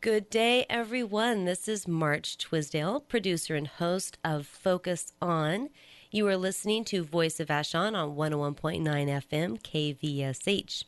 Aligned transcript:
Good 0.00 0.30
day, 0.30 0.64
everyone. 0.70 1.44
This 1.44 1.66
is 1.66 1.88
March 1.88 2.38
Twisdale, 2.38 3.00
producer 3.00 3.56
and 3.56 3.66
host 3.66 4.16
of 4.22 4.46
Focus 4.46 5.12
On. 5.20 5.70
You 6.12 6.28
are 6.28 6.36
listening 6.36 6.84
to 6.84 7.02
Voice 7.02 7.40
of 7.40 7.48
Vashon 7.48 7.96
on 7.96 8.14
101.9 8.14 8.80
FM 8.84 9.60
KVSH. 9.60 10.84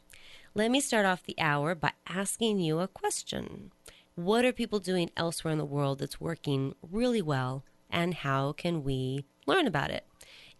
Let 0.54 0.71
me 0.71 0.79
start 0.81 1.07
off 1.07 1.25
the 1.25 1.35
hour 1.41 1.75
by 1.75 1.91
asking 2.07 2.61
you 2.61 2.79
a 2.79 2.87
question. 2.87 3.72
What 4.15 4.44
are 4.44 4.53
people 4.53 4.78
doing 4.78 5.11
elsewhere 5.17 5.51
in 5.51 5.58
the 5.58 5.65
world 5.65 5.99
that's 5.99 6.21
working 6.21 6.77
really 6.81 7.21
well, 7.21 7.65
and 7.90 8.15
how 8.15 8.53
can 8.53 8.85
we 8.85 9.24
learn 9.45 9.67
about 9.67 9.90
it? 9.90 10.06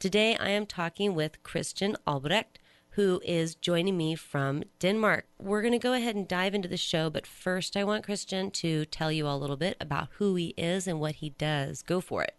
Today, 0.01 0.37
I 0.37 0.48
am 0.48 0.67
talking 0.67 1.14
with 1.14 1.41
Christian 1.45 1.96
Albrekt 2.05 2.57
who 2.91 3.20
is 3.25 3.54
joining 3.54 3.96
me 3.96 4.14
from 4.14 4.62
Denmark. 4.79 5.27
We're 5.38 5.62
going 5.62 5.73
to 5.73 5.79
go 5.79 5.93
ahead 5.93 6.16
and 6.16 6.27
dive 6.27 6.54
into 6.54 6.68
the 6.68 6.77
show, 6.77 7.11
but 7.11 7.27
first, 7.27 7.77
I 7.77 7.84
want 7.84 8.05
Christian 8.05 8.50
to 8.52 8.84
tell 8.87 9.12
you 9.12 9.28
a 9.28 9.37
little 9.37 9.56
bit 9.56 9.77
about 9.80 10.09
who 10.12 10.34
he 10.34 10.55
is 10.56 10.87
and 10.87 11.01
what 11.01 11.16
he 11.16 11.30
does. 11.30 11.82
Go 11.82 12.01
for 12.01 12.23
it. 12.23 12.34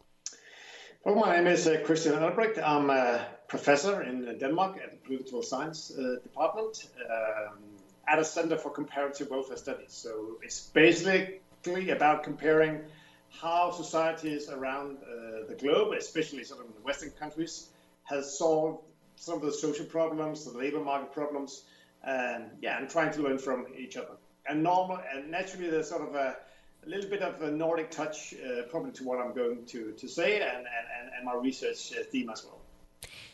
Well, 1.04 1.16
my 1.16 1.36
name 1.36 1.48
is 1.48 1.66
uh, 1.66 1.82
Christian 1.84 2.14
Albrekt. 2.14 2.62
I'm 2.64 2.90
a 2.90 3.26
professor 3.48 4.04
in 4.04 4.38
Denmark 4.40 4.78
at 4.84 4.92
the 4.92 4.98
Political 4.98 5.42
Science 5.42 5.92
uh, 5.92 6.18
Department 6.22 6.90
um, 7.10 7.58
at 8.08 8.20
a 8.20 8.24
Center 8.24 8.58
for 8.58 8.70
Comparative 8.70 9.30
Welfare 9.30 9.58
Studies. 9.58 9.94
So 9.94 10.38
it's 10.44 10.68
basically 10.68 11.90
about 11.90 12.24
comparing 12.24 12.82
how 13.32 13.72
societies 13.72 14.50
around 14.50 14.98
uh, 14.98 15.48
the 15.48 15.56
globe, 15.56 15.94
especially 15.98 16.44
sort 16.44 16.60
of 16.62 16.68
in 16.68 16.74
the 16.74 16.82
Western 16.82 17.12
countries, 17.12 17.70
has 18.04 18.38
solved 18.38 18.84
some 19.22 19.36
of 19.36 19.44
the 19.44 19.54
social 19.54 19.86
problems, 19.86 20.46
the 20.46 20.58
labor 20.58 20.80
market 20.80 21.12
problems, 21.12 21.66
and 22.04 22.46
yeah, 22.60 22.80
and 22.80 22.90
trying 22.90 23.14
to 23.14 23.22
learn 23.22 23.38
from 23.38 23.68
each 23.78 23.96
other. 23.96 24.18
And 24.50 24.64
normal 24.64 25.00
and 25.14 25.30
naturally, 25.30 25.70
there's 25.70 25.90
sort 25.90 26.02
of 26.02 26.16
a, 26.16 26.38
a 26.84 26.90
little 26.90 27.08
bit 27.08 27.22
of 27.22 27.40
a 27.44 27.52
Nordic 27.52 27.92
touch, 27.92 28.34
uh, 28.34 28.64
probably 28.64 28.92
to 28.94 29.04
what 29.04 29.20
I'm 29.20 29.34
going 29.36 29.64
to, 29.68 29.92
to 29.92 30.08
say, 30.08 30.42
and, 30.42 30.58
and, 30.58 31.12
and 31.16 31.24
my 31.24 31.36
research 31.36 31.94
uh, 31.94 32.04
theme 32.04 32.32
as 32.32 32.44
well. 32.44 32.62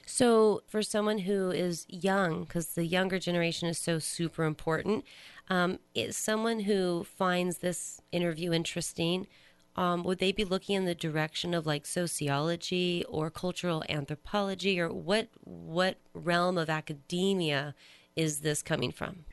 So, 0.05 0.61
for 0.67 0.83
someone 0.83 1.19
who 1.19 1.51
is 1.51 1.85
young, 1.87 2.43
because 2.43 2.67
the 2.73 2.85
younger 2.85 3.17
generation 3.17 3.69
is 3.69 3.77
so 3.77 3.97
super 3.97 4.43
important, 4.43 5.05
um, 5.49 5.79
is 5.95 6.17
someone 6.17 6.59
who 6.59 7.05
finds 7.05 7.59
this 7.59 8.01
interview 8.11 8.51
interesting 8.51 9.27
um, 9.77 10.03
would 10.03 10.17
they 10.17 10.31
be 10.31 10.43
looking 10.43 10.75
in 10.75 10.85
the 10.85 10.95
direction 10.95 11.53
of 11.53 11.65
like 11.65 11.85
sociology 11.85 13.05
or 13.07 13.29
cultural 13.29 13.83
anthropology, 13.87 14.79
or 14.79 14.89
what 14.89 15.29
what 15.43 15.97
realm 16.13 16.57
of 16.57 16.69
academia 16.69 17.75
is 18.15 18.39
this 18.39 18.63
coming 18.63 18.91
from? 18.91 19.25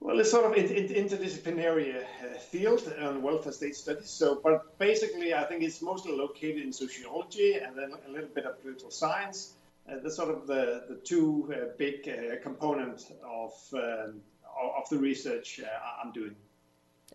Well, 0.00 0.20
it's 0.20 0.30
sort 0.30 0.44
of 0.44 0.52
an 0.52 0.68
interdisciplinary 0.68 1.96
uh, 1.96 2.38
field 2.38 2.92
on 3.00 3.20
welfare 3.20 3.52
state 3.52 3.74
studies. 3.74 4.10
So, 4.10 4.40
but 4.44 4.78
basically, 4.78 5.34
I 5.34 5.42
think 5.44 5.62
it's 5.64 5.82
mostly 5.82 6.12
located 6.12 6.62
in 6.62 6.72
sociology 6.72 7.54
and 7.54 7.76
then 7.76 7.92
a 8.06 8.10
little 8.10 8.28
bit 8.28 8.44
of 8.44 8.60
political 8.60 8.90
science. 8.90 9.54
Uh, 9.90 9.98
the 10.02 10.10
sort 10.10 10.30
of 10.30 10.46
the 10.46 10.84
the 10.88 10.96
two 10.96 11.52
uh, 11.52 11.68
big 11.78 12.06
uh, 12.06 12.36
components 12.42 13.10
of 13.24 13.52
um, 13.72 14.20
of 14.76 14.88
the 14.90 14.98
research 14.98 15.60
uh, 15.60 16.04
I'm 16.04 16.12
doing. 16.12 16.36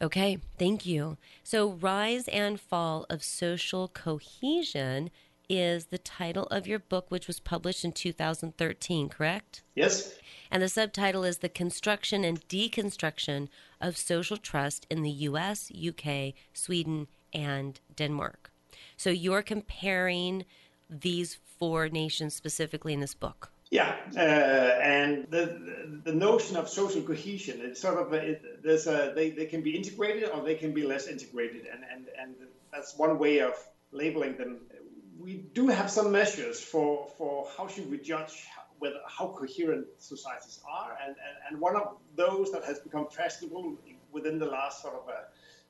Okay, 0.02 0.40
thank 0.58 0.86
you. 0.86 1.18
So, 1.44 1.70
Rise 1.70 2.28
and 2.28 2.60
Fall 2.60 3.06
of 3.10 3.24
Social 3.24 3.88
Cohesion 3.88 5.12
is 5.48 5.86
the 5.86 5.98
title 5.98 6.46
of 6.48 6.68
your 6.68 6.80
book, 6.80 7.06
which 7.10 7.28
was 7.28 7.40
published 7.40 7.86
in 7.86 7.92
2013, 7.92 9.10
correct? 9.10 9.62
Yes. 9.76 10.16
And 10.50 10.64
the 10.64 10.70
subtitle 10.70 11.24
is 11.24 11.40
The 11.40 11.50
Construction 11.50 12.24
and 12.24 12.48
Deconstruction 12.48 13.50
of 13.80 13.98
Social 13.98 14.38
Trust 14.38 14.88
in 14.90 15.04
the 15.04 15.12
US, 15.12 15.72
UK, 15.72 16.34
Sweden, 16.54 17.08
and 17.34 17.80
Denmark. 17.96 18.52
So, 18.98 19.10
you're 19.10 19.44
comparing 19.44 20.46
these 20.90 21.38
four 21.59 21.88
nations 21.88 22.34
specifically 22.34 22.94
in 22.94 23.00
this 23.00 23.16
book. 23.16 23.53
Yeah, 23.73 23.95
uh, 24.16 24.19
and 24.19 25.25
the 25.31 25.45
the 26.03 26.13
notion 26.13 26.57
of 26.57 26.69
social 26.69 27.01
cohesion, 27.01 27.59
it's 27.63 27.81
sort 27.81 27.97
of 27.97 28.13
it, 28.13 28.61
there's 28.61 28.85
a 28.85 29.13
they, 29.16 29.31
they 29.31 29.47
can 29.47 29.63
be 29.63 29.75
integrated 29.75 30.29
or 30.29 30.44
they 30.44 30.53
can 30.53 30.73
be 30.75 30.84
less 30.84 31.07
integrated, 31.07 31.63
and 31.73 31.81
and 31.91 32.06
and 32.22 32.35
that's 32.72 32.95
one 32.95 33.17
way 33.17 33.39
of 33.39 33.56
labeling 33.91 34.38
them. 34.38 34.59
We 35.19 35.34
do 35.56 35.69
have 35.69 35.89
some 35.89 36.11
measures 36.11 36.59
for 36.61 37.07
for 37.17 37.47
how 37.57 37.67
should 37.67 37.89
we 37.89 37.97
judge 37.97 38.45
whether 38.78 39.01
how 39.07 39.29
coherent 39.39 39.88
societies 39.97 40.59
are, 40.69 40.95
and 41.03 41.16
and, 41.28 41.35
and 41.47 41.59
one 41.59 41.75
of 41.75 41.97
those 42.16 42.51
that 42.51 42.63
has 42.66 42.78
become 42.78 43.07
fashionable 43.07 43.75
within 44.11 44.38
the 44.38 44.50
last 44.57 44.84
sort 44.84 44.94
of 45.01 45.09
uh, 45.09 45.13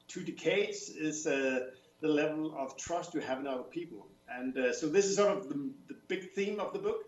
two 0.10 0.26
decades 0.26 0.90
is 0.90 1.26
uh, 1.26 1.70
the 2.02 2.10
level 2.10 2.54
of 2.58 2.76
trust 2.76 3.14
you 3.14 3.22
have 3.22 3.40
in 3.40 3.48
other 3.48 3.70
people, 3.78 4.08
and 4.28 4.58
uh, 4.58 4.74
so 4.74 4.90
this 4.90 5.06
is 5.06 5.16
sort 5.16 5.32
of 5.38 5.48
the, 5.48 5.58
the 5.88 5.96
big 6.10 6.32
theme 6.34 6.60
of 6.60 6.74
the 6.74 6.80
book 6.80 7.00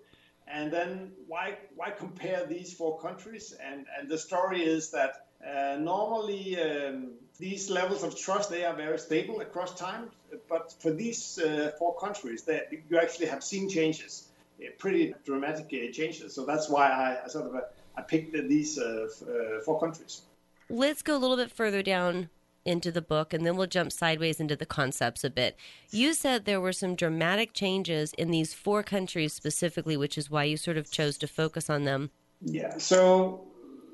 and 0.48 0.72
then 0.72 1.12
why 1.28 1.58
why 1.76 1.92
compare 1.92 2.46
these 2.46 2.74
four 2.74 3.00
countries? 3.00 3.54
And 3.54 3.86
and 3.98 4.10
the 4.10 4.18
story 4.18 4.64
is 4.64 4.92
that 4.92 5.28
uh, 5.46 5.78
normally 5.80 6.60
um, 6.62 7.12
these 7.40 7.70
levels 7.70 8.04
of 8.04 8.18
trust 8.18 8.50
they 8.50 8.64
are 8.64 8.76
very 8.76 9.00
stable 9.00 9.42
across 9.42 9.76
time, 9.76 10.12
but 10.50 10.74
for 10.80 10.92
these 10.92 11.40
uh, 11.40 11.72
four 11.80 11.96
countries, 11.98 12.44
that 12.44 12.72
you 12.90 12.98
actually 12.98 13.28
have 13.28 13.44
seen 13.44 13.70
changes, 13.70 14.28
uh, 14.60 14.70
pretty 14.78 15.14
dramatic 15.26 15.66
uh, 15.66 15.92
changes. 15.92 16.34
So 16.34 16.46
that's 16.46 16.70
why 16.70 16.90
I, 16.90 17.26
I 17.26 17.28
sort 17.28 17.48
of 17.48 17.56
uh, 17.56 17.62
I 17.98 18.02
picked 18.02 18.34
these 18.34 18.78
uh, 18.78 19.08
four 19.66 19.80
countries. 19.80 20.22
Let's 20.70 21.02
go 21.02 21.16
a 21.16 21.20
little 21.20 21.38
bit 21.38 21.52
further 21.52 21.84
down 21.84 22.30
into 22.66 22.92
the 22.92 23.02
book 23.02 23.34
and 23.34 23.46
then 23.46 23.56
we'll 23.56 23.68
jump 23.68 23.92
sideways 23.92 24.40
into 24.40 24.56
the 24.56 24.66
concepts 24.66 25.24
a 25.24 25.30
bit. 25.30 25.56
You 25.92 26.14
said 26.14 26.46
there 26.46 26.60
were 26.60 26.74
some 26.74 26.96
dramatic 26.96 27.54
changes 27.54 28.14
in 28.14 28.32
these 28.32 28.54
four 28.54 28.84
countries 28.84 29.34
specifically, 29.34 29.96
which 29.96 30.18
is 30.18 30.30
why 30.30 30.44
you 30.46 30.58
sort 30.58 30.78
of 30.78 30.92
chose 30.92 31.18
to 31.20 31.28
focus 31.28 31.70
on 31.70 31.86
them. 31.86 32.10
Yeah. 32.42 32.78
So 32.78 33.48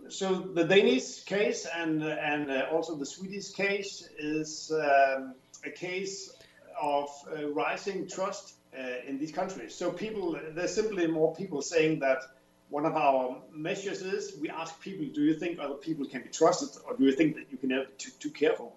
so 0.10 0.40
the 0.40 0.64
Danish 0.64 1.24
case 1.24 1.68
and 1.74 2.04
and 2.04 2.50
uh, 2.50 2.68
also 2.72 2.96
the 2.96 3.06
Swedish 3.06 3.52
case 3.52 4.08
is 4.18 4.72
um, 4.72 5.36
a 5.66 5.70
case 5.70 6.34
of 6.82 7.10
uh, 7.32 7.48
rising 7.50 8.08
trust 8.08 8.56
uh, 8.78 9.08
in 9.08 9.18
these 9.20 9.32
countries. 9.32 9.76
So 9.76 9.92
people, 9.92 10.40
there's 10.54 10.74
simply 10.74 11.08
more 11.08 11.36
people 11.36 11.62
saying 11.62 12.00
that 12.00 12.24
one 12.72 12.86
of 12.86 12.96
our 12.96 13.38
measures 13.54 14.02
is 14.02 14.34
we 14.42 14.50
ask 14.50 14.80
people, 14.82 15.06
do 15.14 15.22
you 15.22 15.36
think 15.36 15.60
other 15.60 15.76
people 15.76 16.06
can 16.06 16.22
be 16.24 16.30
trusted, 16.30 16.70
or 16.88 16.96
do 16.96 17.04
you 17.04 17.12
think 17.12 17.36
that 17.36 17.46
you 17.52 17.58
can 17.58 17.70
be 17.70 17.86
too, 17.98 18.12
too 18.18 18.32
careful? 18.32 18.76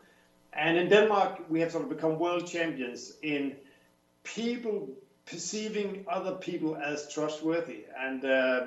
And 0.52 0.76
in 0.76 0.88
Denmark, 0.88 1.44
we 1.48 1.60
have 1.60 1.70
sort 1.70 1.84
of 1.84 1.90
become 1.90 2.18
world 2.18 2.46
champions 2.46 3.12
in 3.22 3.56
people 4.24 4.88
perceiving 5.26 6.04
other 6.08 6.32
people 6.32 6.76
as 6.76 7.12
trustworthy, 7.12 7.84
and 7.98 8.24
uh, 8.24 8.60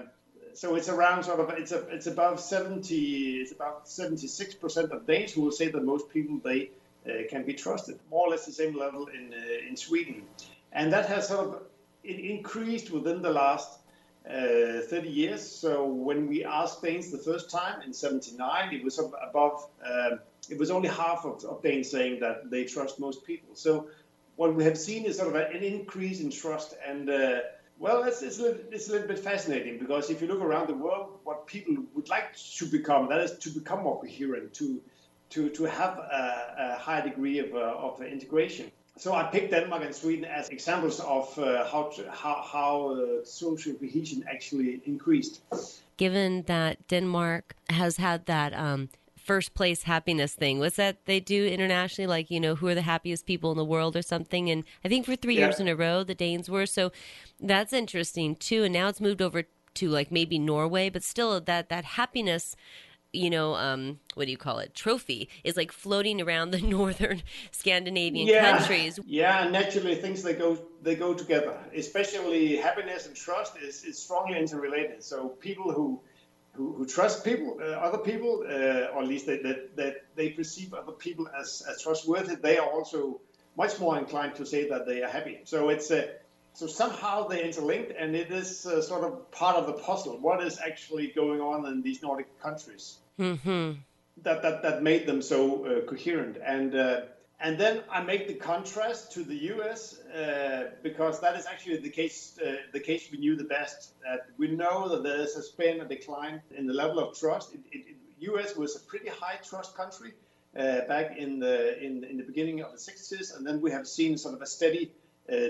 so 0.53 0.75
it's 0.75 0.89
around 0.89 1.23
sort 1.23 1.39
of 1.39 1.49
it's 1.57 1.71
a, 1.71 1.79
it's 1.89 2.07
above 2.07 2.39
seventy 2.39 3.37
it's 3.41 3.51
about 3.51 3.87
seventy 3.87 4.27
six 4.27 4.55
percent 4.55 4.91
of 4.91 5.05
Danes 5.05 5.33
who 5.33 5.41
will 5.41 5.51
say 5.51 5.67
that 5.67 5.83
most 5.83 6.09
people 6.09 6.39
they 6.43 6.71
uh, 7.05 7.11
can 7.29 7.45
be 7.45 7.53
trusted, 7.53 7.99
more 8.09 8.27
or 8.27 8.29
less 8.31 8.45
the 8.45 8.51
same 8.51 8.77
level 8.77 9.07
in 9.07 9.33
uh, 9.33 9.69
in 9.69 9.75
Sweden, 9.75 10.23
and 10.71 10.91
that 10.93 11.05
has 11.07 11.27
sort 11.27 11.47
of 11.47 11.61
increased 12.03 12.91
within 12.91 13.21
the 13.21 13.31
last 13.31 13.79
uh, 14.29 14.81
30 14.81 15.09
years. 15.09 15.49
So 15.49 15.85
when 15.85 16.27
we 16.27 16.43
asked 16.43 16.81
Danes 16.81 17.11
the 17.11 17.17
first 17.17 17.49
time 17.49 17.81
in 17.81 17.93
79, 17.93 18.73
it 18.73 18.83
was 18.83 18.99
above, 18.99 19.67
uh, 19.85 20.17
it 20.49 20.57
was 20.57 20.71
only 20.71 20.89
half 20.89 21.25
of, 21.25 21.43
of, 21.45 21.61
Danes 21.61 21.89
saying 21.89 22.19
that 22.19 22.49
they 22.49 22.65
trust 22.65 22.99
most 22.99 23.25
people. 23.25 23.55
So 23.55 23.87
what 24.35 24.53
we 24.53 24.63
have 24.63 24.77
seen 24.77 25.05
is 25.05 25.17
sort 25.17 25.29
of 25.29 25.35
an 25.35 25.63
increase 25.63 26.19
in 26.19 26.29
trust. 26.29 26.75
And 26.85 27.09
uh, 27.09 27.39
well, 27.79 28.03
it's, 28.03 28.21
it's, 28.21 28.39
a 28.39 28.43
little, 28.43 28.61
it's 28.71 28.89
a 28.89 28.91
little 28.91 29.07
bit 29.07 29.19
fascinating 29.19 29.79
because 29.79 30.09
if 30.09 30.21
you 30.21 30.27
look 30.27 30.41
around 30.41 30.67
the 30.67 30.75
world, 30.75 31.19
what 31.23 31.47
people 31.47 31.75
would 31.93 32.09
like 32.09 32.35
to 32.57 32.65
become, 32.65 33.09
that 33.09 33.21
is 33.21 33.37
to 33.39 33.49
become 33.49 33.83
more 33.83 33.99
coherent, 33.99 34.53
to, 34.55 34.81
to, 35.29 35.49
to 35.49 35.63
have 35.65 35.97
a, 35.97 36.75
a 36.75 36.77
high 36.79 37.01
degree 37.01 37.39
of, 37.39 37.53
uh, 37.53 37.59
of 37.59 38.01
integration. 38.01 38.71
So 38.97 39.13
I 39.13 39.23
picked 39.23 39.51
Denmark 39.51 39.83
and 39.83 39.95
Sweden 39.95 40.25
as 40.25 40.49
examples 40.49 40.99
of 40.99 41.37
uh, 41.37 41.65
how 41.65 41.83
to, 41.95 42.11
how, 42.11 42.43
how 42.51 42.89
uh, 42.91 43.25
social 43.25 43.73
cohesion 43.73 44.23
actually 44.29 44.81
increased. 44.85 45.41
Given 45.97 46.43
that 46.43 46.87
Denmark 46.87 47.55
has 47.69 47.97
had 47.97 48.25
that 48.25 48.53
um, 48.53 48.89
first 49.15 49.53
place 49.53 49.83
happiness 49.83 50.33
thing, 50.33 50.57
was 50.57 50.75
that 50.75 51.05
they 51.05 51.19
do 51.19 51.45
internationally, 51.45 52.07
like 52.07 52.31
you 52.31 52.39
know, 52.39 52.55
who 52.55 52.67
are 52.67 52.75
the 52.75 52.81
happiest 52.81 53.25
people 53.27 53.51
in 53.51 53.57
the 53.57 53.65
world 53.65 53.95
or 53.95 54.01
something? 54.01 54.49
And 54.49 54.63
I 54.83 54.87
think 54.87 55.05
for 55.05 55.15
three 55.15 55.35
yeah. 55.35 55.45
years 55.45 55.59
in 55.59 55.67
a 55.67 55.75
row, 55.75 56.03
the 56.03 56.15
Danes 56.15 56.49
were. 56.49 56.65
So 56.65 56.91
that's 57.39 57.73
interesting 57.73 58.35
too. 58.35 58.63
And 58.63 58.73
now 58.73 58.87
it's 58.87 59.01
moved 59.01 59.21
over 59.21 59.43
to 59.75 59.89
like 59.89 60.11
maybe 60.11 60.39
Norway, 60.39 60.89
but 60.89 61.03
still 61.03 61.39
that 61.39 61.69
that 61.69 61.85
happiness 61.85 62.55
you 63.13 63.29
know, 63.29 63.55
um, 63.55 63.99
what 64.15 64.25
do 64.25 64.31
you 64.31 64.37
call 64.37 64.59
it? 64.59 64.73
Trophy 64.73 65.29
is 65.43 65.57
like 65.57 65.71
floating 65.71 66.21
around 66.21 66.51
the 66.51 66.61
northern 66.75 67.23
Scandinavian 67.51 68.27
yeah. 68.27 68.57
countries. 68.57 68.99
Yeah, 69.05 69.49
naturally 69.49 69.95
things 69.95 70.23
they 70.23 70.33
go 70.33 70.59
they 70.81 70.95
go 70.95 71.13
together. 71.13 71.57
Especially 71.75 72.57
happiness 72.57 73.07
and 73.07 73.15
trust 73.15 73.57
is, 73.57 73.83
is 73.83 73.97
strongly 73.97 74.37
interrelated. 74.37 75.03
So 75.03 75.29
people 75.29 75.71
who 75.71 76.01
who, 76.57 76.73
who 76.73 76.85
trust 76.87 77.23
people, 77.23 77.59
uh, 77.61 77.65
other 77.65 77.99
people, 77.99 78.43
uh, 78.43 78.93
or 78.93 79.03
at 79.03 79.07
least 79.07 79.27
that, 79.27 79.43
that, 79.43 79.75
that 79.75 79.95
they 80.15 80.29
perceive 80.29 80.73
other 80.73 80.91
people 80.91 81.27
as, 81.39 81.61
as 81.69 81.83
trustworthy, 81.83 82.33
they 82.33 82.57
are 82.57 82.67
also 82.67 83.21
much 83.55 83.79
more 83.79 83.97
inclined 83.99 84.33
to 84.35 84.45
say 84.45 84.67
that 84.67 84.87
they 84.87 85.03
are 85.03 85.09
happy. 85.09 85.39
So 85.43 85.69
it's 85.69 85.91
a 85.91 86.09
so 86.57 86.65
somehow 86.65 87.27
they're 87.27 87.45
interlinked, 87.45 87.91
and 87.91 88.15
it 88.15 88.31
is 88.31 88.65
uh, 88.65 88.81
sort 88.81 89.03
of 89.03 89.29
part 89.29 89.57
of 89.57 89.67
the 89.67 89.73
puzzle. 89.73 90.17
What 90.17 90.41
is 90.41 90.57
actually 90.57 91.09
going 91.09 91.39
on 91.39 91.67
in 91.67 91.83
these 91.83 92.01
Nordic 92.01 92.41
countries 92.41 92.97
mm-hmm. 93.19 93.73
that, 94.23 94.41
that 94.41 94.63
that 94.63 94.81
made 94.81 95.05
them 95.05 95.21
so 95.21 95.65
uh, 95.65 95.81
coherent? 95.81 96.37
And 96.43 96.73
uh, 96.73 97.01
and 97.39 97.59
then 97.59 97.83
I 97.91 98.01
make 98.01 98.27
the 98.27 98.33
contrast 98.33 99.11
to 99.11 99.23
the 99.23 99.35
U.S. 99.53 99.99
Uh, 99.99 100.71
because 100.81 101.19
that 101.21 101.35
is 101.35 101.45
actually 101.45 101.77
the 101.77 101.91
case 101.91 102.39
uh, 102.43 102.55
the 102.73 102.79
case 102.79 103.07
we 103.11 103.19
knew 103.19 103.35
the 103.35 103.49
best. 103.57 103.93
we 104.39 104.47
know 104.47 104.89
that 104.89 105.03
there 105.03 105.19
has 105.19 105.49
been 105.55 105.81
a 105.81 105.85
decline 105.85 106.41
in 106.57 106.65
the 106.65 106.73
level 106.73 106.97
of 106.97 107.15
trust. 107.15 107.53
It, 107.53 107.59
it, 107.71 107.95
U.S. 108.31 108.55
was 108.55 108.75
a 108.75 108.79
pretty 108.79 109.09
high 109.09 109.37
trust 109.43 109.77
country. 109.77 110.13
Uh, 110.57 110.81
back 110.87 111.17
in 111.17 111.37
the 111.37 111.77
in, 111.85 112.03
in 112.03 112.17
the 112.17 112.23
beginning 112.23 112.61
of 112.61 112.71
the 112.71 112.79
60s, 112.79 113.37
and 113.37 113.45
then 113.45 113.61
we 113.61 113.69
have 113.69 113.85
seen 113.87 114.17
sort 114.17 114.33
of 114.33 114.41
a 114.41 114.47
steady 114.47 114.91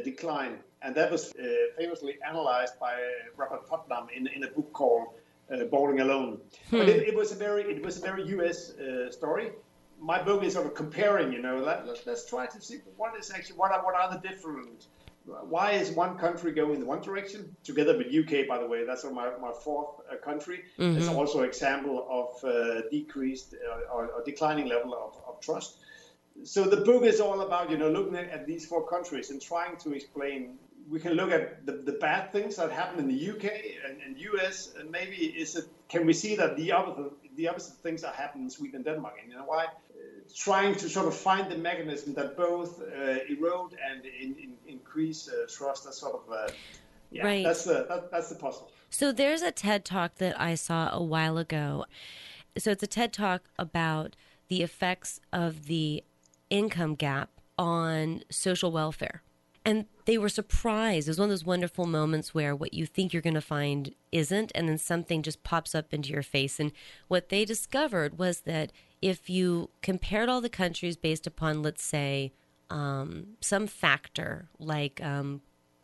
decline. 0.04 0.58
And 0.82 0.94
that 0.96 1.12
was 1.12 1.34
uh, 1.36 1.44
famously 1.78 2.18
analyzed 2.28 2.80
by 2.80 2.96
Robert 3.36 3.68
Putnam 3.68 4.08
in, 4.16 4.28
in 4.28 4.44
a 4.44 4.48
book 4.48 4.72
called 4.74 5.08
uh, 5.52 5.64
Bowling 5.66 6.02
Alone. 6.02 6.40
Hmm. 6.70 6.78
But 6.78 6.90
it, 6.90 7.08
it, 7.08 7.16
was 7.16 7.32
a 7.32 7.36
very 7.36 7.64
it 7.64 7.84
was 7.84 7.98
a 7.98 8.02
very 8.02 8.28
U.S. 8.28 8.74
story. 9.10 9.52
My 10.00 10.22
book 10.22 10.44
is 10.44 10.54
sort 10.54 10.68
of 10.68 10.76
comparing, 10.76 11.34
you 11.34 11.42
know, 11.42 11.58
let, 11.58 11.88
let, 11.88 12.08
us 12.08 12.28
try 12.28 12.46
to 12.46 12.62
see 12.62 12.78
what 12.98 13.18
is 13.18 13.32
actually 13.32 13.58
what 13.58 13.72
are 13.72 13.84
what 13.84 13.96
are 13.96 14.12
the 14.14 14.28
different 14.28 14.86
why 15.28 15.72
is 15.72 15.92
one 15.92 16.18
country 16.18 16.52
going 16.52 16.76
in 16.76 16.86
one 16.86 17.02
direction 17.02 17.56
together 17.64 17.98
with 17.98 18.08
UK 18.08 18.48
by 18.48 18.58
the 18.58 18.66
way 18.66 18.86
that's 18.86 19.04
my, 19.06 19.30
my 19.42 19.52
fourth 19.52 19.90
uh, 20.12 20.16
country 20.18 20.64
mm-hmm. 20.80 20.98
it's 20.98 21.08
also 21.08 21.40
an 21.40 21.46
example 21.46 22.08
of 22.10 22.50
uh, 22.50 22.82
decreased 22.90 23.54
uh, 23.54 23.94
or, 23.94 24.08
or, 24.08 24.24
declining 24.24 24.68
level 24.68 24.94
of, 24.94 25.22
of, 25.28 25.40
trust 25.42 25.78
so 26.44 26.64
the 26.64 26.78
book 26.78 27.04
is 27.04 27.20
all 27.20 27.42
about 27.42 27.70
you 27.70 27.78
know 27.78 27.90
looking 27.90 28.16
at 28.16 28.46
these 28.46 28.66
four 28.66 28.88
countries 28.88 29.30
and 29.30 29.42
trying 29.42 29.78
to 29.78 29.94
explain. 29.94 30.58
We 30.90 31.02
can 31.02 31.16
look 31.16 31.32
at 31.32 31.66
the, 31.66 31.74
the 31.74 31.92
bad 31.92 32.32
things 32.32 32.56
that 32.56 32.72
happen 32.72 32.98
in 33.00 33.10
the 33.10 33.32
UK 33.32 33.44
and, 33.86 34.02
and 34.02 34.18
US 34.32 34.74
and 34.80 34.90
maybe 34.90 35.18
is 35.18 35.58
it 35.58 35.66
can 35.90 36.06
we 36.06 36.14
see 36.14 36.36
that 36.38 36.56
the 36.56 36.72
other 36.72 37.10
the 37.36 37.48
opposite 37.50 37.76
things 37.76 38.04
are 38.06 38.14
happening 38.14 38.46
in 38.46 38.50
Sweden 38.50 38.78
and 38.78 38.86
Denmark? 38.86 39.16
And 39.22 39.30
you 39.30 39.38
know 39.38 39.44
why? 39.46 39.66
Trying 40.34 40.76
to 40.76 40.88
sort 40.90 41.08
of 41.08 41.16
find 41.16 41.52
the 41.52 41.58
mechanism 41.58 42.14
that 42.14 42.38
both 42.38 42.82
uh, 42.82 43.20
erode 43.30 43.76
and 43.90 44.06
in, 44.06 44.36
in, 44.44 44.54
increase 44.68 45.30
uh, 45.30 45.46
trust 45.50 45.86
that's 45.86 46.00
sort 46.00 46.16
of 46.16 46.32
uh, 46.32 46.48
yeah 47.12 47.26
right. 47.26 47.44
that's 47.44 47.64
the 47.64 47.86
that, 47.90 48.12
that's 48.12 48.30
the 48.30 48.36
puzzle. 48.36 48.72
So 48.90 49.12
there's 49.12 49.42
a 49.42 49.52
TED 49.52 49.84
talk 49.84 50.16
that 50.16 50.40
I 50.40 50.56
saw 50.56 50.90
a 50.92 51.04
while 51.04 51.38
ago. 51.38 51.86
So 52.58 52.72
it's 52.72 52.84
a 52.84 52.88
TED 52.88 53.12
talk 53.12 53.42
about 53.60 54.16
the 54.48 54.64
effects 54.64 55.20
of 55.34 55.66
the 55.66 56.04
income 56.50 56.96
gap 56.96 57.30
on 57.58 58.24
social 58.30 58.72
welfare. 58.72 59.24
And 59.66 59.86
they 60.06 60.18
were 60.18 60.30
surprised. 60.30 61.08
It 61.08 61.12
was 61.12 61.20
one 61.20 61.26
of 61.26 61.32
those 61.32 61.46
wonderful 61.46 61.86
moments 61.86 62.34
where 62.34 62.56
what 62.56 62.74
you 62.74 62.86
think 62.86 63.12
you're 63.12 63.22
going 63.22 63.34
to 63.34 63.42
find 63.42 63.94
isn't, 64.14 64.52
and 64.56 64.70
then 64.70 64.78
something 64.78 65.22
just 65.22 65.44
pops 65.44 65.76
up 65.76 65.94
into 65.94 66.14
your 66.14 66.24
face. 66.24 66.58
And 66.58 66.72
what 67.10 67.28
they 67.28 67.44
discovered 67.44 68.18
was 68.18 68.42
that 68.42 68.72
if 69.02 69.30
you 69.30 69.70
compared 69.82 70.30
all 70.30 70.40
the 70.40 70.50
countries 70.50 70.96
based 70.96 71.28
upon, 71.28 71.62
let's 71.62 71.84
say, 71.84 72.32
um, 72.70 73.36
some 73.42 73.68
factor 73.68 74.48
like 74.58 75.04
um, 75.04 75.42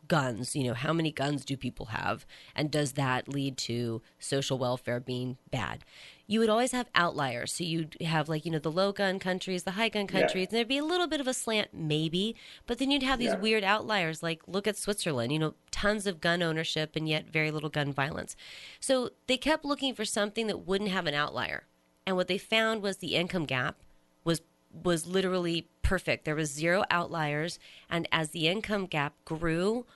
guns, 0.08 0.56
you 0.56 0.64
know, 0.64 0.74
how 0.74 0.92
many 0.92 1.12
guns 1.12 1.44
do 1.44 1.56
people 1.56 1.86
have? 1.86 2.26
And 2.54 2.70
does 2.70 2.92
that 2.92 3.28
lead 3.28 3.58
to 3.58 4.00
social 4.18 4.58
welfare 4.58 5.00
being 5.00 5.36
bad? 5.50 5.84
You 6.26 6.40
would 6.40 6.48
always 6.48 6.72
have 6.72 6.88
outliers. 6.94 7.52
So 7.52 7.64
you'd 7.64 7.96
have 8.00 8.28
like, 8.28 8.44
you 8.44 8.50
know, 8.50 8.58
the 8.58 8.70
low 8.70 8.92
gun 8.92 9.18
countries, 9.18 9.64
the 9.64 9.72
high 9.72 9.90
gun 9.90 10.06
countries, 10.06 10.34
yeah. 10.34 10.50
and 10.50 10.50
there'd 10.50 10.68
be 10.68 10.78
a 10.78 10.84
little 10.84 11.06
bit 11.06 11.20
of 11.20 11.28
a 11.28 11.34
slant, 11.34 11.68
maybe, 11.74 12.34
but 12.66 12.78
then 12.78 12.90
you'd 12.90 13.02
have 13.02 13.18
these 13.18 13.32
yeah. 13.32 13.38
weird 13.38 13.64
outliers 13.64 14.22
like 14.22 14.40
look 14.46 14.66
at 14.66 14.76
Switzerland, 14.76 15.32
you 15.32 15.38
know, 15.38 15.54
tons 15.70 16.06
of 16.06 16.20
gun 16.20 16.42
ownership 16.42 16.96
and 16.96 17.08
yet 17.08 17.28
very 17.30 17.50
little 17.50 17.68
gun 17.68 17.92
violence. 17.92 18.36
So 18.80 19.10
they 19.26 19.36
kept 19.36 19.64
looking 19.64 19.94
for 19.94 20.04
something 20.04 20.46
that 20.46 20.66
wouldn't 20.66 20.90
have 20.90 21.06
an 21.06 21.14
outlier. 21.14 21.64
And 22.06 22.16
what 22.16 22.28
they 22.28 22.38
found 22.38 22.82
was 22.82 22.98
the 22.98 23.14
income 23.14 23.44
gap 23.44 23.76
was 24.24 24.40
was 24.72 25.06
literally 25.06 25.68
perfect. 25.82 26.24
There 26.24 26.34
was 26.34 26.50
zero 26.50 26.84
outliers 26.90 27.58
and 27.88 28.08
as 28.10 28.30
the 28.30 28.48
income 28.48 28.86
gap 28.86 29.14
grew, 29.24 29.86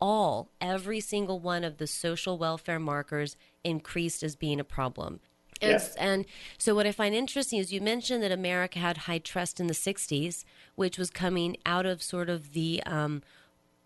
all 0.00 0.50
every 0.60 1.00
single 1.00 1.40
one 1.40 1.64
of 1.64 1.78
the 1.78 1.86
social 1.86 2.36
welfare 2.36 2.78
markers 2.78 3.36
increased 3.64 4.22
as 4.22 4.36
being 4.36 4.60
a 4.60 4.64
problem. 4.64 5.20
And, 5.60 5.72
yeah. 5.72 5.88
and 5.98 6.24
so, 6.58 6.74
what 6.74 6.86
I 6.86 6.92
find 6.92 7.14
interesting 7.14 7.58
is 7.58 7.72
you 7.72 7.80
mentioned 7.80 8.22
that 8.22 8.32
America 8.32 8.78
had 8.78 8.98
high 8.98 9.18
trust 9.18 9.60
in 9.60 9.66
the 9.66 9.74
60s, 9.74 10.44
which 10.74 10.98
was 10.98 11.10
coming 11.10 11.56
out 11.64 11.86
of 11.86 12.02
sort 12.02 12.28
of 12.28 12.52
the 12.52 12.82
um, 12.84 13.22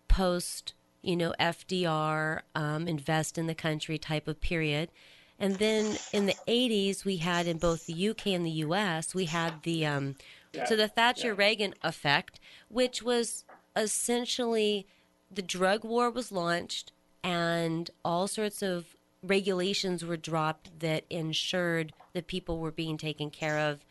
post, 0.07 0.73
you 1.01 1.15
know, 1.15 1.33
FDR, 1.39 2.41
um, 2.55 2.87
invest 2.87 3.37
in 3.37 3.47
the 3.47 3.55
country 3.55 3.97
type 3.97 4.27
of 4.27 4.41
period. 4.41 4.89
And 5.39 5.55
then 5.55 5.97
in 6.13 6.27
the 6.27 6.35
80s, 6.47 7.03
we 7.03 7.17
had 7.17 7.47
in 7.47 7.57
both 7.57 7.87
the 7.87 8.09
UK 8.09 8.27
and 8.27 8.45
the 8.45 8.51
US, 8.51 9.15
we 9.15 9.25
had 9.25 9.63
the, 9.63 9.85
um, 9.87 10.15
yeah. 10.53 10.65
so 10.65 10.75
the 10.75 10.87
Thatcher 10.87 11.29
yeah. 11.29 11.33
Reagan 11.35 11.73
effect, 11.81 12.39
which 12.69 13.01
was 13.01 13.43
essentially 13.75 14.85
the 15.31 15.41
drug 15.41 15.83
war 15.83 16.11
was 16.11 16.31
launched 16.31 16.91
and 17.23 17.89
all 18.03 18.27
sorts 18.27 18.61
of 18.61 18.95
regulations 19.23 20.03
were 20.03 20.17
dropped 20.17 20.79
that 20.79 21.03
ensured 21.09 21.93
that 22.13 22.27
people 22.27 22.59
were 22.59 22.71
being 22.71 22.97
taken 22.97 23.29
care 23.29 23.57
of. 23.57 23.85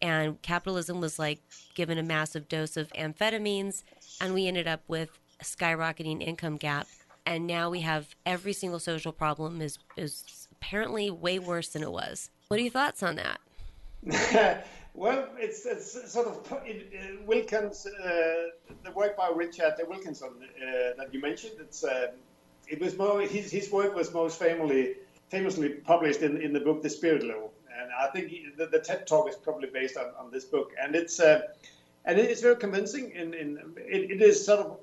And 0.00 0.40
capitalism 0.42 1.00
was 1.00 1.18
like 1.18 1.40
given 1.74 1.98
a 1.98 2.02
massive 2.02 2.48
dose 2.48 2.76
of 2.76 2.92
amphetamines 2.92 3.84
and 4.20 4.34
we 4.34 4.48
ended 4.48 4.66
up 4.66 4.82
with 4.88 5.10
a 5.40 5.44
skyrocketing 5.44 6.22
income 6.22 6.56
gap. 6.56 6.88
And 7.24 7.46
now 7.46 7.70
we 7.70 7.80
have 7.80 8.14
every 8.26 8.52
single 8.52 8.80
social 8.80 9.12
problem 9.12 9.62
is 9.62 9.78
is 9.96 10.48
apparently 10.50 11.10
way 11.10 11.38
worse 11.38 11.68
than 11.68 11.82
it 11.82 11.92
was. 11.92 12.30
What 12.48 12.58
are 12.58 12.62
your 12.62 12.72
thoughts 12.72 13.02
on 13.02 13.16
that? 13.16 14.66
Well 14.94 15.28
it's, 15.38 15.64
it's 15.64 16.12
sort 16.12 16.26
of 16.26 16.62
it, 16.66 17.26
wilkins 17.26 17.86
uh, 17.86 18.10
the 18.84 18.90
work 18.94 19.16
by 19.16 19.30
richard 19.34 19.74
wilkinson 19.88 20.28
uh, 20.28 20.96
that 20.98 21.08
you 21.12 21.20
mentioned 21.20 21.54
it's 21.60 21.82
uh, 21.82 22.08
it 22.72 22.80
was 22.80 22.96
more 22.96 23.20
his, 23.20 23.52
his 23.52 23.70
work 23.70 23.94
was 23.94 24.12
most 24.14 24.38
famously 24.38 24.94
famously 25.28 25.68
published 25.68 26.22
in, 26.22 26.40
in 26.40 26.52
the 26.52 26.60
book 26.60 26.82
The 26.82 26.90
Spirit 26.90 27.22
Level, 27.22 27.52
and 27.78 27.90
I 27.92 28.06
think 28.08 28.28
he, 28.28 28.48
the, 28.56 28.66
the, 28.66 28.78
TED 28.78 29.06
talk 29.06 29.28
is 29.28 29.36
probably 29.36 29.68
based 29.68 29.96
on, 29.96 30.06
on 30.18 30.30
this 30.30 30.44
book, 30.44 30.72
and 30.82 30.94
it's 30.94 31.20
uh, 31.20 31.42
and 32.06 32.18
it's 32.18 32.40
very 32.40 32.56
convincing. 32.56 33.10
In, 33.10 33.34
in 33.34 33.58
it, 33.76 34.10
it 34.10 34.22
is 34.22 34.44
sort 34.44 34.60
of 34.60 34.78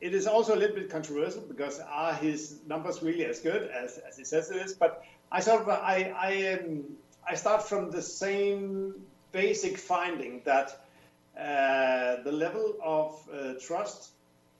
it 0.00 0.14
is 0.14 0.26
also 0.28 0.54
a 0.54 0.58
little 0.62 0.76
bit 0.76 0.88
controversial 0.90 1.42
because 1.42 1.80
are 1.80 2.14
his 2.14 2.60
numbers 2.68 3.02
really 3.02 3.24
as 3.24 3.40
good 3.40 3.68
as, 3.70 3.98
as 4.08 4.16
he 4.16 4.24
says 4.24 4.50
it 4.50 4.58
is? 4.58 4.72
But 4.72 5.04
I 5.32 5.40
sort 5.40 5.62
of 5.62 5.68
I 5.68 6.14
I, 6.16 6.52
um, 6.52 6.84
I 7.28 7.34
start 7.34 7.68
from 7.68 7.90
the 7.90 8.02
same 8.02 8.94
basic 9.32 9.76
finding 9.76 10.42
that 10.44 10.84
uh, 11.36 12.22
the 12.22 12.32
level 12.32 12.76
of 12.80 13.28
uh, 13.32 13.54
trust 13.60 14.13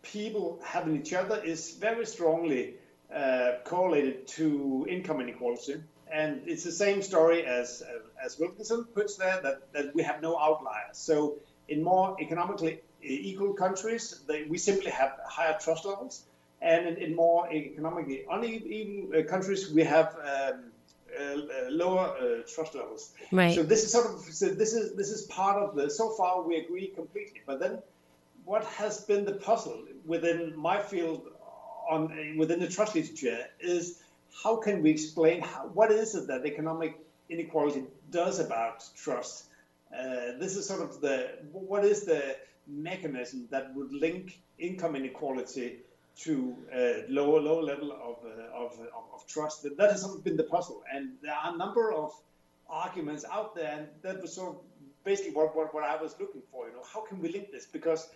people 0.04 0.60
have 0.64 0.86
in 0.86 0.96
each 1.00 1.12
other 1.12 1.42
is 1.42 1.72
very 1.72 2.06
strongly 2.06 2.74
uh, 3.14 3.52
correlated 3.64 4.26
to 4.26 4.86
income 4.88 5.20
inequality. 5.20 5.76
And 6.12 6.42
it's 6.46 6.62
the 6.62 6.72
same 6.72 7.02
story 7.02 7.44
as, 7.44 7.82
as 8.22 8.38
Wilkinson 8.38 8.84
puts 8.84 9.16
there 9.16 9.40
that, 9.42 9.72
that 9.72 9.94
we 9.94 10.02
have 10.02 10.22
no 10.22 10.38
outliers. 10.38 10.96
So 10.96 11.36
in 11.68 11.82
more 11.82 12.16
economically 12.20 12.80
equal 13.02 13.54
countries, 13.54 14.20
they, 14.28 14.44
we 14.44 14.58
simply 14.58 14.90
have 14.90 15.12
higher 15.26 15.56
trust 15.60 15.84
levels. 15.84 16.24
And 16.62 16.86
in, 16.86 16.96
in 16.96 17.16
more 17.16 17.50
economically 17.52 18.24
uneven 18.30 19.10
uh, 19.14 19.22
countries, 19.28 19.70
we 19.70 19.84
have 19.84 20.16
um, 20.16 20.64
uh, 21.18 21.36
lower 21.70 22.14
uh, 22.16 22.42
trust 22.52 22.74
levels. 22.74 23.12
Right. 23.32 23.54
So 23.54 23.62
this 23.62 23.84
is 23.84 23.92
sort 23.92 24.06
of 24.06 24.20
so 24.20 24.48
this 24.48 24.72
is 24.72 24.94
this 24.94 25.10
is 25.10 25.22
part 25.22 25.62
of 25.62 25.74
the. 25.74 25.90
So 25.90 26.10
far, 26.10 26.42
we 26.42 26.56
agree 26.56 26.88
completely. 26.88 27.42
But 27.46 27.60
then 27.60 27.78
what 28.44 28.64
has 28.64 29.00
been 29.00 29.24
the 29.24 29.32
puzzle 29.32 29.84
within 30.04 30.56
my 30.56 30.78
field 30.78 31.22
on 31.90 32.36
within 32.36 32.60
the 32.60 32.68
trust 32.68 32.94
literature 32.94 33.46
is 33.60 34.02
how 34.42 34.56
can 34.56 34.82
we 34.82 34.90
explain 34.90 35.42
how, 35.42 35.66
what 35.72 35.90
is 35.90 36.14
it 36.14 36.26
that 36.26 36.44
economic 36.46 36.98
inequality 37.28 37.84
does 38.10 38.38
about 38.38 38.84
trust? 38.96 39.44
Uh, 39.92 40.36
this 40.38 40.56
is 40.56 40.66
sort 40.66 40.82
of 40.82 41.00
the 41.00 41.30
what 41.52 41.84
is 41.84 42.04
the 42.04 42.36
mechanism 42.66 43.46
that 43.50 43.74
would 43.74 43.92
link 43.92 44.40
income 44.58 44.96
inequality 44.96 45.78
to 46.16 46.56
a 46.72 47.04
lower 47.08 47.40
lower 47.40 47.62
level 47.62 47.92
of, 47.92 48.18
uh, 48.24 48.64
of, 48.64 48.72
of, 48.80 49.04
of, 49.14 49.26
trust. 49.26 49.64
That, 49.76 49.90
has 49.90 50.06
been 50.18 50.36
the 50.36 50.44
puzzle, 50.44 50.82
and 50.92 51.10
there 51.22 51.34
are 51.34 51.52
a 51.52 51.56
number 51.56 51.92
of 51.92 52.12
arguments 52.68 53.24
out 53.30 53.54
there, 53.54 53.78
and 53.78 53.88
that 54.02 54.22
was 54.22 54.32
sort 54.32 54.50
of 54.50 54.60
basically 55.04 55.32
what, 55.32 55.56
what, 55.56 55.74
what 55.74 55.84
I 55.84 56.00
was 56.00 56.14
looking 56.20 56.42
for. 56.52 56.68
You 56.68 56.74
know, 56.74 56.82
how 56.92 57.00
can 57.04 57.20
we 57.20 57.30
link 57.30 57.50
this? 57.50 57.66
Because 57.66 58.08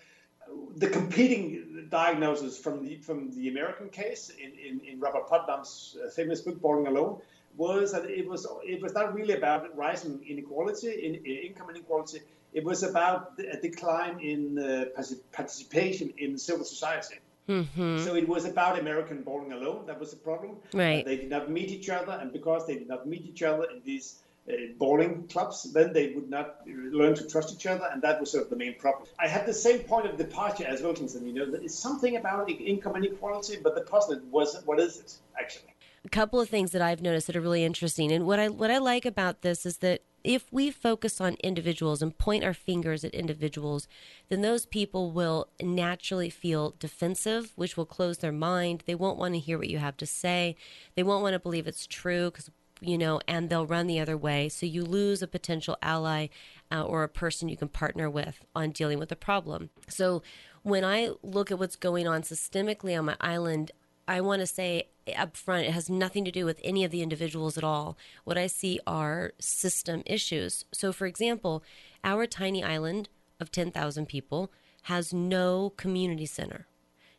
the 0.76 0.88
competing 0.88 1.87
diagnosis 1.90 2.59
from 2.59 2.85
the 2.85 2.97
from 2.97 3.30
the 3.35 3.49
American 3.49 3.88
case 3.88 4.30
in, 4.30 4.52
in, 4.52 4.80
in 4.87 5.00
Robert 5.00 5.28
Putnam's 5.28 5.97
uh, 6.04 6.11
famous 6.11 6.40
book 6.40 6.61
Bowling 6.61 6.87
Alone 6.87 7.21
was 7.57 7.92
that 7.92 8.04
it 8.09 8.28
was 8.28 8.47
it 8.64 8.80
was 8.80 8.95
not 8.95 9.14
really 9.14 9.35
about 9.35 9.76
rising 9.76 10.25
inequality 10.26 10.88
in, 10.88 11.14
in 11.16 11.37
income 11.49 11.71
inequality. 11.71 12.21
It 12.52 12.64
was 12.64 12.83
about 12.83 13.33
a 13.38 13.57
decline 13.61 14.21
in 14.21 14.59
uh, 14.59 14.85
participation 15.33 16.14
in 16.16 16.38
civil 16.38 16.64
society. 16.64 17.16
Mm-hmm. 17.49 18.04
So 18.04 18.14
it 18.14 18.28
was 18.28 18.45
about 18.45 18.78
American 18.78 19.23
bowling 19.23 19.52
alone. 19.52 19.87
That 19.87 19.99
was 19.99 20.11
the 20.11 20.16
problem. 20.16 20.57
Right. 20.73 21.04
they 21.04 21.16
did 21.16 21.30
not 21.30 21.50
meet 21.50 21.71
each 21.71 21.88
other, 21.88 22.12
and 22.12 22.33
because 22.33 22.66
they 22.66 22.75
did 22.75 22.88
not 22.88 23.07
meet 23.07 23.25
each 23.26 23.42
other 23.42 23.64
in 23.64 23.80
these 23.85 24.16
uh, 24.16 24.27
Uh, 24.48 24.52
bowling 24.78 25.26
clubs, 25.28 25.70
then 25.72 25.92
they 25.92 26.12
would 26.14 26.30
not 26.30 26.60
learn 26.66 27.14
to 27.14 27.26
trust 27.26 27.52
each 27.52 27.66
other, 27.66 27.86
and 27.92 28.00
that 28.00 28.18
was 28.18 28.30
sort 28.30 28.44
of 28.44 28.50
the 28.50 28.56
main 28.56 28.74
problem. 28.78 29.06
I 29.18 29.28
had 29.28 29.44
the 29.44 29.52
same 29.52 29.80
point 29.80 30.06
of 30.06 30.16
departure 30.16 30.64
as 30.64 30.80
Wilkinson. 30.80 31.26
You 31.26 31.34
know, 31.34 31.58
it's 31.60 31.78
something 31.78 32.16
about 32.16 32.48
income 32.48 32.96
inequality, 32.96 33.58
but 33.62 33.74
the 33.74 33.82
puzzle 33.82 34.20
was 34.30 34.62
what 34.64 34.80
is 34.80 35.00
it 35.00 35.18
actually? 35.38 35.74
A 36.04 36.08
couple 36.08 36.40
of 36.40 36.48
things 36.48 36.70
that 36.72 36.80
I've 36.80 37.02
noticed 37.02 37.26
that 37.26 37.36
are 37.36 37.42
really 37.42 37.64
interesting, 37.64 38.10
and 38.10 38.24
what 38.24 38.38
I 38.38 38.48
what 38.48 38.70
I 38.70 38.78
like 38.78 39.04
about 39.04 39.42
this 39.42 39.66
is 39.66 39.78
that 39.78 40.02
if 40.24 40.52
we 40.52 40.70
focus 40.70 41.20
on 41.20 41.36
individuals 41.44 42.02
and 42.02 42.16
point 42.16 42.44
our 42.44 42.54
fingers 42.54 43.04
at 43.04 43.14
individuals, 43.14 43.86
then 44.28 44.40
those 44.40 44.66
people 44.66 45.12
will 45.12 45.48
naturally 45.60 46.28
feel 46.28 46.74
defensive, 46.78 47.52
which 47.56 47.76
will 47.76 47.86
close 47.86 48.18
their 48.18 48.32
mind. 48.32 48.82
They 48.86 48.94
won't 48.94 49.18
want 49.18 49.34
to 49.34 49.40
hear 49.40 49.58
what 49.58 49.70
you 49.70 49.78
have 49.78 49.96
to 49.98 50.06
say. 50.06 50.56
They 50.96 51.02
won't 51.02 51.22
want 51.22 51.34
to 51.34 51.38
believe 51.38 51.66
it's 51.66 51.86
true 51.86 52.30
because 52.30 52.50
you 52.80 52.99
know, 52.99 53.20
and 53.26 53.50
they'll 53.50 53.66
run 53.66 53.87
the 53.87 54.00
other 54.00 54.16
way. 54.16 54.49
So 54.49 54.66
you 54.66 54.85
lose 54.85 55.23
a 55.23 55.26
potential 55.26 55.76
ally 55.82 56.28
uh, 56.70 56.82
or 56.82 57.02
a 57.02 57.08
person 57.08 57.49
you 57.49 57.56
can 57.56 57.68
partner 57.68 58.08
with 58.11 58.44
on 58.54 58.70
dealing 58.70 58.99
with 58.99 59.08
the 59.08 59.16
problem. 59.16 59.70
So 59.88 60.23
when 60.62 60.85
I 60.85 61.11
look 61.23 61.50
at 61.50 61.58
what's 61.58 61.76
going 61.76 62.06
on 62.06 62.23
systemically 62.23 62.99
on 62.99 63.06
my 63.06 63.16
island, 63.20 63.73
I 64.06 64.20
want 64.20 64.40
to 64.40 64.47
say 64.47 64.88
up 65.16 65.37
front, 65.37 65.66
it 65.66 65.73
has 65.73 65.88
nothing 65.88 66.25
to 66.25 66.30
do 66.30 66.44
with 66.44 66.61
any 66.62 66.85
of 66.85 66.90
the 66.90 67.02
individuals 67.02 67.56
at 67.56 67.64
all. 67.64 67.97
What 68.25 68.38
I 68.38 68.47
see 68.47 68.80
are 68.87 69.32
system 69.38 70.02
issues. 70.06 70.64
So, 70.73 70.92
for 70.92 71.06
example, 71.06 71.62
our 72.04 72.26
tiny 72.26 72.62
island 72.62 73.08
of 73.40 73.50
10,000 73.50 74.06
people 74.06 74.50
has 74.82 75.12
no 75.12 75.70
community 75.76 76.26
center. 76.26 76.66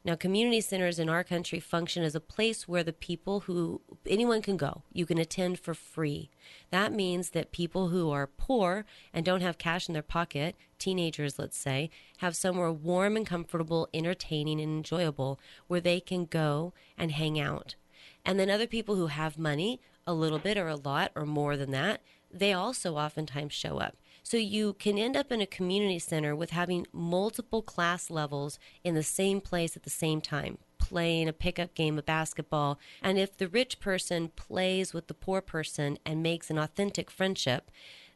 Now, 0.06 0.16
community 0.16 0.62
centers 0.62 0.98
in 0.98 1.10
our 1.10 1.26
country 1.26 1.60
function 1.60 2.04
as 2.04 2.16
a 2.16 2.22
place 2.22 2.68
where 2.68 2.84
the 2.84 2.94
people 2.94 3.42
who 3.42 3.82
anyone 4.08 4.42
can 4.42 4.56
go, 4.56 4.84
you 4.94 5.06
can 5.06 5.18
attend 5.18 5.60
for 5.60 5.74
free. 5.74 6.30
That 6.72 6.94
means 6.94 7.32
that 7.32 7.52
people 7.52 7.90
who 7.90 8.10
are 8.10 8.26
poor 8.26 8.86
and 9.14 9.26
don't 9.26 9.42
have 9.42 9.58
cash 9.58 9.90
in 9.90 9.94
their 9.94 10.02
pocket, 10.02 10.56
teenagers, 10.78 11.38
let's 11.38 11.58
say, 11.58 11.90
have 12.20 12.36
somewhere 12.36 12.72
warm 12.72 13.18
and 13.18 13.26
comfortable, 13.26 13.90
entertaining 13.94 14.62
and 14.62 14.78
enjoyable 14.78 15.38
where 15.68 15.82
they 15.82 16.00
can 16.00 16.26
go 16.26 16.74
and 16.98 17.12
hang 17.12 17.38
out. 17.38 17.76
And 18.24 18.40
then 18.40 18.50
other 18.50 18.68
people 18.68 18.96
who 18.96 19.08
have 19.08 19.38
money, 19.38 19.82
a 20.08 20.14
little 20.14 20.40
bit 20.40 20.58
or 20.58 20.70
a 20.70 20.76
lot 20.76 21.12
or 21.14 21.26
more 21.26 21.58
than 21.58 21.72
that, 21.72 22.02
they 22.32 22.54
also 22.54 22.96
oftentimes 22.96 23.54
show 23.54 23.80
up. 23.80 23.98
So 24.24 24.38
you 24.38 24.74
can 24.74 24.98
end 24.98 25.18
up 25.18 25.32
in 25.32 25.42
a 25.42 25.48
community 25.48 26.00
center 26.00 26.36
with 26.36 26.52
having 26.52 26.86
multiple 26.92 27.62
class 27.62 28.10
levels 28.10 28.60
in 28.84 28.96
the 28.96 29.04
same 29.04 29.42
place 29.42 29.76
at 29.76 29.84
the 29.84 29.90
same 29.90 30.22
time, 30.22 30.58
playing 30.78 31.28
a 31.28 31.34
pickup 31.34 31.74
game 31.74 31.98
of 31.98 32.06
basketball. 32.06 32.80
And 33.02 33.18
if 33.18 33.38
the 33.38 33.48
rich 33.48 33.80
person 33.80 34.30
plays 34.36 34.94
with 34.94 35.08
the 35.08 35.14
poor 35.14 35.42
person 35.42 35.98
and 36.06 36.22
makes 36.22 36.50
an 36.50 36.58
authentic 36.58 37.10
friendship, 37.10 37.72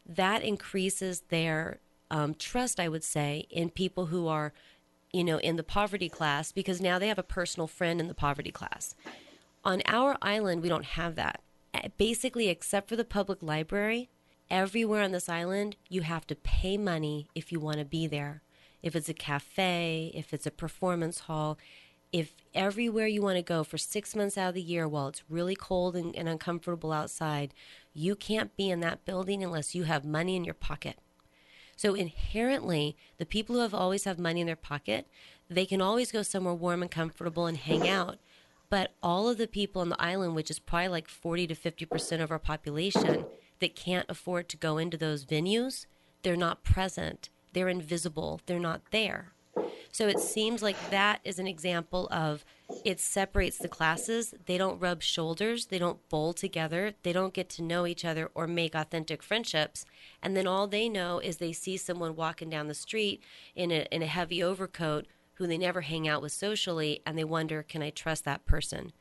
that 0.06 0.44
increases 0.44 1.22
their 1.30 1.80
um, 2.12 2.36
trust, 2.36 2.80
I 2.80 2.90
would 2.90 3.04
say, 3.04 3.48
in 3.50 3.70
people 3.70 4.08
who 4.08 4.28
are, 4.28 4.54
you 5.12 5.24
know, 5.24 5.38
in 5.38 5.56
the 5.56 5.64
poverty 5.64 6.10
class 6.10 6.52
because 6.52 6.82
now 6.82 7.00
they 7.00 7.08
have 7.08 7.20
a 7.20 7.24
personal 7.24 7.68
friend 7.68 8.00
in 8.00 8.08
the 8.08 8.14
poverty 8.14 8.52
class. 8.52 8.96
On 9.64 9.82
our 9.86 10.18
island, 10.22 10.62
we 10.62 10.70
don't 10.70 10.86
have 10.86 11.16
that. 11.16 11.42
Basically, 11.98 12.50
except 12.50 12.88
for 12.88 12.96
the 12.96 13.06
public 13.06 13.42
library, 13.42 14.10
everywhere 14.54 15.02
on 15.02 15.12
this 15.12 15.28
island, 15.28 15.76
you 15.90 16.02
have 16.02 16.28
to 16.28 16.36
pay 16.36 16.78
money 16.78 17.28
if 17.34 17.52
you 17.52 17.60
want 17.60 17.80
to 17.80 17.86
be 17.86 18.06
there. 18.06 18.44
If 18.84 18.96
it's 18.96 19.10
a 19.10 19.14
cafe, 19.14 20.12
if 20.14 20.32
it's 20.32 20.46
a 20.46 20.52
performance 20.52 21.22
hall, 21.22 21.58
if 22.12 22.36
everywhere 22.54 23.08
you 23.08 23.24
want 23.24 23.38
to 23.38 23.42
go 23.42 23.64
for 23.64 23.80
six 23.80 24.16
months 24.16 24.38
out 24.38 24.50
of 24.50 24.54
the 24.54 24.62
year 24.62 24.88
while 24.88 25.08
it's 25.08 25.24
really 25.28 25.56
cold 25.56 25.96
and, 25.96 26.16
and 26.16 26.30
uncomfortable 26.30 26.92
outside, 26.92 27.52
you 27.96 28.16
can't 28.16 28.56
be 28.56 28.70
in 28.70 28.80
that 28.82 29.06
building 29.06 29.44
unless 29.44 29.74
you 29.74 29.86
have 29.86 30.06
money 30.06 30.36
in 30.36 30.46
your 30.46 30.54
pocket. 30.54 31.00
So 31.76 31.96
inherently, 31.96 32.96
the 33.18 33.26
people 33.26 33.56
who 33.56 33.62
have 33.62 33.74
always 33.74 34.04
have 34.04 34.20
money 34.20 34.42
in 34.42 34.48
their 34.48 34.56
pocket, 34.56 35.08
they 35.50 35.66
can 35.66 35.82
always 35.82 36.12
go 36.12 36.22
somewhere 36.22 36.54
warm 36.54 36.84
and 36.84 36.92
comfortable 36.92 37.48
and 37.48 37.58
hang 37.58 37.90
out. 37.90 38.20
But 38.70 38.94
all 39.02 39.28
of 39.28 39.40
the 39.40 39.48
people 39.48 39.82
on 39.82 39.90
the 39.90 40.02
island, 40.02 40.36
which 40.36 40.52
is 40.52 40.60
probably 40.60 40.90
like 40.90 41.08
40 41.08 41.48
to 41.48 41.56
50% 41.56 42.22
of 42.22 42.30
our 42.30 42.38
population, 42.38 43.26
that 43.60 43.76
can't 43.76 44.10
afford 44.10 44.50
to 44.50 44.58
go 44.58 44.78
into 44.78 44.98
those 44.98 45.26
venues, 45.26 45.86
they're 46.22 46.36
not 46.36 46.64
present, 46.64 47.30
they're 47.54 47.70
invisible, 47.70 48.42
they're 48.46 48.60
not 48.60 48.82
there. 48.92 49.34
So 49.92 50.08
it 50.08 50.20
seems 50.20 50.64
like 50.64 50.90
that 50.90 51.20
is 51.24 51.38
an 51.38 51.46
example 51.46 52.08
of 52.10 52.44
it 52.84 53.00
separates 53.00 53.60
the 53.60 53.68
classes. 53.68 54.34
They 54.48 54.58
don't 54.58 54.82
rub 54.82 55.04
shoulders, 55.04 55.68
they 55.68 55.78
don't 55.78 56.08
bowl 56.10 56.34
together, 56.34 56.94
they 57.04 57.14
don't 57.14 57.34
get 57.34 57.48
to 57.50 57.62
know 57.62 57.86
each 57.86 58.04
other 58.04 58.32
or 58.34 58.48
make 58.48 58.74
authentic 58.74 59.22
friendships. 59.22 59.86
And 60.24 60.36
then 60.36 60.48
all 60.48 60.66
they 60.66 60.90
know 60.90 61.20
is 61.20 61.38
they 61.38 61.54
see 61.54 61.78
someone 61.78 62.16
walking 62.16 62.50
down 62.50 62.68
the 62.68 62.74
street 62.74 63.22
in 63.56 63.72
a, 63.72 63.86
in 63.92 64.02
a 64.02 64.08
heavy 64.08 64.42
overcoat 64.42 65.06
who 65.36 65.46
they 65.46 65.58
never 65.58 65.82
hang 65.82 66.08
out 66.08 66.22
with 66.22 66.32
socially, 66.32 67.02
and 67.06 67.18
they 67.18 67.24
wonder, 67.24 67.64
can 67.64 67.82
I 67.82 67.90
trust 67.90 68.26
that 68.26 68.46
person? 68.46 68.94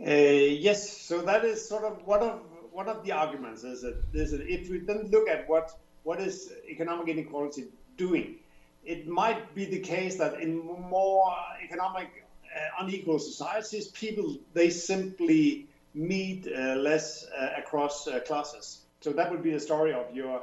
Uh, 0.00 0.10
yes, 0.10 0.88
so 0.88 1.20
that 1.22 1.44
is 1.44 1.68
sort 1.68 1.84
of 1.84 2.06
one 2.06 2.22
of 2.22 2.40
one 2.78 2.88
of 2.88 3.04
the 3.04 3.10
arguments 3.10 3.64
is 3.64 3.82
that, 3.82 3.96
if 4.14 4.70
we 4.70 4.78
then 4.78 5.08
look 5.10 5.28
at 5.28 5.48
what 5.48 5.66
what 6.04 6.20
is 6.20 6.52
economic 6.74 7.08
inequality 7.08 7.64
doing, 7.96 8.36
it 8.84 9.08
might 9.08 9.42
be 9.56 9.64
the 9.76 9.80
case 9.80 10.14
that 10.22 10.40
in 10.40 10.50
more 10.96 11.24
economic 11.66 12.08
uh, 12.56 12.82
unequal 12.82 13.18
societies, 13.18 13.88
people 13.88 14.26
they 14.54 14.70
simply 14.70 15.66
meet 15.92 16.46
uh, 16.46 16.76
less 16.88 17.26
uh, 17.26 17.62
across 17.62 18.06
uh, 18.06 18.20
classes. 18.28 18.66
So 19.00 19.12
that 19.18 19.26
would 19.30 19.42
be 19.42 19.52
the 19.58 19.64
story 19.70 19.92
of 19.92 20.06
your 20.14 20.36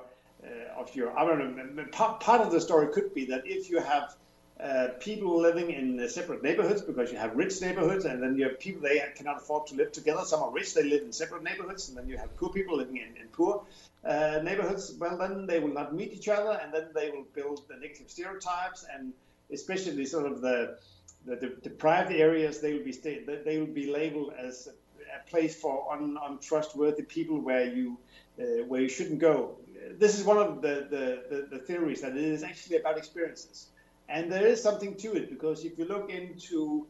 uh, 0.43 0.81
of 0.81 0.93
your. 0.93 1.17
I 1.17 1.21
don't 1.25 1.39
know. 1.39 1.85
Part, 1.99 2.19
part 2.19 2.41
of 2.41 2.51
the 2.51 2.59
story 2.59 2.87
could 2.95 3.13
be 3.13 3.23
that 3.31 3.43
if 3.45 3.69
you 3.71 3.79
have 3.79 4.15
uh, 4.61 4.87
people 4.99 5.41
living 5.41 5.69
in 5.71 6.07
separate 6.07 6.41
neighborhoods 6.41 6.81
because 6.81 7.11
you 7.11 7.17
have 7.17 7.35
rich 7.35 7.61
neighborhoods 7.61 8.05
and 8.05 8.23
then 8.23 8.37
you 8.37 8.45
have 8.45 8.57
people 8.59 8.81
they 8.81 9.03
cannot 9.15 9.37
afford 9.37 9.67
to 9.67 9.75
live 9.75 9.91
together. 9.91 10.23
Some 10.23 10.41
are 10.43 10.51
rich, 10.51 10.73
they 10.73 10.83
live 10.83 11.03
in 11.03 11.11
separate 11.11 11.43
neighborhoods, 11.43 11.89
and 11.89 11.97
then 11.97 12.07
you 12.07 12.17
have 12.17 12.35
poor 12.37 12.49
people 12.49 12.77
living 12.77 12.97
in, 12.97 13.21
in 13.21 13.27
poor 13.33 13.63
uh, 14.05 14.39
neighborhoods. 14.43 14.93
Well, 14.97 15.17
then 15.17 15.45
they 15.45 15.59
will 15.59 15.73
not 15.73 15.93
meet 15.93 16.13
each 16.13 16.29
other, 16.29 16.59
and 16.63 16.73
then 16.73 16.87
they 16.95 17.09
will 17.09 17.25
build 17.33 17.67
the 17.67 17.75
negative 17.75 18.09
stereotypes, 18.09 18.85
and 18.93 19.11
especially 19.51 20.05
sort 20.05 20.25
of 20.31 20.41
the 20.41 20.77
the, 21.25 21.35
the 21.35 21.47
deprived 21.63 22.11
areas, 22.11 22.61
they 22.61 22.73
will 22.73 22.83
be 22.83 22.91
sta- 22.91 23.25
they 23.43 23.57
will 23.57 23.65
be 23.65 23.91
labeled 23.91 24.33
as 24.37 24.67
a, 24.67 25.17
a 25.17 25.29
place 25.29 25.55
for 25.55 25.91
un, 25.91 26.17
untrustworthy 26.23 27.03
people 27.03 27.39
where 27.41 27.65
you 27.65 27.97
uh, 28.39 28.63
where 28.67 28.81
you 28.81 28.89
shouldn't 28.89 29.19
go. 29.19 29.57
This 29.97 30.17
is 30.17 30.25
one 30.25 30.37
of 30.37 30.61
the, 30.61 30.87
the, 30.89 31.23
the, 31.29 31.57
the 31.57 31.59
theories 31.59 32.01
that 32.01 32.13
it 32.13 32.23
is 32.23 32.43
actually 32.43 32.77
about 32.77 32.97
experiences 32.97 33.67
and 34.09 34.31
there 34.31 34.45
is 34.45 34.61
something 34.61 34.95
to 34.95 35.13
it 35.15 35.29
because 35.29 35.65
if 35.65 35.77
you 35.77 35.85
look 35.85 36.09
into 36.09 36.85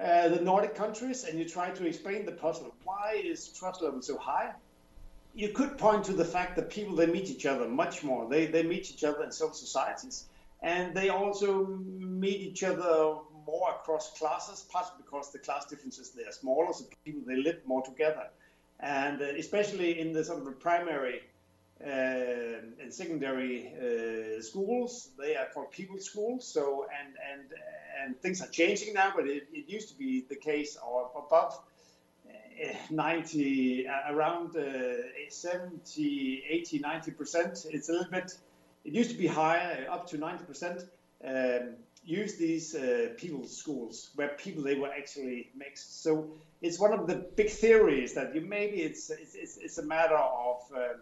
uh, 0.00 0.28
the 0.28 0.40
Nordic 0.40 0.74
countries 0.74 1.24
and 1.24 1.38
you 1.38 1.48
try 1.48 1.70
to 1.70 1.86
explain 1.86 2.24
the 2.24 2.32
puzzle, 2.32 2.74
why 2.84 3.20
is 3.22 3.48
trust 3.48 3.82
level 3.82 4.02
so 4.02 4.18
high? 4.18 4.52
You 5.34 5.50
could 5.50 5.76
point 5.78 6.04
to 6.04 6.12
the 6.12 6.24
fact 6.24 6.56
that 6.56 6.70
people 6.70 6.96
they 6.96 7.06
meet 7.06 7.28
each 7.28 7.46
other 7.46 7.68
much 7.68 8.02
more. 8.02 8.28
They 8.28 8.46
they 8.46 8.62
meet 8.62 8.90
each 8.90 9.04
other 9.04 9.22
in 9.24 9.32
social 9.32 9.54
societies, 9.54 10.26
and 10.62 10.94
they 10.94 11.08
also 11.08 11.66
meet 11.66 12.40
each 12.40 12.62
other 12.62 13.16
more 13.46 13.70
across 13.70 14.16
classes. 14.16 14.64
Partly 14.70 15.02
because 15.04 15.32
the 15.32 15.40
class 15.40 15.66
differences 15.66 16.10
they 16.10 16.22
are 16.24 16.32
smaller, 16.32 16.72
so 16.72 16.84
people 17.04 17.22
they 17.26 17.36
live 17.36 17.58
more 17.66 17.82
together, 17.82 18.28
and 18.80 19.20
uh, 19.20 19.26
especially 19.36 19.98
in 19.98 20.12
the 20.12 20.24
sort 20.24 20.38
of 20.38 20.44
the 20.44 20.52
primary 20.52 21.22
and 21.84 22.92
secondary 22.92 23.72
uh, 23.76 24.40
schools. 24.42 25.10
They 25.18 25.36
are 25.36 25.46
called 25.52 25.70
people 25.70 25.98
schools. 25.98 26.46
So 26.46 26.86
and 26.98 27.14
and 27.32 27.50
and 28.00 28.20
things 28.20 28.42
are 28.42 28.48
changing 28.48 28.94
now, 28.94 29.12
but 29.14 29.26
it, 29.26 29.48
it 29.52 29.68
used 29.68 29.88
to 29.90 29.98
be 29.98 30.24
the 30.28 30.36
case 30.36 30.76
or 30.84 31.10
above 31.16 31.58
uh, 32.28 32.72
90 32.90 33.86
around 34.10 34.56
70 35.28 36.44
80 36.48 36.78
90 36.78 37.10
percent 37.10 37.66
it's 37.70 37.88
a 37.88 37.92
little 37.92 38.10
bit 38.10 38.32
it 38.84 38.92
used 38.92 39.10
to 39.10 39.16
be 39.16 39.26
higher 39.26 39.86
up 39.90 40.06
to 40.06 40.18
90 40.18 40.44
percent 40.44 40.84
um, 41.26 41.74
use 42.04 42.36
these 42.36 42.74
uh, 42.74 43.08
people 43.16 43.44
schools 43.46 44.10
where 44.14 44.28
people 44.28 44.62
they 44.62 44.76
were 44.76 44.92
actually 44.92 45.50
mixed 45.56 46.02
so 46.02 46.28
it's 46.62 46.78
one 46.78 46.92
of 46.92 47.06
the 47.06 47.16
big 47.36 47.50
theories 47.50 48.14
that 48.14 48.34
you 48.34 48.40
maybe 48.42 48.76
it's 48.82 49.10
it's, 49.10 49.56
it's 49.56 49.78
a 49.78 49.84
matter 49.84 50.16
of 50.16 50.60
uh, 50.76 50.94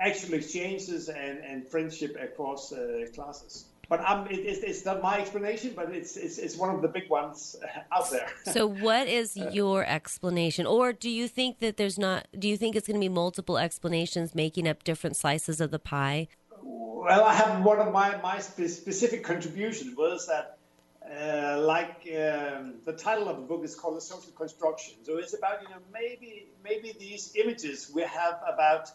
actual 0.00 0.34
exchanges 0.34 1.08
and, 1.08 1.38
and 1.38 1.66
friendship 1.66 2.16
across 2.20 2.72
uh, 2.72 3.06
classes. 3.14 3.66
but 3.88 4.00
um, 4.08 4.26
it, 4.28 4.38
it's, 4.38 4.60
it's 4.60 4.84
not 4.84 5.02
my 5.02 5.18
explanation, 5.20 5.72
but 5.76 5.90
it's, 5.94 6.16
it's 6.16 6.38
it's 6.38 6.56
one 6.56 6.74
of 6.74 6.80
the 6.80 6.88
big 6.88 7.10
ones 7.10 7.56
out 7.92 8.10
there. 8.10 8.28
so, 8.44 8.66
what 8.88 9.06
is 9.06 9.36
your 9.36 9.84
explanation, 9.84 10.66
or 10.66 10.92
do 10.92 11.10
you 11.10 11.28
think 11.28 11.58
that 11.60 11.76
there's 11.76 11.98
not? 11.98 12.26
Do 12.38 12.48
you 12.48 12.56
think 12.56 12.74
it's 12.74 12.86
going 12.86 13.00
to 13.00 13.04
be 13.04 13.10
multiple 13.10 13.58
explanations 13.58 14.34
making 14.34 14.66
up 14.66 14.82
different 14.84 15.16
slices 15.16 15.60
of 15.60 15.70
the 15.70 15.78
pie? 15.78 16.28
Well, 16.62 17.24
I 17.24 17.34
have 17.34 17.64
one 17.64 17.80
of 17.80 17.92
my 17.92 18.16
my 18.22 18.38
specific 18.38 19.24
contributions 19.24 19.96
was 19.96 20.26
that. 20.26 20.58
Uh, 21.02 21.60
like 21.60 22.08
um, 22.16 22.76
the 22.86 22.92
title 22.96 23.28
of 23.28 23.36
the 23.36 23.42
book 23.42 23.64
is 23.64 23.74
called 23.74 23.96
the 23.96 24.00
social 24.00 24.30
construction 24.32 24.94
so 25.02 25.18
it's 25.18 25.34
about 25.34 25.60
you 25.60 25.68
know 25.68 25.82
maybe 25.92 26.46
maybe 26.62 26.94
these 26.98 27.34
images 27.34 27.90
we 27.92 28.02
have 28.02 28.40
about 28.48 28.88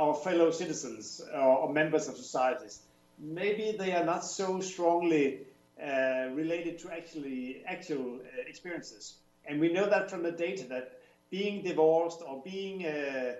our 0.00 0.14
fellow 0.14 0.50
citizens 0.50 1.20
or, 1.34 1.72
members 1.72 2.08
of 2.08 2.16
societies 2.16 2.80
maybe 3.20 3.76
they 3.78 3.92
are 3.92 4.04
not 4.04 4.24
so 4.24 4.60
strongly 4.60 5.40
uh, 5.82 6.28
related 6.32 6.78
to 6.78 6.90
actually 6.90 7.62
actual 7.66 8.16
uh, 8.16 8.48
experiences. 8.48 9.14
And 9.46 9.60
we 9.60 9.72
know 9.72 9.88
that 9.88 10.10
from 10.10 10.22
the 10.22 10.32
data 10.32 10.64
that 10.68 11.00
being 11.30 11.62
divorced 11.62 12.20
or 12.26 12.42
being 12.42 12.86
uh, 12.86 13.34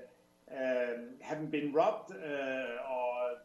um, 0.51 1.11
having 1.21 1.47
been 1.47 1.73
robbed 1.73 2.13
uh, 2.13 2.93
or 2.95 3.37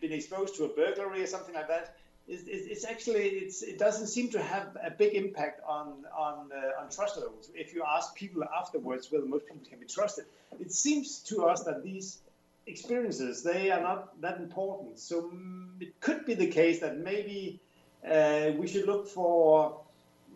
been 0.00 0.12
exposed 0.12 0.56
to 0.56 0.64
a 0.64 0.68
burglary 0.68 1.22
or 1.22 1.26
something 1.26 1.54
like 1.54 1.68
that 1.68 1.96
is, 2.28 2.84
actually 2.84 3.24
it's, 3.24 3.62
it 3.62 3.78
doesn't 3.78 4.06
seem 4.06 4.30
to 4.30 4.40
have 4.40 4.76
a 4.82 4.90
big 4.90 5.14
impact 5.14 5.60
on 5.66 6.04
on 6.16 6.50
uh, 6.52 6.80
on 6.80 6.88
trust 6.88 7.16
levels. 7.16 7.50
If 7.54 7.74
you 7.74 7.82
ask 7.84 8.14
people 8.14 8.44
afterwards 8.44 9.10
whether 9.10 9.26
most 9.26 9.46
people 9.46 9.62
can 9.68 9.80
be 9.80 9.86
trusted, 9.86 10.26
it 10.60 10.72
seems 10.72 11.18
to 11.30 11.44
us 11.46 11.64
that 11.64 11.82
these 11.82 12.18
experiences, 12.66 13.42
they 13.42 13.70
are 13.70 13.80
not 13.80 14.20
that 14.20 14.38
important. 14.38 14.98
So 14.98 15.32
it 15.80 16.00
could 16.00 16.24
be 16.24 16.34
the 16.34 16.46
case 16.46 16.80
that 16.80 16.98
maybe 16.98 17.60
uh, 18.08 18.52
we 18.56 18.66
should 18.66 18.86
look 18.86 19.08
for 19.08 19.80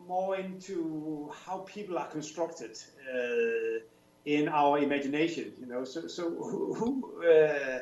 more 0.06 0.37
into 0.37 1.30
how 1.45 1.59
people 1.59 1.99
are 1.99 2.09
constructed 2.09 2.78
uh, 3.12 3.80
in 4.25 4.49
our 4.49 4.78
imagination. 4.78 5.52
You 5.61 5.66
know, 5.66 5.85
so 5.85 6.06
so 6.06 6.30
who. 6.30 7.23
Uh, 7.23 7.80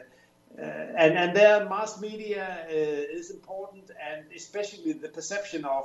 uh, 0.57 0.63
and 0.63 1.19
and 1.19 1.37
their 1.37 1.69
mass 1.69 2.01
media 2.01 2.65
uh, 2.69 3.19
is 3.19 3.33
important, 3.33 3.91
and 4.01 4.25
especially 4.37 4.93
the 4.93 5.09
perception 5.09 5.65
of 5.65 5.85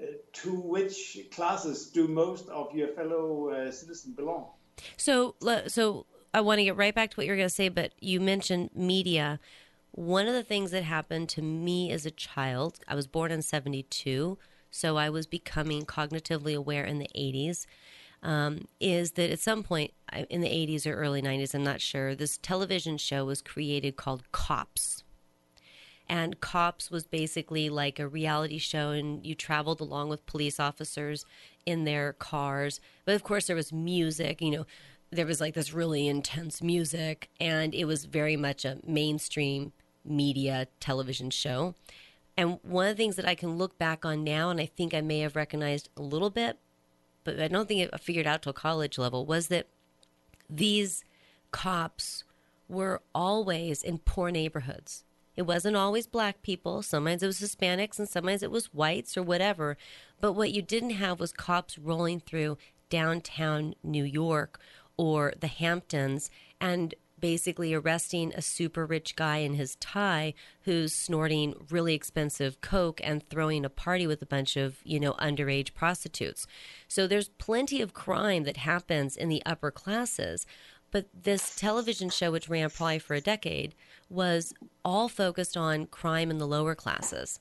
uh, 0.00 0.04
to 0.32 0.52
which 0.52 1.18
classes 1.32 1.86
do 1.86 2.06
most 2.06 2.48
of 2.48 2.72
your 2.72 2.86
fellow 2.86 3.68
citizens 3.72 4.14
belong. 4.14 4.46
So, 4.96 5.34
so 5.66 6.06
I 6.36 6.42
want 6.42 6.58
to 6.58 6.64
get 6.64 6.76
right 6.76 6.94
back 6.94 7.12
to 7.12 7.16
what 7.16 7.24
you 7.24 7.32
were 7.32 7.36
going 7.38 7.48
to 7.48 7.54
say, 7.54 7.70
but 7.70 7.92
you 7.98 8.20
mentioned 8.20 8.68
media. 8.74 9.40
One 9.92 10.26
of 10.26 10.34
the 10.34 10.42
things 10.42 10.70
that 10.72 10.84
happened 10.84 11.30
to 11.30 11.40
me 11.40 11.90
as 11.90 12.04
a 12.04 12.10
child, 12.10 12.78
I 12.86 12.94
was 12.94 13.06
born 13.06 13.32
in 13.32 13.40
72, 13.40 14.36
so 14.70 14.98
I 14.98 15.08
was 15.08 15.26
becoming 15.26 15.86
cognitively 15.86 16.54
aware 16.54 16.84
in 16.84 16.98
the 16.98 17.08
80s. 17.16 17.64
Um, 18.22 18.68
is 18.80 19.12
that 19.12 19.30
at 19.30 19.40
some 19.40 19.62
point 19.62 19.92
in 20.28 20.42
the 20.42 20.50
80s 20.50 20.86
or 20.86 20.92
early 20.92 21.22
90s, 21.22 21.54
I'm 21.54 21.64
not 21.64 21.80
sure, 21.80 22.14
this 22.14 22.36
television 22.36 22.98
show 22.98 23.24
was 23.24 23.40
created 23.40 23.96
called 23.96 24.30
Cops. 24.30 25.04
And 26.06 26.38
Cops 26.40 26.90
was 26.90 27.06
basically 27.06 27.70
like 27.70 27.98
a 27.98 28.06
reality 28.06 28.58
show, 28.58 28.90
and 28.90 29.24
you 29.24 29.34
traveled 29.34 29.80
along 29.80 30.10
with 30.10 30.26
police 30.26 30.60
officers 30.60 31.24
in 31.64 31.84
their 31.84 32.12
cars. 32.12 32.78
But 33.06 33.14
of 33.14 33.24
course, 33.24 33.46
there 33.46 33.56
was 33.56 33.72
music, 33.72 34.42
you 34.42 34.50
know, 34.50 34.66
there 35.16 35.26
was 35.26 35.40
like 35.40 35.54
this 35.54 35.72
really 35.72 36.08
intense 36.08 36.62
music, 36.62 37.28
and 37.40 37.74
it 37.74 37.84
was 37.86 38.04
very 38.04 38.36
much 38.36 38.64
a 38.64 38.78
mainstream 38.86 39.72
media 40.04 40.68
television 40.80 41.30
show. 41.30 41.74
And 42.36 42.58
one 42.62 42.86
of 42.86 42.96
the 42.96 43.02
things 43.02 43.16
that 43.16 43.26
I 43.26 43.34
can 43.34 43.56
look 43.56 43.78
back 43.78 44.04
on 44.04 44.22
now, 44.22 44.50
and 44.50 44.60
I 44.60 44.66
think 44.66 44.94
I 44.94 45.00
may 45.00 45.20
have 45.20 45.36
recognized 45.36 45.88
a 45.96 46.02
little 46.02 46.30
bit, 46.30 46.58
but 47.24 47.40
I 47.40 47.48
don't 47.48 47.66
think 47.66 47.90
I 47.92 47.96
figured 47.96 48.26
out 48.26 48.42
till 48.42 48.52
college 48.52 48.98
level, 48.98 49.24
was 49.24 49.48
that 49.48 49.66
these 50.48 51.02
cops 51.50 52.24
were 52.68 53.00
always 53.14 53.82
in 53.82 53.98
poor 53.98 54.30
neighborhoods. 54.30 55.04
It 55.36 55.42
wasn't 55.42 55.76
always 55.76 56.06
black 56.06 56.42
people. 56.42 56.82
Sometimes 56.82 57.22
it 57.22 57.26
was 57.26 57.40
Hispanics 57.40 57.98
and 57.98 58.08
sometimes 58.08 58.42
it 58.42 58.50
was 58.50 58.72
whites 58.72 59.16
or 59.16 59.22
whatever. 59.22 59.76
But 60.20 60.32
what 60.32 60.52
you 60.52 60.62
didn't 60.62 60.90
have 60.90 61.20
was 61.20 61.32
cops 61.32 61.78
rolling 61.78 62.20
through 62.20 62.56
downtown 62.88 63.74
New 63.82 64.04
York 64.04 64.58
or 64.96 65.32
the 65.38 65.46
Hamptons 65.46 66.30
and 66.60 66.94
basically 67.18 67.72
arresting 67.72 68.32
a 68.34 68.42
super 68.42 68.84
rich 68.84 69.16
guy 69.16 69.38
in 69.38 69.54
his 69.54 69.76
tie 69.76 70.34
who's 70.62 70.92
snorting 70.94 71.54
really 71.70 71.94
expensive 71.94 72.60
coke 72.60 73.00
and 73.02 73.26
throwing 73.28 73.64
a 73.64 73.70
party 73.70 74.06
with 74.06 74.20
a 74.20 74.26
bunch 74.26 74.56
of, 74.56 74.76
you 74.84 75.00
know, 75.00 75.14
underage 75.14 75.74
prostitutes. 75.74 76.46
So 76.88 77.06
there's 77.06 77.28
plenty 77.28 77.80
of 77.80 77.94
crime 77.94 78.44
that 78.44 78.58
happens 78.58 79.16
in 79.16 79.28
the 79.28 79.42
upper 79.46 79.70
classes. 79.70 80.46
But 80.90 81.06
this 81.12 81.56
television 81.56 82.10
show, 82.10 82.30
which 82.30 82.48
ran 82.48 82.70
probably 82.70 82.98
for 82.98 83.14
a 83.14 83.20
decade, 83.20 83.74
was 84.08 84.52
all 84.84 85.08
focused 85.08 85.56
on 85.56 85.86
crime 85.86 86.30
in 86.30 86.38
the 86.38 86.46
lower 86.46 86.74
classes. 86.74 87.40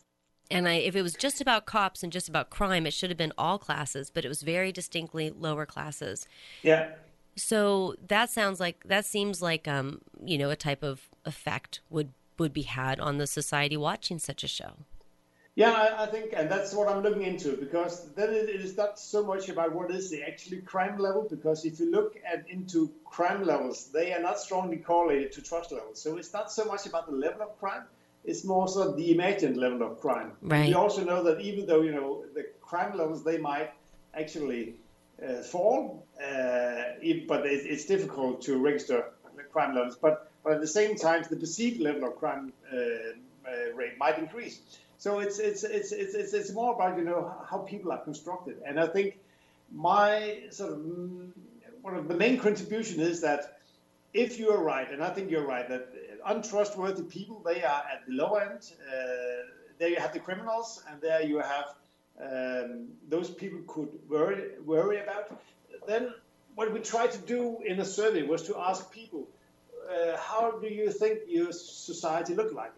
And 0.50 0.68
I, 0.68 0.74
if 0.74 0.96
it 0.96 1.02
was 1.02 1.14
just 1.14 1.42
about 1.42 1.66
cops 1.66 2.04
and 2.04 2.12
just 2.12 2.30
about 2.30 2.50
crime, 2.50 2.86
it 2.86 2.94
should 2.94 3.10
have 3.10 3.18
been 3.18 3.34
all 3.38 3.58
classes, 3.58 4.10
but 4.10 4.26
it 4.26 4.30
was 4.30 4.42
very 4.42 4.72
distinctly 4.72 5.32
lower 5.32 5.66
classes. 5.66 6.28
Yeah. 6.62 6.92
So 7.36 7.96
that 8.08 8.30
sounds 8.30 8.60
like 8.60 8.84
that 8.86 9.06
seems 9.06 9.42
like 9.42 9.68
um, 9.68 10.02
you 10.24 10.38
know 10.38 10.50
a 10.50 10.56
type 10.56 10.84
of 10.84 11.10
effect 11.26 11.82
would 11.90 12.14
would 12.38 12.54
be 12.54 12.64
had 12.64 13.00
on 13.00 13.18
the 13.18 13.28
society 13.28 13.78
watching 13.78 14.20
such 14.20 14.44
a 14.44 14.48
show. 14.48 14.86
Yeah, 15.58 15.72
I, 15.72 16.04
I 16.04 16.08
think, 16.08 16.34
and 16.36 16.52
that's 16.52 16.74
what 16.74 16.90
I'm 16.90 17.02
looking 17.02 17.22
into 17.24 17.56
because 17.56 18.14
then 18.14 18.34
it 18.34 18.50
is 18.50 18.76
not 18.76 19.00
so 19.00 19.26
much 19.26 19.48
about 19.48 19.74
what 19.74 19.90
is 19.90 20.10
the 20.10 20.22
actually 20.22 20.58
crime 20.58 20.98
level. 20.98 21.26
Because 21.30 21.64
if 21.64 21.80
you 21.80 21.90
look 21.90 22.18
at 22.30 22.46
into 22.50 22.92
crime 23.06 23.46
levels, 23.46 23.90
they 23.94 24.14
are 24.14 24.20
not 24.20 24.38
strongly 24.38 24.78
correlated 24.78 25.32
to 25.34 25.42
trust 25.42 25.72
levels. 25.72 26.02
So 26.02 26.18
it's 26.18 26.34
not 26.34 26.52
so 26.52 26.66
much 26.66 26.86
about 26.86 27.10
the 27.10 27.16
level 27.16 27.42
of 27.42 27.58
crime; 27.58 27.84
it's 28.26 28.44
more 28.44 28.68
so 28.68 28.92
the 28.92 29.12
imagined 29.14 29.56
level 29.56 29.84
of 29.84 30.02
crime. 30.02 30.34
Right. 30.42 30.68
We 30.68 30.74
also 30.74 31.06
know 31.06 31.24
that 31.24 31.40
even 31.40 31.66
though 31.66 31.82
you 31.82 31.92
know 31.92 32.26
the 32.34 32.48
crime 32.62 32.98
levels, 32.98 33.24
they 33.24 33.38
might 33.38 33.72
actually 34.14 34.76
uh, 35.24 35.42
fall, 35.42 36.06
uh, 36.22 36.84
but 37.28 37.46
it's 37.46 37.86
difficult 37.86 38.42
to 38.44 38.58
register 38.58 39.12
crime 39.52 39.76
levels. 39.76 39.96
But, 39.96 40.32
but 40.44 40.54
at 40.54 40.62
the 40.62 40.68
same 40.68 40.96
time, 40.96 41.24
the 41.30 41.36
perceived 41.36 41.80
level 41.80 42.06
of 42.10 42.18
crime 42.18 42.54
uh, 42.72 42.78
rate 43.76 43.98
might 43.98 44.18
increase. 44.20 44.60
So 44.98 45.20
it's, 45.20 45.40
it's, 45.40 45.64
it's, 45.64 45.92
it's, 45.92 46.34
it's 46.34 46.52
more 46.54 46.74
about, 46.76 46.98
you 46.98 47.04
know, 47.04 47.34
how 47.50 47.60
people 47.60 47.92
are 47.92 48.04
constructed. 48.04 48.58
And 48.66 48.80
I 48.80 48.88
think 48.88 49.18
my 49.72 50.44
sort 50.52 50.74
of 50.74 50.80
mm, 50.80 51.30
one 51.82 51.96
of 51.96 52.08
the 52.08 52.16
main 52.16 52.40
contribution 52.40 53.02
is 53.02 53.22
that 53.22 53.60
if 54.14 54.40
you 54.40 54.50
are 54.50 54.64
right, 54.64 54.90
and 54.92 55.04
I 55.04 55.10
think 55.10 55.30
you're 55.30 55.46
right, 55.46 55.68
that 55.70 55.90
untrustworthy 56.26 57.04
people, 57.04 57.42
they 57.46 57.64
are 57.64 57.84
at 57.92 58.06
the 58.08 58.14
low 58.14 58.36
end. 58.36 58.72
Uh, 58.88 58.94
there 59.78 59.90
you 59.90 59.98
have 59.98 60.14
the 60.14 60.20
criminals, 60.20 60.82
and 60.90 61.02
there 61.02 61.22
you 61.22 61.40
have 61.40 61.76
um, 62.22 62.88
those 63.10 63.30
people 63.30 63.60
could 63.68 63.90
worry, 64.10 64.52
worry 64.66 65.00
about. 65.02 65.32
Then 65.88 66.14
what 66.56 66.72
we 66.72 66.80
tried 66.80 67.12
to 67.12 67.18
do 67.20 67.60
in 67.66 67.78
the 67.78 67.86
survey 67.86 68.24
was 68.24 68.44
to 68.44 68.58
ask 68.58 68.92
people, 68.92 69.28
uh, 69.90 70.18
how 70.18 70.52
do 70.52 70.68
you 70.68 70.92
think 70.92 71.20
your 71.28 71.52
society 71.52 72.34
look 72.34 72.54
like? 72.54 72.72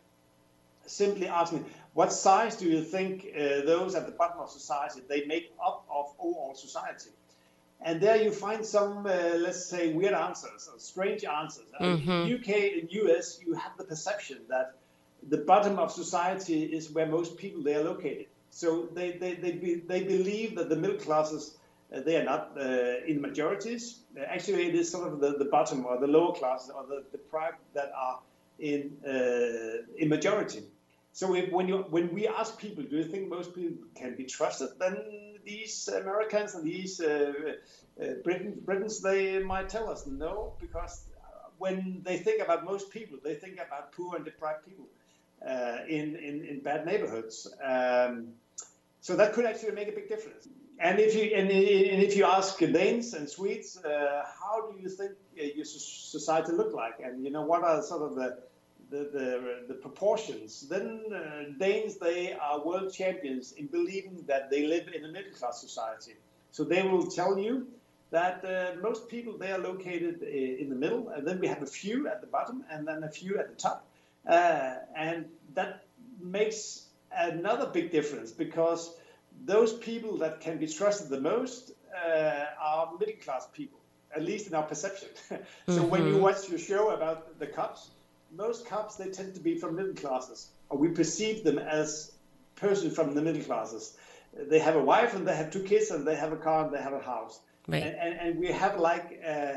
Simply 0.86 1.28
asking, 1.28 1.66
what 1.94 2.12
size 2.14 2.56
do 2.56 2.70
you 2.70 2.82
think 2.82 3.28
uh, 3.36 3.62
those 3.66 3.96
at 3.96 4.06
the 4.06 4.12
bottom 4.12 4.40
of 4.40 4.50
society, 4.50 5.02
they 5.08 5.26
make 5.26 5.52
up 5.64 5.86
of 5.90 6.14
overall 6.20 6.56
society? 6.56 7.12
And 7.82 8.02
there 8.02 8.16
you 8.18 8.32
find 8.32 8.66
some, 8.66 9.06
uh, 9.06 9.36
let's 9.38 9.64
say, 9.64 9.94
weird 9.94 10.14
answers, 10.14 10.68
or 10.72 10.80
strange 10.80 11.24
answers. 11.26 11.68
Mm-hmm. 11.80 12.10
In 12.10 12.34
UK 12.34 12.50
and 12.80 12.92
US, 12.92 13.40
you 13.46 13.54
have 13.54 13.78
the 13.78 13.84
perception 13.84 14.40
that 14.50 14.76
the 15.30 15.38
bottom 15.38 15.78
of 15.78 15.92
society 15.92 16.64
is 16.64 16.90
where 16.90 17.06
most 17.06 17.38
people 17.38 17.62
they 17.62 17.76
are 17.76 17.84
located. 17.84 18.28
So 18.50 18.88
they, 18.94 19.12
they, 19.12 19.36
they, 19.36 19.52
be, 19.52 19.76
they 19.76 20.04
believe 20.04 20.56
that 20.56 20.70
the 20.70 20.76
middle 20.76 20.98
classes, 20.98 21.58
uh, 21.94 22.02
they 22.02 22.18
are 22.18 22.24
not 22.24 22.52
uh, 22.60 23.06
in 23.06 23.22
majorities. 23.22 24.00
Uh, 24.18 24.24
actually, 24.24 24.68
it 24.68 24.76
is 24.76 24.90
sort 24.92 25.12
of 25.12 25.20
the, 25.20 25.38
the 25.38 25.46
bottom 25.46 25.86
or 25.86 26.00
the 26.00 26.08
lower 26.08 26.34
classes 26.34 26.72
or 26.76 26.86
the, 26.88 27.18
prime 27.30 27.54
that 27.74 27.92
are 27.96 28.20
in, 28.60 28.98
uh, 29.06 29.86
in 29.98 30.10
majority. 30.10 30.64
So 31.14 31.36
if, 31.36 31.52
when, 31.52 31.68
you, 31.68 31.86
when 31.90 32.14
we 32.14 32.28
ask 32.28 32.58
people, 32.60 32.84
do 32.84 32.98
you 32.98 33.04
think 33.04 33.28
most 33.28 33.54
people 33.54 33.86
can 33.96 34.16
be 34.16 34.24
trusted? 34.24 34.70
Then 34.80 34.98
these 35.46 35.88
Americans 35.88 36.56
and 36.56 36.64
these 36.64 37.00
uh, 37.00 37.34
uh, 38.02 38.06
Britons, 38.24 39.02
they 39.02 39.40
might 39.40 39.70
tell 39.70 39.90
us 39.90 40.06
no, 40.06 40.54
because 40.60 41.06
when 41.58 42.02
they 42.04 42.18
think 42.18 42.44
about 42.44 42.66
most 42.66 42.92
people, 42.92 43.18
they 43.24 43.36
think 43.36 43.56
about 43.56 43.92
poor 43.94 44.16
and 44.16 44.26
deprived 44.26 44.66
people 44.66 44.86
in, 45.88 46.16
in, 46.16 46.46
in 46.46 46.60
bad 46.60 46.86
neighborhoods. 46.86 47.48
Um, 47.64 48.30
so 49.02 49.16
that 49.16 49.34
could 49.34 49.46
actually 49.46 49.72
make 49.72 49.88
a 49.88 49.92
big 49.92 50.10
difference. 50.10 50.48
And 50.80 51.00
if 51.00 51.16
you 51.16 51.24
and, 51.36 51.50
and 51.50 52.04
if 52.04 52.16
you 52.16 52.26
ask 52.26 52.60
Danes 52.60 53.14
and 53.16 53.28
Swedes, 53.28 53.78
uh, 53.78 54.24
how 54.40 54.70
do 54.70 54.80
you 54.80 54.90
think 54.90 55.12
uh, 55.40 55.44
your 55.56 55.66
society 55.66 56.52
look 56.52 56.72
like, 56.74 57.00
and 57.04 57.24
you 57.24 57.32
know 57.32 57.42
what 57.42 57.64
are 57.64 57.82
sort 57.82 58.04
of 58.04 58.16
the 58.16 58.38
the, 58.90 58.98
the, 58.98 59.64
the 59.68 59.74
proportions, 59.74 60.62
then 60.70 61.02
uh, 61.14 61.52
Danes, 61.60 61.98
they 61.98 62.34
are 62.34 62.64
world 62.64 62.94
champions 62.94 63.52
in 63.54 63.68
believing 63.68 64.24
that 64.28 64.50
they 64.50 64.66
live 64.66 64.88
in 64.94 65.04
a 65.04 65.10
middle 65.10 65.32
class 65.34 65.60
society. 65.60 66.14
So 66.52 66.64
they 66.64 66.84
will 66.84 67.08
tell 67.08 67.38
you 67.38 67.68
that 68.12 68.46
uh, 68.46 68.80
most 68.82 69.10
people, 69.10 69.38
they 69.38 69.52
are 69.52 69.60
located 69.60 70.24
in 70.24 70.70
the 70.70 70.76
middle, 70.76 71.10
and 71.10 71.28
then 71.28 71.40
we 71.40 71.48
have 71.48 71.62
a 71.62 71.68
few 71.68 72.08
at 72.08 72.22
the 72.22 72.28
bottom, 72.28 72.64
and 72.72 72.88
then 72.88 73.04
a 73.04 73.10
few 73.10 73.38
at 73.38 73.50
the 73.50 73.56
top. 73.56 73.86
Uh, 74.28 74.76
and 74.96 75.26
that 75.54 75.86
makes 76.22 76.88
another 77.16 77.68
big 77.68 77.92
difference 77.92 78.32
because 78.32 78.94
those 79.46 79.74
people 79.74 80.18
that 80.18 80.42
can 80.42 80.58
be 80.58 80.68
trusted 80.68 81.10
the 81.10 81.22
most 81.22 81.72
uh, 82.06 82.46
are 82.62 82.92
middle 83.00 83.16
class 83.24 83.48
people, 83.54 83.80
at 84.16 84.24
least 84.24 84.48
in 84.48 84.54
our 84.54 84.64
perception. 84.64 85.10
so 85.30 85.38
mm-hmm. 85.68 85.90
when 85.90 86.06
you 86.06 86.14
mm-hmm. 86.14 86.22
watch 86.22 86.50
your 86.50 86.60
show 86.60 86.90
about 86.90 87.40
the 87.40 87.48
cops, 87.48 87.90
most 88.36 88.68
cops 88.68 88.96
they 88.96 89.10
tend 89.10 89.34
to 89.36 89.40
be 89.40 89.58
from 89.58 89.76
middle 89.76 89.94
classes, 89.94 90.50
or 90.70 90.78
we 90.78 90.90
perceive 90.90 91.44
them 91.44 91.58
as 91.58 92.12
person 92.56 92.92
from 92.92 93.16
the 93.16 93.22
middle 93.22 93.44
classes. 93.44 93.96
They 94.36 94.60
have 94.60 94.76
a 94.76 94.84
wife 94.84 95.16
and 95.16 95.26
they 95.28 95.36
have 95.36 95.52
two 95.52 95.64
kids 95.64 95.90
and 95.92 96.06
they 96.06 96.16
have 96.16 96.34
a 96.34 96.38
car 96.38 96.66
and 96.66 96.74
they 96.74 96.82
have 96.82 96.94
a 96.94 97.00
house. 97.00 97.40
Right. 97.68 97.84
And, 97.84 97.96
and, 97.96 98.20
and 98.20 98.40
we 98.40 98.48
have 98.48 98.80
like 98.80 99.22
uh, 99.26 99.54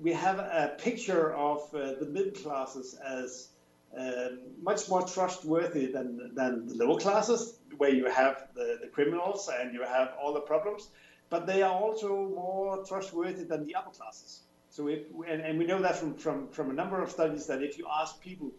we 0.00 0.12
have 0.12 0.38
a 0.38 0.76
picture 0.78 1.34
of 1.34 1.62
uh, 1.74 1.94
the 1.98 2.06
middle 2.06 2.32
classes 2.32 2.94
as 2.94 3.48
uh, 3.96 4.28
much 4.60 4.88
more 4.88 5.02
trustworthy 5.02 5.86
than 5.90 6.34
than 6.34 6.66
the 6.66 6.74
lower 6.74 6.98
classes, 6.98 7.58
where 7.78 7.90
you 7.90 8.06
have 8.06 8.48
the, 8.54 8.78
the 8.82 8.88
criminals 8.88 9.48
and 9.48 9.72
you 9.72 9.82
have 9.82 10.12
all 10.20 10.34
the 10.34 10.40
problems. 10.40 10.88
But 11.30 11.46
they 11.46 11.62
are 11.62 11.74
also 11.74 12.08
more 12.28 12.84
trustworthy 12.84 13.44
than 13.44 13.66
the 13.66 13.74
upper 13.74 13.90
classes. 13.90 14.40
So 14.70 14.88
if 14.88 15.00
and, 15.26 15.40
and 15.40 15.58
we 15.58 15.66
know 15.66 15.80
that 15.82 15.96
from, 15.96 16.14
from, 16.14 16.48
from 16.48 16.70
a 16.70 16.74
number 16.74 17.02
of 17.02 17.10
studies 17.10 17.46
that 17.46 17.62
if 17.62 17.78
you 17.78 17.86
ask 18.00 18.20
people 18.20 18.52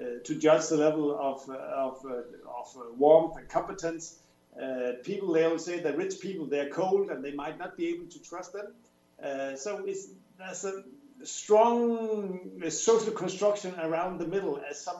uh, 0.00 0.04
to 0.24 0.34
judge 0.34 0.68
the 0.68 0.76
level 0.76 1.16
of 1.18 1.48
uh, 1.48 1.54
of, 1.54 2.04
uh, 2.04 2.22
of 2.58 2.76
uh, 2.76 2.92
warmth 2.96 3.36
and 3.36 3.48
competence, 3.48 4.18
uh, 4.60 4.92
people 5.02 5.32
they 5.32 5.44
always 5.44 5.64
say 5.64 5.80
that 5.80 5.96
rich 5.96 6.20
people 6.20 6.46
they're 6.46 6.70
cold 6.70 7.10
and 7.10 7.22
they 7.24 7.32
might 7.32 7.58
not 7.58 7.76
be 7.76 7.88
able 7.88 8.06
to 8.06 8.18
trust 8.20 8.52
them. 8.52 8.74
So 9.56 9.84
it's 9.86 10.08
there's 10.38 10.64
a 10.64 10.82
strong 11.24 12.62
social 12.70 13.12
construction 13.12 13.74
around 13.80 14.18
the 14.18 14.26
middle 14.26 14.60
as 14.68 14.80
some 14.80 14.96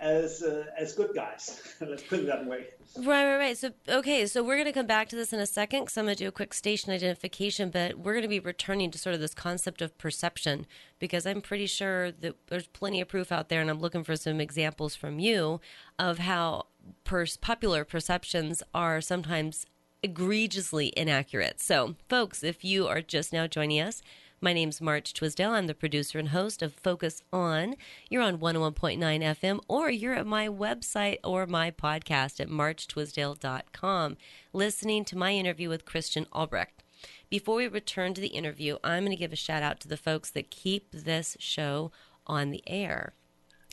as 0.00 0.42
uh, 0.42 0.64
as 0.78 0.92
good 0.92 1.14
guys. 1.14 1.60
Let's 1.80 2.02
put 2.02 2.20
it 2.20 2.26
that 2.26 2.46
way. 2.46 2.66
Right, 2.96 3.24
right, 3.24 3.36
right. 3.36 3.56
So, 3.56 3.72
okay, 3.88 4.26
so 4.26 4.42
we're 4.42 4.56
going 4.56 4.66
to 4.66 4.72
come 4.72 4.86
back 4.86 5.08
to 5.10 5.16
this 5.16 5.32
in 5.32 5.40
a 5.40 5.46
second 5.46 5.80
because 5.80 5.96
I'm 5.96 6.04
going 6.04 6.16
to 6.16 6.24
do 6.24 6.28
a 6.28 6.32
quick 6.32 6.54
station 6.54 6.92
identification, 6.92 7.70
but 7.70 7.98
we're 7.98 8.12
going 8.12 8.22
to 8.22 8.28
be 8.28 8.40
returning 8.40 8.90
to 8.92 8.98
sort 8.98 9.14
of 9.14 9.20
this 9.20 9.34
concept 9.34 9.82
of 9.82 9.96
perception 9.98 10.66
because 10.98 11.26
I'm 11.26 11.40
pretty 11.40 11.66
sure 11.66 12.12
that 12.12 12.36
there's 12.46 12.66
plenty 12.68 13.00
of 13.00 13.08
proof 13.08 13.30
out 13.32 13.48
there, 13.48 13.60
and 13.60 13.70
I'm 13.70 13.80
looking 13.80 14.04
for 14.04 14.16
some 14.16 14.40
examples 14.40 14.94
from 14.94 15.18
you 15.18 15.60
of 15.98 16.18
how 16.18 16.66
pers- 17.04 17.36
popular 17.36 17.84
perceptions 17.84 18.62
are 18.74 19.00
sometimes 19.00 19.66
egregiously 20.02 20.92
inaccurate. 20.96 21.60
So, 21.60 21.96
folks, 22.08 22.42
if 22.44 22.64
you 22.64 22.86
are 22.86 23.02
just 23.02 23.32
now 23.32 23.46
joining 23.46 23.80
us, 23.80 24.00
my 24.40 24.52
name's 24.52 24.80
March 24.80 25.14
Twisdale. 25.14 25.50
I'm 25.50 25.66
the 25.66 25.74
producer 25.74 26.18
and 26.18 26.28
host 26.28 26.62
of 26.62 26.74
Focus 26.74 27.22
On. 27.32 27.74
You're 28.08 28.22
on 28.22 28.38
101.9 28.38 28.98
FM, 28.98 29.60
or 29.66 29.90
you're 29.90 30.14
at 30.14 30.26
my 30.26 30.48
website 30.48 31.18
or 31.24 31.46
my 31.46 31.70
podcast 31.70 32.38
at 32.38 32.48
marchtwisdale.com, 32.48 34.16
listening 34.52 35.04
to 35.06 35.18
my 35.18 35.32
interview 35.32 35.68
with 35.68 35.84
Christian 35.84 36.26
Albrekt. 36.26 36.84
Before 37.28 37.56
we 37.56 37.66
return 37.66 38.14
to 38.14 38.20
the 38.20 38.28
interview, 38.28 38.76
I'm 38.84 39.04
going 39.04 39.10
to 39.10 39.16
give 39.16 39.32
a 39.32 39.36
shout 39.36 39.62
out 39.62 39.80
to 39.80 39.88
the 39.88 39.96
folks 39.96 40.30
that 40.30 40.50
keep 40.50 40.90
this 40.92 41.36
show 41.40 41.90
on 42.26 42.50
the 42.50 42.62
air. 42.66 43.14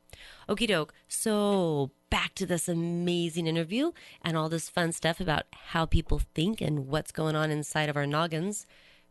Okie 0.48 0.68
doke, 0.68 0.94
so 1.08 1.92
back 2.10 2.34
to 2.36 2.46
this 2.46 2.70
amazing 2.70 3.48
interview 3.48 3.92
and 4.22 4.38
all 4.38 4.50
this 4.50 4.70
fun 4.70 4.92
stuff 4.92 5.20
about 5.20 5.46
how 5.52 5.86
people 5.86 6.22
think 6.34 6.62
and 6.62 6.88
what's 6.88 7.12
going 7.12 7.36
on 7.36 7.52
inside 7.52 7.90
of 7.90 7.98
our 7.98 8.08
noggins. 8.08 8.66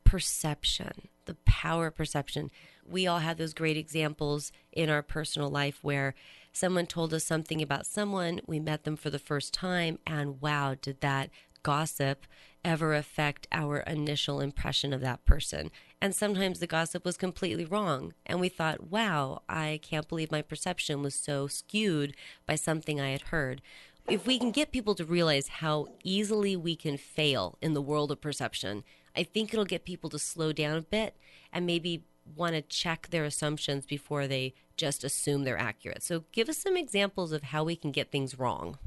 Perception, 0.05 1.09
the 1.27 1.37
power 1.45 1.88
of 1.88 1.97
perception. 1.97 2.51
We 2.85 3.07
all 3.07 3.19
have 3.19 3.38
those 3.38 3.55
great 3.55 3.77
examples 3.77 4.53
in 4.73 4.88
our 4.88 5.03
personal 5.03 5.51
life 5.51 5.81
where 5.83 6.14
someone 6.57 6.87
told 6.87 7.12
us 7.12 7.25
something 7.25 7.61
about 7.61 7.85
someone, 7.85 8.40
we 8.47 8.59
met 8.59 8.85
them 8.85 8.97
for 8.97 9.11
the 9.11 9.19
first 9.19 9.53
time, 9.53 9.99
and 10.07 10.40
wow, 10.40 10.75
did 10.81 11.03
that 11.03 11.29
gossip 11.62 12.27
ever 12.64 12.95
affect 12.95 13.47
our 13.53 13.81
initial 13.81 14.40
impression 14.40 14.95
of 14.95 15.03
that 15.03 15.25
person. 15.27 15.71
And 16.01 16.14
sometimes 16.14 16.59
the 16.59 16.66
gossip 16.66 17.05
was 17.05 17.16
completely 17.16 17.64
wrong. 17.64 18.14
And 18.25 18.40
we 18.40 18.49
thought, 18.49 18.88
wow, 18.88 19.42
I 19.49 19.81
can't 19.83 20.09
believe 20.09 20.33
my 20.33 20.42
perception 20.42 21.03
was 21.03 21.14
so 21.14 21.47
skewed 21.47 22.14
by 22.47 22.55
something 22.55 23.01
I 23.01 23.11
had 23.11 23.23
heard. 23.23 23.61
If 24.09 24.27
we 24.27 24.38
can 24.38 24.51
get 24.51 24.73
people 24.73 24.95
to 24.95 25.05
realize 25.05 25.49
how 25.49 25.87
easily 26.05 26.57
we 26.57 26.75
can 26.75 26.97
fail 26.97 27.59
in 27.61 27.75
the 27.75 27.83
world 27.83 28.11
of 28.11 28.21
perception, 28.21 28.83
I 29.14 29.25
think 29.25 29.53
it'll 29.53 29.64
get 29.64 29.85
people 29.85 30.09
to 30.11 30.19
slow 30.19 30.53
down 30.53 30.79
a 30.79 30.83
bit 30.83 31.16
and 31.53 31.66
maybe 31.66 32.05
want 32.35 32.55
to 32.55 32.62
check 32.62 33.09
their 33.11 33.25
assumptions 33.25 33.87
before 33.87 34.27
they 34.27 34.55
just 34.77 35.05
assume 35.05 35.45
they're 35.45 35.59
accurate. 35.59 36.03
So, 36.03 36.25
give 36.33 36.49
us 36.49 36.59
some 36.59 36.77
examples 36.77 37.33
of 37.33 37.43
how 37.43 37.65
we 37.65 37.77
can 37.77 37.93
get 37.93 38.11
things 38.11 38.39
wrong. 38.39 38.79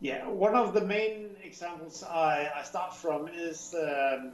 Yeah, 0.00 0.26
one 0.28 0.56
of 0.56 0.74
the 0.74 0.80
main 0.80 1.36
examples 1.44 2.02
I, 2.02 2.50
I 2.56 2.64
start 2.64 2.96
from 2.96 3.28
is 3.28 3.72
um, 3.78 4.32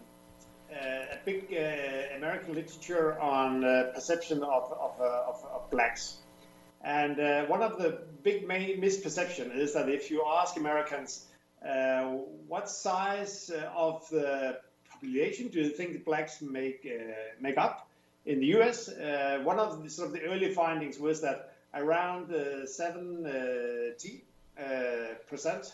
uh, 0.73 1.14
a 1.14 1.18
big 1.25 1.47
uh, 1.53 2.16
American 2.16 2.55
literature 2.55 3.21
on 3.21 3.64
uh, 3.64 3.90
perception 3.94 4.42
of, 4.42 4.73
of, 4.73 5.01
uh, 5.01 5.29
of, 5.29 5.44
of, 5.53 5.71
blacks. 5.71 6.18
And 6.83 7.21
uh, 7.21 7.44
one 7.47 7.62
of 7.62 7.79
the 7.79 8.03
big 8.23 8.47
main 8.47 8.81
misperception 8.81 9.55
is 9.55 9.75
that 9.75 9.88
if 9.88 10.11
you 10.11 10.25
ask 10.27 10.57
Americans 10.57 11.27
uh, 11.62 12.05
what 12.47 12.71
size 12.71 13.51
of 13.77 14.09
the 14.11 14.61
population 14.90 15.49
do 15.49 15.61
you 15.61 15.71
think 15.71 16.05
blacks 16.05 16.40
make 16.40 16.87
make 17.40 17.59
up 17.59 17.88
in 18.29 18.41
the 18.41 18.47
U.S., 18.59 18.88
one 19.43 19.59
of 19.59 19.83
the, 19.83 19.91
sort 19.91 20.09
of 20.09 20.12
the 20.14 20.23
early 20.23 20.53
findings 20.53 20.99
was 20.99 21.21
that 21.23 21.55
around 21.75 22.33
uh, 24.59 25.14
percent 25.29 25.73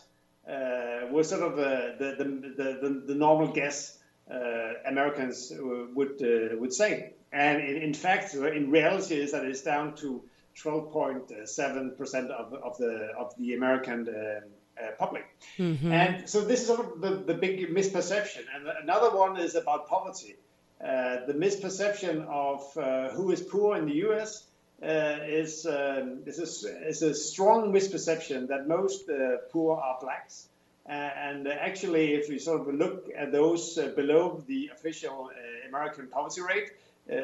uh, 0.48 1.06
was 1.10 1.28
sort 1.28 1.42
of 1.42 1.52
uh, 1.58 1.96
the, 1.98 2.14
the, 2.18 2.24
the, 2.62 3.02
the, 3.06 3.14
normal 3.14 3.48
guess 3.48 3.98
Americans 4.86 5.52
would 5.94 6.20
would 6.60 6.72
say. 6.72 7.14
And 7.32 7.62
in, 7.62 7.76
in, 7.82 7.94
fact, 7.94 8.34
in 8.34 8.70
reality, 8.70 9.14
is 9.16 9.32
that 9.32 9.44
it's 9.44 9.62
down 9.62 9.94
to 9.96 10.22
12.7 10.62 11.96
percent 11.96 12.30
of, 12.30 12.52
of 12.54 12.76
the 12.78 13.08
of 13.18 13.34
the 13.38 13.54
American 13.54 14.08
uh, 14.08 14.90
public. 14.98 15.24
Mm-hmm. 15.58 15.92
And 15.92 16.28
so 16.28 16.42
this 16.42 16.60
is 16.60 16.66
sort 16.66 16.80
of 16.80 17.00
the, 17.00 17.10
the 17.32 17.34
big 17.34 17.70
misperception. 17.70 18.42
And 18.54 18.68
another 18.82 19.16
one 19.16 19.38
is 19.38 19.54
about 19.54 19.88
poverty. 19.88 20.36
Uh, 20.84 21.24
the 21.26 21.32
misperception 21.32 22.26
of 22.26 22.76
uh, 22.76 23.08
who 23.10 23.30
is 23.30 23.40
poor 23.40 23.76
in 23.76 23.86
the 23.86 23.94
US 24.06 24.44
uh, 24.82 25.16
is, 25.26 25.64
um, 25.64 26.18
is, 26.26 26.38
a, 26.38 26.88
is 26.88 27.02
a 27.02 27.14
strong 27.14 27.72
misperception 27.72 28.48
that 28.48 28.68
most 28.68 29.08
uh, 29.08 29.38
poor 29.50 29.78
are 29.78 29.98
blacks. 30.00 30.48
Uh, 30.86 30.92
and 30.92 31.48
actually, 31.48 32.12
if 32.12 32.28
we 32.28 32.38
sort 32.38 32.60
of 32.60 32.74
look 32.74 33.08
at 33.16 33.32
those 33.32 33.78
below 33.96 34.44
the 34.46 34.70
official 34.74 35.30
American 35.66 36.06
poverty 36.08 36.42
rate, 36.42 36.72
uh, 37.10 37.16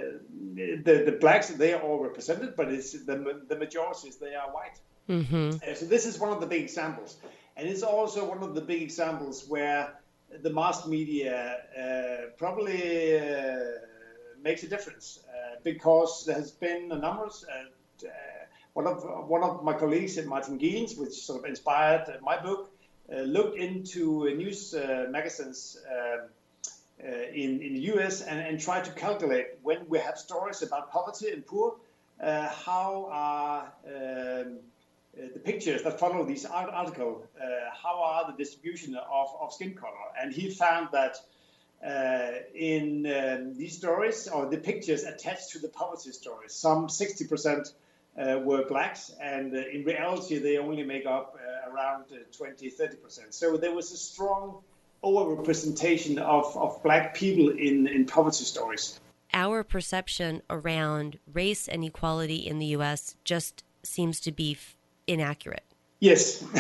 the, 0.55 1.05
the 1.07 1.17
blacks 1.21 1.49
they 1.49 1.73
are 1.73 1.81
all 1.81 2.03
represented, 2.03 2.55
but 2.57 2.69
it's 2.69 2.93
the, 2.93 3.43
the 3.49 3.57
majorities 3.57 4.17
they 4.17 4.35
are 4.35 4.49
white. 4.51 4.79
Mm-hmm. 5.09 5.71
Uh, 5.71 5.75
so 5.75 5.87
this 5.87 6.07
is 6.07 6.19
one 6.19 6.33
of 6.33 6.41
the 6.41 6.47
big 6.47 6.63
examples, 6.63 7.17
and 7.57 7.69
it's 7.69 7.83
also 7.83 8.29
one 8.29 8.43
of 8.43 8.55
the 8.55 8.61
big 8.61 8.83
examples 8.83 9.47
where 9.49 10.00
the 10.43 10.51
mass 10.51 10.87
media 10.87 11.57
uh, 11.79 12.31
probably 12.39 13.19
uh, 13.19 13.59
makes 14.43 14.63
a 14.63 14.69
difference 14.69 15.21
uh, 15.29 15.57
because 15.65 16.25
there 16.27 16.37
has 16.37 16.51
been 16.51 16.91
a 16.93 16.97
number. 16.97 17.25
Uh, 17.25 18.07
uh, 18.07 18.11
one 18.73 18.87
of 18.87 19.29
one 19.29 19.43
of 19.43 19.65
my 19.65 19.73
colleagues, 19.73 20.19
Martin 20.25 20.57
Gilens, 20.59 20.97
which 20.97 21.13
sort 21.13 21.41
of 21.41 21.45
inspired 21.51 22.19
my 22.23 22.41
book, 22.41 22.71
uh, 23.13 23.23
looked 23.23 23.59
into 23.59 24.35
news 24.37 24.75
magazines 25.11 25.77
um, 25.91 26.29
in, 27.03 27.61
in 27.61 27.75
the 27.75 27.81
US 27.95 28.23
and, 28.23 28.39
and 28.41 28.61
tried 28.61 28.85
to 28.85 28.93
calculate 28.93 29.47
when 29.63 29.89
we 29.89 29.99
have 29.99 30.19
stories 30.19 30.63
about 30.63 30.93
poverty 30.93 31.31
and 31.31 31.45
poor, 31.45 31.77
how 32.21 33.09
are 33.11 33.73
um, 33.87 34.59
the 35.15 35.41
pictures 35.41 35.83
that 35.83 35.99
follow 35.99 36.25
this 36.25 36.45
article, 36.45 37.27
uh, 37.41 37.47
how 37.83 38.03
are 38.03 38.31
the 38.31 38.37
distribution 38.37 38.95
of, 38.95 39.29
of 39.41 39.53
skin 39.53 39.75
color? 39.75 39.93
And 40.21 40.33
he 40.33 40.51
found 40.51 40.89
that 40.93 41.17
uh, 41.85 42.43
in 42.55 43.07
um, 43.07 43.55
these 43.57 43.77
stories, 43.77 44.29
or 44.29 44.47
the 44.47 44.59
pictures 44.59 45.05
attached 45.05 45.51
to 45.51 45.59
the 45.59 45.69
poverty 45.69 46.13
stories, 46.13 46.53
some 46.53 46.89
60% 46.89 47.73
uh, 48.19 48.39
were 48.41 48.67
blacks, 48.67 49.13
and 49.21 49.55
uh, 49.55 49.61
in 49.73 49.85
reality, 49.85 50.39
they 50.39 50.59
only 50.59 50.83
make 50.83 51.07
up 51.07 51.37
uh, 51.39 51.71
around 51.71 52.05
20 52.37 52.71
30%. 52.71 53.33
So 53.33 53.57
there 53.57 53.75
was 53.75 53.93
a 53.93 53.97
strong 53.97 54.63
overrepresentation 55.03 56.19
of, 56.19 56.57
of 56.57 56.83
black 56.83 57.15
people 57.15 57.49
in, 57.49 57.87
in 57.87 58.05
poverty 58.05 58.45
stories. 58.45 59.01
Our 59.33 59.63
perception 59.65 60.43
around 60.51 61.19
race 61.33 61.69
and 61.69 61.85
equality 61.85 62.37
in 62.37 62.59
the 62.59 62.67
US 62.67 63.17
just 63.25 63.65
seems 63.83 64.21
to 64.21 64.33
be 64.33 64.59
inaccurate. 65.11 65.65
Yes. 66.01 66.43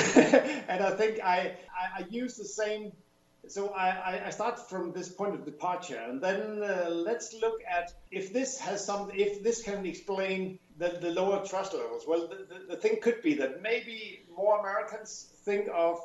and 0.69 0.85
I 0.85 0.91
think 0.91 1.21
I, 1.25 1.57
I, 1.75 2.03
I 2.03 2.07
use 2.11 2.37
the 2.37 2.45
same 2.45 2.93
so 3.49 3.71
I, 3.71 4.27
I, 4.27 4.31
start 4.31 4.69
from 4.69 4.93
this 4.93 5.09
point 5.09 5.35
of 5.35 5.45
departure, 5.45 5.99
and 5.99 6.21
then 6.21 6.63
uh, 6.63 6.89
let's 6.91 7.35
look 7.35 7.61
at 7.69 7.93
if 8.11 8.33
this 8.33 8.59
has 8.59 8.85
some, 8.85 9.11
if 9.15 9.43
this 9.43 9.63
can 9.63 9.85
explain 9.87 10.59
the, 10.79 10.99
the 11.01 11.11
lower 11.11 11.45
trust 11.45 11.75
levels. 11.75 12.05
Well, 12.07 12.29
the, 12.29 12.37
the, 12.37 12.67
the, 12.71 12.77
thing 12.77 13.01
could 13.03 13.23
be 13.23 13.35
that 13.35 13.63
maybe 13.63 14.25
more 14.37 14.61
Americans 14.61 15.31
think 15.45 15.69
of 15.75 15.99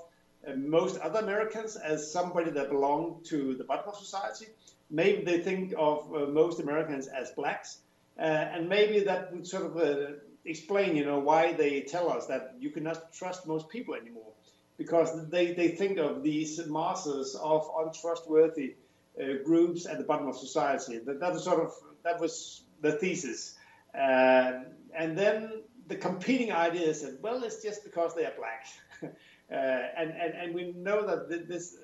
uh, 0.47 0.55
most 0.55 0.97
other 0.99 1.19
Americans 1.19 1.75
as 1.75 2.11
somebody 2.11 2.51
that 2.51 2.69
belong 2.69 3.21
to 3.25 3.55
the 3.55 3.63
bottom 3.63 3.89
of 3.89 3.97
society. 3.97 4.47
Maybe 4.89 5.23
they 5.23 5.39
think 5.39 5.73
of 5.77 6.11
uh, 6.15 6.25
most 6.27 6.59
Americans 6.59 7.07
as 7.07 7.31
blacks, 7.31 7.79
uh, 8.17 8.21
and 8.21 8.67
maybe 8.69 9.01
that 9.01 9.31
would 9.31 9.45
sort 9.45 9.65
of 9.65 9.77
uh, 9.77 10.13
explain, 10.45 10.95
you 10.95 11.05
know, 11.05 11.19
why 11.19 11.53
they 11.53 11.81
tell 11.81 12.09
us 12.09 12.27
that 12.27 12.55
you 12.59 12.69
cannot 12.69 13.13
trust 13.13 13.47
most 13.47 13.69
people 13.69 13.95
anymore 13.95 14.31
because 14.77 15.29
they, 15.29 15.53
they 15.53 15.69
think 15.69 15.97
of 15.97 16.23
these 16.23 16.65
masses 16.67 17.35
of 17.35 17.69
untrustworthy 17.77 18.75
uh, 19.19 19.43
groups 19.43 19.85
at 19.85 19.97
the 19.97 20.03
bottom 20.03 20.27
of 20.27 20.37
society. 20.37 20.99
That, 20.99 21.19
that 21.19 21.33
was 21.33 21.43
sort 21.43 21.63
of 21.63 21.73
that 22.03 22.19
was 22.19 22.63
the 22.81 22.91
thesis, 22.91 23.55
uh, 23.97 24.51
and 24.95 25.17
then 25.17 25.63
the 25.87 25.95
competing 25.95 26.51
idea 26.51 26.93
that 26.93 27.19
well, 27.21 27.43
it's 27.43 27.63
just 27.63 27.83
because 27.83 28.13
they 28.15 28.25
are 28.25 28.33
black, 28.37 28.67
uh, 29.03 29.55
and, 29.55 30.11
and 30.11 30.33
and 30.33 30.53
we 30.53 30.73
know 30.73 31.05
that 31.07 31.47
this 31.47 31.77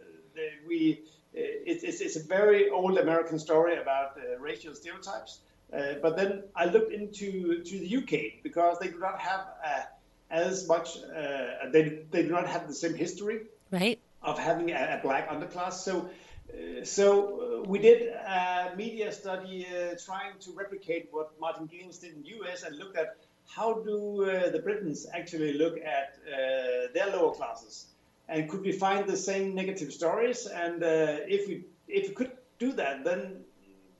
we 0.68 1.04
it, 1.34 1.80
it's, 1.84 2.02
it's 2.02 2.18
a 2.18 2.24
very 2.24 2.70
old 2.70 2.98
American 2.98 3.40
story 3.40 3.78
about 3.78 4.18
uh, 4.18 4.38
racial 4.40 4.76
stereotypes. 4.76 5.40
Uh, 5.74 5.94
but 6.02 6.18
then 6.18 6.44
I 6.56 6.66
looked 6.66 6.92
into 6.92 7.64
to 7.64 7.80
the 7.80 7.98
UK 7.98 8.44
because 8.44 8.78
they 8.80 8.90
do 8.90 9.00
not 9.00 9.20
have 9.20 9.42
a 9.66 9.88
as 10.32 10.68
much. 10.68 10.98
Uh, 10.98 11.70
they 11.72 12.00
they 12.10 12.24
do 12.24 12.30
not 12.30 12.48
have 12.48 12.68
the 12.68 12.74
same 12.74 12.96
history, 12.96 13.42
right, 13.70 14.00
of 14.22 14.40
having 14.40 14.72
a, 14.72 14.98
a 14.98 15.00
black 15.04 15.30
underclass. 15.30 15.74
So. 15.74 16.10
Uh, 16.52 16.84
so 16.84 17.62
uh, 17.62 17.70
we 17.70 17.80
did 17.80 18.10
a 18.10 18.74
media 18.76 19.10
study 19.14 19.66
uh, 19.66 19.96
trying 20.04 20.34
to 20.42 20.52
replicate 20.52 21.08
what 21.12 21.32
Martin 21.40 21.66
Gilens 21.66 22.00
did 22.00 22.14
in 22.14 22.24
the 22.24 22.30
US 22.42 22.64
and 22.64 22.76
looked 22.78 22.98
at 22.98 23.16
how 23.48 23.76
do 23.76 24.26
uh, 24.26 24.50
the 24.50 24.60
Britons 24.60 25.08
actually 25.14 25.54
look 25.54 25.78
at 25.78 26.18
uh, 26.28 26.92
their 26.94 27.08
lower 27.16 27.34
classes 27.34 27.86
and 28.28 28.50
could 28.50 28.62
we 28.62 28.74
find 28.74 29.08
the 29.08 29.16
same 29.16 29.56
negative 29.56 29.94
stories 29.94 30.46
and 30.46 30.84
if 30.84 31.48
we 31.48 31.64
if 31.88 32.10
we 32.10 32.16
could 32.16 32.32
do 32.60 32.74
that 32.74 33.06
then 33.06 33.46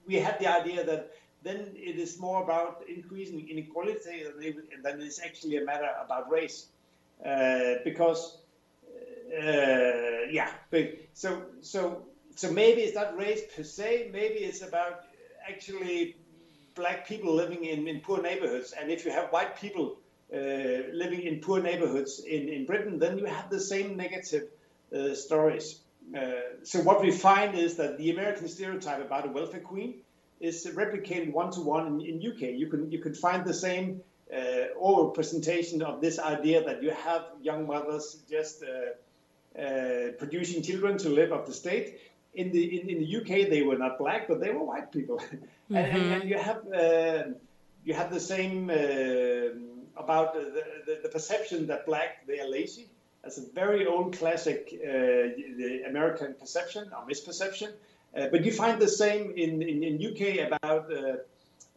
we 0.06 0.16
had 0.16 0.38
the 0.40 0.48
idea 0.48 0.84
that 0.84 1.12
then 1.44 1.72
it 1.76 1.98
is 1.98 2.20
more 2.20 2.44
about 2.44 2.84
increasing 2.88 3.48
inequality 3.50 4.24
than 4.84 5.02
it's 5.02 5.20
actually 5.20 5.58
a 5.58 5.66
matter 5.66 5.90
about 6.04 6.30
race. 6.32 6.68
Uh, 7.26 7.76
because, 7.84 8.38
uh, 9.32 10.28
yeah, 10.30 10.50
so, 11.14 11.44
so, 11.62 12.04
so 12.36 12.52
maybe 12.52 12.82
it's 12.82 12.96
not 12.96 13.18
race 13.18 13.42
per 13.56 13.64
se, 13.64 14.10
maybe 14.12 14.40
it's 14.40 14.62
about 14.62 15.04
actually 15.48 16.16
black 16.76 17.08
people 17.08 17.34
living 17.34 17.66
in, 17.66 17.88
in 17.88 18.00
poor 18.00 18.22
neighborhoods. 18.22 18.74
And 18.80 18.92
if 18.92 19.06
you 19.06 19.12
have 19.12 19.30
white 19.30 19.56
people 19.60 19.98
uh, 20.34 20.38
living 20.94 21.24
in 21.24 21.40
poor 21.40 21.62
neighborhoods 21.62 22.20
in, 22.20 22.50
in 22.50 22.66
Britain, 22.66 23.00
then 23.00 23.18
you 23.18 23.26
have 23.26 23.50
the 23.50 23.60
same 23.60 23.98
negative 23.98 24.44
uh, 24.96 25.14
stories. 25.14 25.82
Uh, 26.18 26.32
so 26.64 26.80
what 26.82 27.02
we 27.02 27.12
find 27.12 27.56
is 27.56 27.76
that 27.76 27.98
the 27.98 28.12
American 28.12 28.48
stereotype 28.48 29.00
about 29.00 29.28
a 29.28 29.32
welfare 29.32 29.60
queen 29.60 29.96
is 30.42 30.68
replicated 30.74 31.32
one 31.32 31.52
to 31.52 31.62
one 31.62 31.88
in, 31.88 32.02
in 32.02 32.32
UK. 32.32 32.42
You 32.62 32.68
can 32.68 32.92
you 32.92 33.00
can 33.00 33.14
find 33.14 33.46
the 33.46 33.54
same 33.54 34.02
uh, 34.36 34.74
oral 34.78 35.10
presentation 35.10 35.82
of 35.82 36.02
this 36.02 36.20
idea 36.20 36.64
that 36.64 36.82
you 36.82 36.92
have 36.92 37.24
young 37.42 37.68
mothers 37.68 38.18
just 38.30 38.64
uh, 38.64 39.60
uh, 39.62 40.12
producing 40.18 40.64
children 40.64 40.98
to 40.98 41.10
live 41.10 41.32
off 41.32 41.46
the 41.46 41.54
state. 41.54 42.00
In 42.34 42.52
the 42.52 42.80
in, 42.80 42.90
in, 42.90 43.00
the 43.00 43.18
UK, 43.18 43.50
they 43.50 43.62
were 43.62 43.78
not 43.78 43.98
black, 43.98 44.28
but 44.30 44.40
they 44.40 44.52
were 44.52 44.64
white 44.64 44.90
people, 44.92 45.18
mm-hmm. 45.18 45.36
and, 45.76 45.86
and, 45.98 46.14
and, 46.14 46.30
you 46.30 46.38
have 46.38 46.62
uh, 46.74 47.24
you 47.84 47.94
have 47.94 48.10
the 48.10 48.22
same 48.22 48.70
uh, 48.70 50.02
about 50.02 50.34
the, 50.34 50.64
the, 50.86 51.00
the, 51.04 51.10
perception 51.10 51.68
that 51.68 51.86
black 51.86 52.26
they 52.28 52.40
are 52.40 52.48
lazy. 52.48 52.88
That's 53.22 53.38
a 53.38 53.46
very 53.54 53.86
old 53.86 54.18
classic 54.18 54.70
uh, 54.74 54.88
the 55.62 55.84
American 55.88 56.34
perception 56.40 56.90
or 56.96 57.06
misperception. 57.06 57.74
Uh, 58.16 58.28
but 58.28 58.44
you 58.44 58.52
find 58.52 58.82
the 58.82 58.88
same 58.88 59.32
in, 59.38 59.62
in, 59.62 59.84
in 59.84 60.06
UK 60.06 60.48
about 60.48 60.92
uh, 60.92 61.16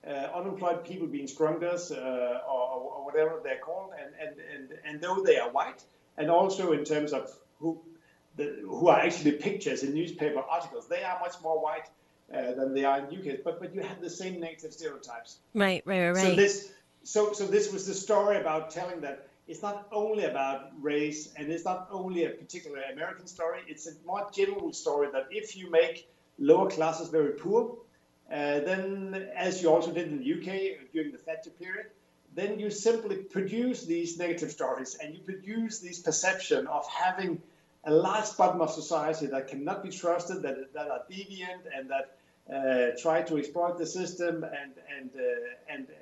uh, 0.07 0.31
unemployed 0.35 0.85
people 0.85 1.07
being 1.07 1.29
scrungers 1.29 1.91
or, 1.93 1.99
or, 1.99 3.05
whatever 3.05 3.41
they're 3.45 3.59
called, 3.59 3.93
and, 4.01 4.13
and, 4.21 4.37
and, 4.53 4.79
and 4.85 5.01
though 5.01 5.23
they 5.23 5.39
are 5.39 5.51
white, 5.51 5.83
and 6.17 6.31
also 6.31 6.73
in 6.73 6.85
terms 6.85 7.13
of 7.13 7.31
who 7.61 7.81
the, 8.37 8.59
who 8.63 8.89
are 8.89 8.99
actually 8.99 9.33
pictures 9.33 9.83
in 9.85 9.95
newspaper 9.95 10.41
articles, 10.41 10.89
they 10.89 11.05
are 11.05 11.21
much 11.21 11.35
more 11.43 11.63
white 11.63 11.89
uh, 12.35 12.53
than 12.55 12.75
they 12.75 12.85
are 12.85 12.99
in 12.99 13.05
UK. 13.05 13.39
But 13.45 13.61
but 13.61 13.75
you 13.75 13.83
have 13.83 14.01
the 14.01 14.11
same 14.11 14.41
negative 14.41 14.73
stereotypes. 14.73 15.39
Right, 15.55 15.83
right, 15.87 16.11
right. 16.11 16.17
So 16.17 16.35
this 16.35 16.73
so 17.05 17.33
so 17.33 17.47
this 17.47 17.73
was 17.73 17.87
the 17.87 17.95
story 17.95 18.39
about 18.39 18.71
telling 18.71 19.01
that 19.03 19.29
it's 19.47 19.63
not 19.63 19.87
only 19.93 20.25
about 20.25 20.73
race 20.81 21.33
and 21.37 21.53
it's 21.53 21.65
not 21.65 21.89
only 21.91 22.25
a 22.25 22.31
particular 22.31 22.81
American 22.93 23.27
story. 23.27 23.61
It's 23.69 23.87
a 23.87 23.93
more 24.05 24.29
general 24.35 24.73
story 24.73 25.09
that 25.13 25.29
if 25.31 25.57
you 25.57 25.71
make 25.71 26.09
lower 26.39 26.71
classes 26.71 27.09
very 27.09 27.33
poor. 27.33 27.77
Uh, 28.31 28.61
then, 28.61 29.29
as 29.37 29.63
you 29.63 29.71
also 29.71 29.93
did 29.93 30.09
in 30.09 30.19
the 30.19 30.33
UK 30.35 30.91
during 30.93 31.13
the 31.13 31.19
Thatcher 31.19 31.51
period, 31.51 31.87
then 32.35 32.59
you 32.59 32.71
simply 32.71 33.17
produce 33.17 33.85
these 33.85 34.19
negative 34.19 34.51
stories 34.51 34.97
and 34.97 35.15
you 35.15 35.21
produce 35.21 35.79
this 35.79 36.01
perception 36.01 36.67
of 36.67 36.89
having 36.89 37.41
a 37.85 37.93
large 37.93 38.37
bottom 38.37 38.61
of 38.61 38.71
society 38.71 39.27
that 39.27 39.47
cannot 39.47 39.83
be 39.83 39.91
trusted, 39.91 40.43
that, 40.43 40.73
that 40.73 40.91
are 40.91 41.03
deviant 41.11 41.63
and 41.77 41.91
that 41.91 42.17
uh, 42.53 42.97
try 43.01 43.23
to 43.23 43.39
exploit 43.39 43.79
the 43.79 43.87
system 43.87 44.45
and 44.45 44.73
and 44.99 45.11
uh, 45.17 45.73
and 45.73 45.87
uh, 45.89 45.95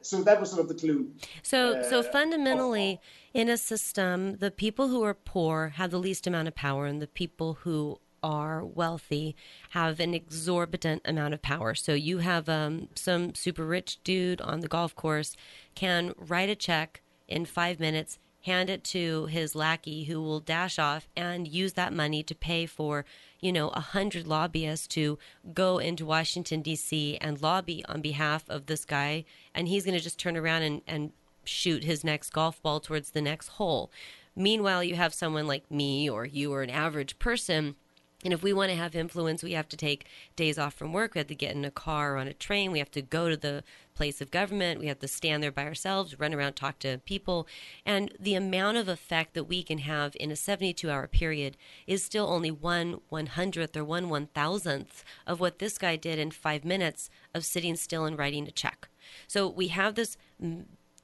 so 0.00 0.22
that 0.22 0.40
was 0.40 0.50
sort 0.50 0.62
of 0.62 0.68
the 0.68 0.74
clue. 0.74 1.10
So 1.42 1.82
so 1.82 2.00
uh, 2.00 2.02
fundamentally, 2.02 2.92
of, 2.92 2.98
in 3.34 3.48
a 3.48 3.56
system, 3.56 4.36
the 4.36 4.50
people 4.50 4.88
who 4.88 5.02
are 5.02 5.14
poor 5.14 5.70
have 5.76 5.90
the 5.90 5.98
least 5.98 6.26
amount 6.26 6.48
of 6.48 6.54
power, 6.54 6.86
and 6.86 7.02
the 7.02 7.08
people 7.08 7.54
who 7.62 7.98
are 8.22 8.64
wealthy 8.64 9.34
have 9.70 10.00
an 10.00 10.14
exorbitant 10.14 11.02
amount 11.04 11.34
of 11.34 11.42
power. 11.42 11.74
So 11.74 11.94
you 11.94 12.18
have 12.18 12.48
um, 12.48 12.88
some 12.94 13.34
super 13.34 13.64
rich 13.64 13.98
dude 14.04 14.40
on 14.40 14.60
the 14.60 14.68
golf 14.68 14.94
course 14.94 15.36
can 15.74 16.14
write 16.16 16.48
a 16.48 16.54
check 16.54 17.02
in 17.28 17.44
five 17.46 17.80
minutes, 17.80 18.18
hand 18.44 18.68
it 18.68 18.84
to 18.84 19.26
his 19.26 19.54
lackey 19.54 20.04
who 20.04 20.20
will 20.20 20.40
dash 20.40 20.78
off 20.78 21.08
and 21.16 21.48
use 21.48 21.74
that 21.74 21.92
money 21.92 22.22
to 22.22 22.34
pay 22.34 22.66
for, 22.66 23.04
you 23.40 23.52
know, 23.52 23.68
a 23.70 23.80
hundred 23.80 24.26
lobbyists 24.26 24.86
to 24.88 25.18
go 25.54 25.78
into 25.78 26.04
Washington 26.04 26.62
D.C. 26.62 27.16
and 27.20 27.40
lobby 27.40 27.84
on 27.88 28.00
behalf 28.00 28.44
of 28.48 28.66
this 28.66 28.84
guy, 28.84 29.24
and 29.54 29.68
he's 29.68 29.84
going 29.84 29.96
to 29.96 30.02
just 30.02 30.18
turn 30.18 30.36
around 30.36 30.62
and, 30.62 30.82
and 30.86 31.12
shoot 31.44 31.84
his 31.84 32.04
next 32.04 32.30
golf 32.30 32.62
ball 32.62 32.80
towards 32.80 33.10
the 33.10 33.22
next 33.22 33.48
hole. 33.48 33.90
Meanwhile, 34.34 34.84
you 34.84 34.96
have 34.96 35.12
someone 35.12 35.46
like 35.46 35.70
me 35.70 36.08
or 36.08 36.24
you 36.24 36.52
or 36.52 36.62
an 36.62 36.70
average 36.70 37.18
person 37.18 37.76
and 38.24 38.32
if 38.32 38.42
we 38.42 38.52
want 38.52 38.70
to 38.70 38.76
have 38.76 38.94
influence, 38.94 39.42
we 39.42 39.52
have 39.52 39.68
to 39.70 39.76
take 39.76 40.06
days 40.36 40.58
off 40.58 40.74
from 40.74 40.92
work. 40.92 41.14
We 41.14 41.18
have 41.18 41.26
to 41.28 41.34
get 41.34 41.54
in 41.54 41.64
a 41.64 41.70
car 41.70 42.14
or 42.14 42.18
on 42.18 42.28
a 42.28 42.32
train. 42.32 42.70
We 42.70 42.78
have 42.78 42.90
to 42.92 43.02
go 43.02 43.28
to 43.28 43.36
the 43.36 43.64
place 43.94 44.20
of 44.20 44.30
government. 44.30 44.80
We 44.80 44.86
have 44.86 45.00
to 45.00 45.08
stand 45.08 45.42
there 45.42 45.50
by 45.50 45.64
ourselves, 45.64 46.18
run 46.18 46.32
around, 46.32 46.54
talk 46.54 46.78
to 46.80 46.98
people. 47.04 47.48
And 47.84 48.12
the 48.18 48.34
amount 48.34 48.76
of 48.76 48.88
effect 48.88 49.34
that 49.34 49.44
we 49.44 49.62
can 49.62 49.78
have 49.78 50.16
in 50.20 50.30
a 50.30 50.36
72 50.36 50.88
hour 50.88 51.08
period 51.08 51.56
is 51.86 52.04
still 52.04 52.28
only 52.28 52.50
one 52.50 53.00
one 53.08 53.26
hundredth 53.26 53.76
or 53.76 53.84
one 53.84 54.08
one 54.08 54.28
thousandth 54.28 55.04
of 55.26 55.40
what 55.40 55.58
this 55.58 55.76
guy 55.76 55.96
did 55.96 56.18
in 56.18 56.30
five 56.30 56.64
minutes 56.64 57.10
of 57.34 57.44
sitting 57.44 57.74
still 57.76 58.04
and 58.04 58.16
writing 58.16 58.46
a 58.46 58.52
check. 58.52 58.88
So 59.26 59.48
we 59.48 59.68
have 59.68 59.96
this, 59.96 60.16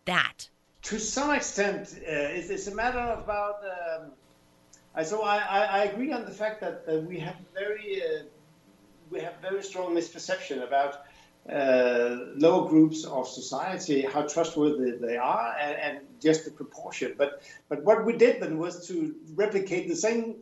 that. 0.04 0.48
To 0.82 0.98
some 1.00 1.34
extent, 1.34 1.94
uh, 1.96 2.36
it's, 2.36 2.48
it's, 2.48 2.68
a 2.68 2.74
matter 2.74 3.00
of 3.00 3.24
about. 3.24 3.56
Um 3.64 4.12
so 5.04 5.22
I, 5.22 5.36
I, 5.36 5.60
I, 5.60 5.84
agree 5.84 6.12
on 6.12 6.24
the 6.24 6.30
fact 6.30 6.60
that, 6.60 6.86
that 6.86 7.04
we 7.04 7.18
have 7.20 7.36
very 7.54 8.02
uh, 8.02 8.22
we 9.10 9.20
have 9.20 9.34
very 9.40 9.62
strong 9.62 9.94
misperception 9.94 10.62
about 10.66 11.06
uh, 11.50 12.16
lower 12.36 12.68
groups 12.68 13.04
of 13.04 13.26
society, 13.26 14.02
how 14.02 14.22
trustworthy 14.22 14.92
they 14.98 15.16
are, 15.16 15.56
and, 15.58 15.76
and, 15.76 15.98
just 16.20 16.44
the 16.44 16.50
proportion. 16.50 17.14
But 17.16 17.42
but 17.68 17.84
what 17.84 18.04
we 18.04 18.16
did 18.16 18.42
then 18.42 18.58
was 18.58 18.88
to 18.88 19.14
replicate 19.34 19.88
the 19.88 19.94
same 19.94 20.34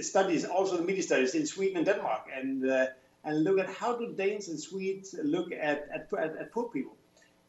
studies, 0.00 0.44
also 0.46 0.78
the 0.78 0.82
media 0.82 1.02
studies 1.02 1.34
in 1.34 1.46
Sweden 1.46 1.76
and 1.76 1.86
Denmark, 1.86 2.22
and 2.34 2.68
uh, 2.68 2.86
and 3.24 3.44
look 3.44 3.58
at 3.58 3.68
how 3.68 3.96
do 3.96 4.14
Danes 4.14 4.48
and 4.48 4.58
Swedes 4.58 5.14
look 5.22 5.52
at 5.52 5.86
at, 5.92 6.08
at, 6.18 6.36
at 6.36 6.52
poor 6.52 6.64
people. 6.70 6.96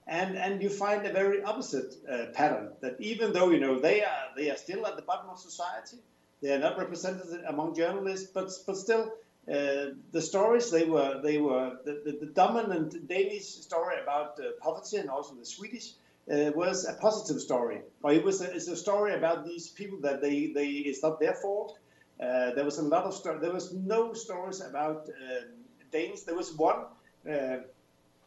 And, 0.08 0.36
and 0.38 0.60
you 0.60 0.70
find 0.70 1.06
a 1.06 1.14
very 1.14 1.44
opposite 1.44 1.94
uh, 2.12 2.32
pattern 2.34 2.72
that 2.82 2.96
even 3.00 3.32
though 3.32 3.50
you 3.52 3.60
know 3.60 3.80
they 3.80 4.04
are 4.04 4.24
they 4.36 4.50
are 4.50 4.58
still 4.58 4.86
at 4.88 4.96
the 4.96 5.04
bottom 5.04 5.30
of 5.30 5.40
society, 5.40 5.98
they 6.41 6.54
are 6.54 6.60
not 6.60 6.78
represented 6.78 7.43
among 7.47 7.75
journalists, 7.75 8.30
but 8.32 8.49
but 8.65 8.78
still 8.78 9.12
uh, 9.52 9.86
the 10.12 10.21
stories 10.21 10.71
they 10.71 10.86
were 10.86 11.21
they 11.21 11.38
were 11.38 11.78
the, 11.86 12.02
the, 12.06 12.25
the 12.25 12.32
dominant 12.34 13.08
Danish 13.08 13.43
story 13.43 13.95
about 14.02 14.39
uh, 14.39 14.52
poverty 14.62 14.97
and 14.97 15.10
also 15.10 15.36
the 15.36 15.45
Swedish 15.45 15.93
uh, 16.32 16.52
was 16.56 16.88
a 16.88 16.93
positive 16.93 17.41
story. 17.41 17.82
But 18.02 18.13
it 18.13 18.23
was 18.23 18.41
a, 18.41 18.54
it's 18.54 18.67
a 18.67 18.75
story 18.75 19.15
about 19.15 19.45
these 19.45 19.69
people 19.69 19.99
that 20.02 20.21
they, 20.21 20.52
they 20.54 20.67
it's 20.67 21.02
not 21.02 21.19
their 21.19 21.34
fault. 21.34 21.78
Uh, 22.19 22.54
there 22.54 22.65
was 22.65 22.78
a 22.78 22.84
lot 22.84 23.06
of 23.06 23.13
story. 23.13 23.39
There 23.39 23.54
was 23.54 23.73
no 23.73 24.13
stories 24.13 24.62
about 24.62 25.08
um, 25.10 25.47
Danes. 25.91 26.23
There 26.23 26.36
was 26.36 26.54
one. 26.54 26.86
Uh, 27.30 27.58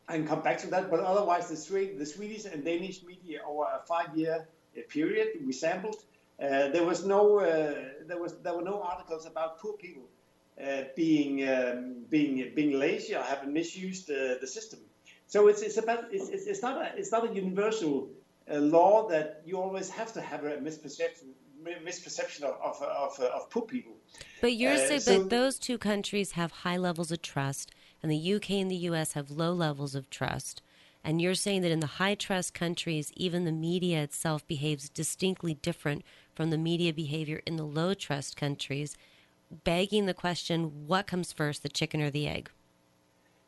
I 0.09 0.17
can 0.17 0.27
come 0.27 0.43
back 0.43 0.59
to 0.59 0.67
that, 0.69 0.91
but 0.91 1.01
otherwise 1.01 1.49
the, 1.49 1.95
the 1.97 2.07
Swedish 2.07 2.45
and 2.45 2.65
Danish 2.65 3.03
media 3.05 3.41
over 3.47 3.65
a 3.65 3.81
five-year 3.87 4.49
period 4.89 5.29
we 5.47 5.53
sampled, 5.53 5.97
there 6.43 6.85
was 6.85 7.05
no 7.05 7.41
there 8.07 8.19
was 8.19 8.35
there 8.43 8.55
were 8.55 8.63
no 8.63 8.83
articles 8.83 9.27
about 9.27 9.59
poor 9.59 9.75
people 9.75 10.09
uh, 10.61 10.83
being 10.95 11.49
um, 11.49 12.05
being 12.11 12.53
being 12.55 12.79
lazy 12.79 13.15
or 13.15 13.23
having 13.23 13.53
misused 13.53 14.11
uh, 14.11 14.35
the 14.41 14.47
system. 14.47 14.81
So 15.27 15.49
it's 15.49 15.63
it's 15.63 15.79
about 15.79 16.05
it's, 16.13 16.29
it's 16.29 16.63
not 16.63 16.77
a 16.77 16.93
it's 16.97 17.11
not 17.11 17.31
a 17.31 17.35
universal 17.35 18.11
uh, 18.51 18.59
law 18.59 19.09
that 19.09 19.43
you 19.47 19.59
always 19.59 19.89
have 19.91 20.13
to 20.13 20.21
have 20.21 20.45
a 20.45 20.57
misperception 20.59 21.29
misperception 21.65 22.43
of 22.43 22.55
of, 22.61 22.83
of, 22.83 23.19
of 23.21 23.51
poor 23.51 23.63
people. 23.63 23.93
But 24.41 24.53
you're 24.55 24.77
saying, 24.77 25.01
so, 25.01 25.21
but 25.21 25.31
those 25.31 25.59
two 25.59 25.79
countries 25.79 26.33
have 26.33 26.53
high 26.53 26.77
levels 26.77 27.11
of 27.11 27.23
trust, 27.23 27.73
and 28.03 28.13
the 28.13 28.35
UK 28.35 28.51
and 28.51 28.71
the 28.71 28.83
US 28.91 29.13
have 29.13 29.31
low 29.31 29.53
levels 29.53 29.95
of 29.95 30.11
trust. 30.11 30.61
And 31.05 31.21
you're 31.21 31.35
saying 31.35 31.63
that 31.63 31.73
in 31.73 31.81
the 31.81 31.99
high 31.99 32.15
trust 32.15 32.55
countries, 32.55 33.11
even 33.17 33.45
the 33.45 33.53
media 33.53 34.03
itself 34.03 34.47
behaves 34.47 34.89
distinctly 34.89 35.55
different 35.55 36.05
from 36.35 36.51
the 36.51 36.59
media 36.59 36.93
behavior 36.93 37.43
in 37.47 37.57
the 37.57 37.65
low 37.65 37.95
trust 37.95 38.37
countries 38.37 38.97
begging 39.65 40.07
the 40.07 40.15
question 40.15 40.87
what 40.87 41.07
comes 41.07 41.33
first, 41.33 41.63
the 41.63 41.69
chicken 41.69 42.01
or 42.01 42.11
the 42.11 42.29
egg? 42.29 42.51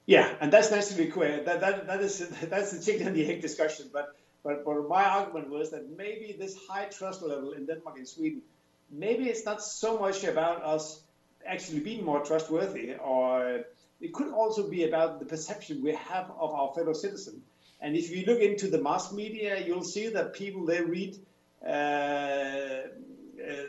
Yeah, 0.07 0.35
and 0.41 0.53
that's 0.53 0.71
nice 0.71 0.89
to 0.89 0.95
be 0.95 1.07
clear. 1.07 1.43
That, 1.45 1.61
that, 1.61 1.87
that 1.87 2.01
is, 2.01 2.19
that's 2.43 2.73
the 2.73 2.85
chicken 2.85 3.07
and 3.09 3.17
the 3.17 3.27
egg 3.27 3.41
discussion. 3.41 3.87
But, 3.93 4.15
but, 4.43 4.65
but 4.65 4.89
my 4.89 5.05
argument 5.05 5.51
was 5.51 5.71
that 5.71 5.97
maybe 5.97 6.37
this 6.39 6.57
high 6.69 6.87
trust 6.87 7.23
level 7.23 7.53
in 7.53 7.67
Denmark 7.67 7.97
and 7.97 8.07
Sweden, 8.07 8.43
maybe 8.91 9.25
it's 9.25 9.45
not 9.45 9.63
so 9.63 9.99
much 9.99 10.25
about 10.25 10.63
us 10.63 11.01
actually 11.47 11.81
being 11.81 12.05
more 12.05 12.25
trustworthy, 12.25 12.95
or 12.95 13.65
it 14.01 14.13
could 14.13 14.33
also 14.33 14.69
be 14.69 14.85
about 14.85 15.19
the 15.19 15.25
perception 15.25 15.83
we 15.83 15.95
have 15.95 16.31
of 16.39 16.53
our 16.53 16.73
fellow 16.75 16.93
citizen. 16.93 17.43
And 17.81 17.97
if 17.97 18.11
you 18.11 18.25
look 18.27 18.41
into 18.41 18.69
the 18.69 18.81
mass 18.81 19.13
media, 19.13 19.63
you'll 19.67 19.85
see 19.85 20.09
that 20.09 20.35
people 20.35 20.65
they 20.67 20.81
read 20.81 21.19
they, 21.65 22.85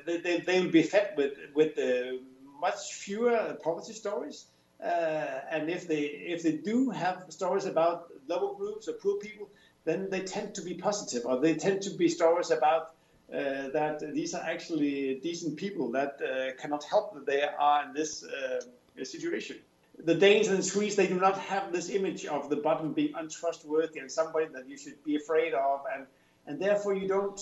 they, 0.05 0.39
they 0.39 0.61
will 0.61 0.71
be 0.71 0.83
fed 0.83 1.13
with 1.17 1.33
with 1.53 1.77
uh, 1.77 2.17
much 2.59 2.93
fewer 2.93 3.57
poverty 3.63 3.93
stories. 3.93 4.45
Uh, 4.83 5.39
and 5.49 5.69
if 5.69 5.87
they 5.87 6.01
if 6.01 6.43
they 6.43 6.51
do 6.51 6.89
have 6.89 7.25
stories 7.29 7.65
about 7.65 8.11
lower 8.27 8.53
groups 8.55 8.87
or 8.87 8.93
poor 8.93 9.17
people, 9.17 9.47
then 9.85 10.09
they 10.09 10.21
tend 10.21 10.53
to 10.55 10.61
be 10.61 10.73
positive, 10.73 11.25
or 11.25 11.39
they 11.39 11.55
tend 11.55 11.81
to 11.81 11.91
be 11.91 12.09
stories 12.09 12.51
about 12.51 12.91
uh, 13.33 13.69
that 13.69 14.03
these 14.13 14.33
are 14.33 14.43
actually 14.43 15.19
decent 15.23 15.55
people 15.57 15.91
that 15.91 16.19
uh, 16.21 16.61
cannot 16.61 16.83
help 16.83 17.13
that 17.13 17.25
they 17.25 17.41
are 17.41 17.83
in 17.85 17.93
this 17.93 18.23
uh, 18.23 19.03
situation. 19.03 19.57
The 19.97 20.13
Danes 20.13 20.49
and 20.49 20.57
the 20.57 20.63
Swedes, 20.63 20.97
they 20.97 21.07
do 21.07 21.19
not 21.19 21.37
have 21.37 21.71
this 21.71 21.89
image 21.89 22.25
of 22.25 22.49
the 22.49 22.57
bottom 22.57 22.91
being 22.91 23.13
untrustworthy 23.15 23.99
and 23.99 24.11
somebody 24.11 24.47
that 24.53 24.67
you 24.67 24.77
should 24.77 25.01
be 25.05 25.15
afraid 25.15 25.53
of, 25.53 25.81
and 25.95 26.05
and 26.47 26.59
therefore 26.59 26.93
you 26.93 27.07
don't 27.07 27.39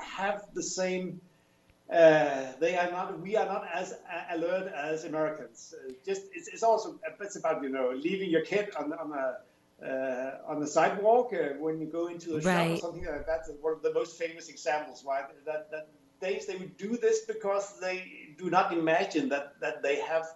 have 0.00 0.44
the 0.54 0.62
same 0.62 1.20
uh, 1.90 2.46
they 2.58 2.76
are 2.76 2.90
not. 2.90 3.20
We 3.20 3.36
are 3.36 3.46
not 3.46 3.64
as 3.72 3.94
alert 4.32 4.72
as 4.74 5.04
Americans. 5.04 5.72
Uh, 5.72 5.92
just 6.04 6.22
it's, 6.34 6.48
it's, 6.48 6.64
also 6.64 6.98
it's 7.20 7.36
about 7.36 7.62
you 7.62 7.68
know 7.68 7.92
leaving 7.94 8.28
your 8.28 8.40
kid 8.40 8.70
on 8.76 8.92
on 8.92 9.12
a 9.12 9.86
uh, 9.86 10.38
on 10.48 10.58
the 10.58 10.66
sidewalk 10.66 11.32
uh, 11.32 11.54
when 11.60 11.78
you 11.80 11.86
go 11.86 12.08
into 12.08 12.36
a 12.36 12.40
right. 12.40 12.44
shop 12.44 12.70
or 12.70 12.76
something 12.78 13.04
like 13.04 13.26
that. 13.26 13.42
One 13.60 13.74
of 13.74 13.82
the 13.82 13.92
most 13.92 14.18
famous 14.18 14.48
examples. 14.48 15.02
Why 15.04 15.22
that 15.44 15.70
that 15.70 15.88
days 16.20 16.46
they 16.46 16.56
would 16.56 16.76
do 16.76 16.96
this 16.96 17.20
because 17.20 17.78
they 17.78 18.34
do 18.36 18.50
not 18.50 18.72
imagine 18.72 19.28
that 19.28 19.60
that 19.60 19.80
they 19.82 20.00
have 20.00 20.26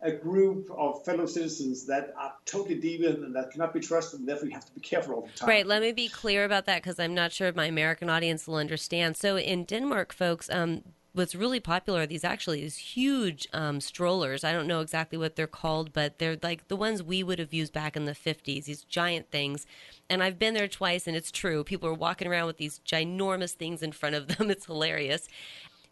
a 0.00 0.12
group 0.12 0.70
of 0.70 1.04
fellow 1.04 1.26
citizens 1.26 1.86
that 1.86 2.12
are 2.18 2.34
totally 2.44 2.80
deviant 2.80 3.24
and 3.24 3.34
that 3.34 3.50
cannot 3.50 3.72
be 3.72 3.80
trusted, 3.80 4.20
and 4.20 4.28
therefore 4.28 4.48
you 4.48 4.54
have 4.54 4.66
to 4.66 4.72
be 4.72 4.80
careful 4.80 5.14
all 5.14 5.22
the 5.22 5.38
time. 5.38 5.48
Right. 5.48 5.66
Let 5.66 5.82
me 5.82 5.92
be 5.92 6.08
clear 6.08 6.44
about 6.44 6.66
that 6.66 6.82
because 6.82 7.00
I'm 7.00 7.14
not 7.14 7.32
sure 7.32 7.52
my 7.52 7.66
American 7.66 8.10
audience 8.10 8.46
will 8.46 8.56
understand. 8.56 9.16
So 9.16 9.38
in 9.38 9.64
Denmark, 9.64 10.12
folks, 10.12 10.50
um, 10.50 10.82
what's 11.16 11.34
really 11.34 11.60
popular 11.60 12.02
are 12.02 12.06
these 12.06 12.24
actually 12.24 12.60
these 12.60 12.76
huge 12.76 13.48
um, 13.54 13.80
strollers. 13.80 14.44
I 14.44 14.52
don't 14.52 14.66
know 14.66 14.80
exactly 14.80 15.16
what 15.16 15.34
they're 15.34 15.46
called, 15.46 15.92
but 15.92 16.18
they're 16.18 16.36
like 16.42 16.68
the 16.68 16.76
ones 16.76 17.02
we 17.02 17.22
would 17.22 17.38
have 17.38 17.54
used 17.54 17.72
back 17.72 17.96
in 17.96 18.04
the 18.04 18.12
50s, 18.12 18.64
these 18.64 18.84
giant 18.84 19.30
things. 19.30 19.66
And 20.10 20.22
I've 20.22 20.38
been 20.38 20.54
there 20.54 20.68
twice, 20.68 21.06
and 21.06 21.16
it's 21.16 21.30
true. 21.30 21.64
People 21.64 21.88
are 21.88 21.94
walking 21.94 22.28
around 22.28 22.46
with 22.46 22.58
these 22.58 22.80
ginormous 22.86 23.52
things 23.52 23.82
in 23.82 23.92
front 23.92 24.14
of 24.14 24.28
them. 24.36 24.50
It's 24.50 24.66
hilarious. 24.66 25.26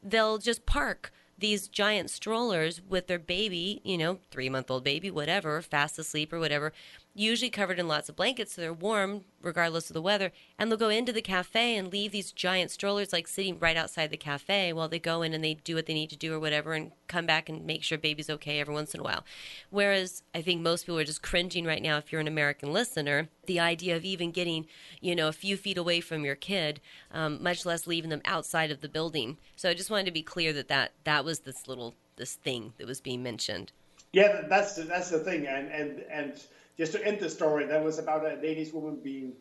They'll 0.02 0.38
just 0.38 0.66
park 0.66 1.10
these 1.38 1.68
giant 1.68 2.10
strollers 2.10 2.80
with 2.80 3.06
their 3.06 3.18
baby, 3.18 3.80
you 3.84 3.98
know, 3.98 4.18
three 4.30 4.48
month 4.48 4.70
old 4.70 4.84
baby, 4.84 5.10
whatever, 5.10 5.60
fast 5.62 5.98
asleep 5.98 6.32
or 6.32 6.38
whatever, 6.38 6.72
usually 7.14 7.50
covered 7.50 7.78
in 7.78 7.86
lots 7.86 8.08
of 8.08 8.16
blankets 8.16 8.54
so 8.54 8.60
they're 8.60 8.72
warm 8.72 9.22
regardless 9.40 9.88
of 9.88 9.94
the 9.94 10.02
weather. 10.02 10.32
And 10.58 10.70
they'll 10.70 10.78
go 10.78 10.88
into 10.88 11.12
the 11.12 11.22
cafe 11.22 11.76
and 11.76 11.92
leave 11.92 12.12
these 12.12 12.32
giant 12.32 12.70
strollers 12.70 13.12
like 13.12 13.28
sitting 13.28 13.58
right 13.58 13.76
outside 13.76 14.10
the 14.10 14.16
cafe 14.16 14.72
while 14.72 14.88
they 14.88 14.98
go 14.98 15.22
in 15.22 15.32
and 15.32 15.44
they 15.44 15.54
do 15.54 15.76
what 15.76 15.86
they 15.86 15.94
need 15.94 16.10
to 16.10 16.16
do 16.16 16.34
or 16.34 16.40
whatever 16.40 16.72
and 16.72 16.92
come 17.06 17.26
back 17.26 17.48
and 17.48 17.64
make 17.64 17.82
sure 17.82 17.96
baby's 17.96 18.30
okay 18.30 18.58
every 18.58 18.74
once 18.74 18.94
in 18.94 19.00
a 19.00 19.04
while. 19.04 19.24
Whereas 19.70 20.22
I 20.34 20.42
think 20.42 20.60
most 20.60 20.86
people 20.86 20.98
are 20.98 21.04
just 21.04 21.22
cringing 21.22 21.64
right 21.64 21.82
now 21.82 21.98
if 21.98 22.10
you're 22.10 22.20
an 22.20 22.28
American 22.28 22.72
listener, 22.72 23.28
the 23.46 23.60
idea 23.60 23.96
of 23.96 24.04
even 24.04 24.32
getting, 24.32 24.66
you 25.00 25.14
know, 25.14 25.28
a 25.28 25.32
few 25.32 25.56
feet 25.56 25.78
away 25.78 26.00
from 26.00 26.24
your 26.24 26.36
kid, 26.36 26.80
um, 27.12 27.42
much 27.42 27.64
less 27.64 27.86
leaving 27.86 28.10
them 28.10 28.22
outside 28.24 28.70
of 28.70 28.80
the 28.80 28.88
building. 28.88 29.38
So 29.56 29.70
I 29.70 29.74
just 29.74 29.90
wanted 29.90 30.06
to 30.06 30.12
be 30.12 30.22
clear 30.22 30.52
that 30.54 30.68
that, 30.68 30.92
that 31.04 31.24
was 31.24 31.40
this 31.40 31.68
little 31.68 31.94
this 32.16 32.34
thing 32.34 32.72
that 32.78 32.86
was 32.86 33.00
being 33.00 33.22
mentioned. 33.22 33.72
Yeah, 34.12 34.42
that's 34.48 34.76
that's 34.76 35.10
the 35.10 35.18
thing, 35.18 35.48
and 35.48 35.68
and 35.72 36.04
and 36.08 36.40
just 36.76 36.92
to 36.92 37.06
end 37.06 37.20
the 37.20 37.30
story, 37.30 37.66
that 37.66 37.82
was 37.82 37.98
about 37.98 38.26
a 38.26 38.36
Danish 38.36 38.72
woman 38.72 38.96
being 39.02 39.32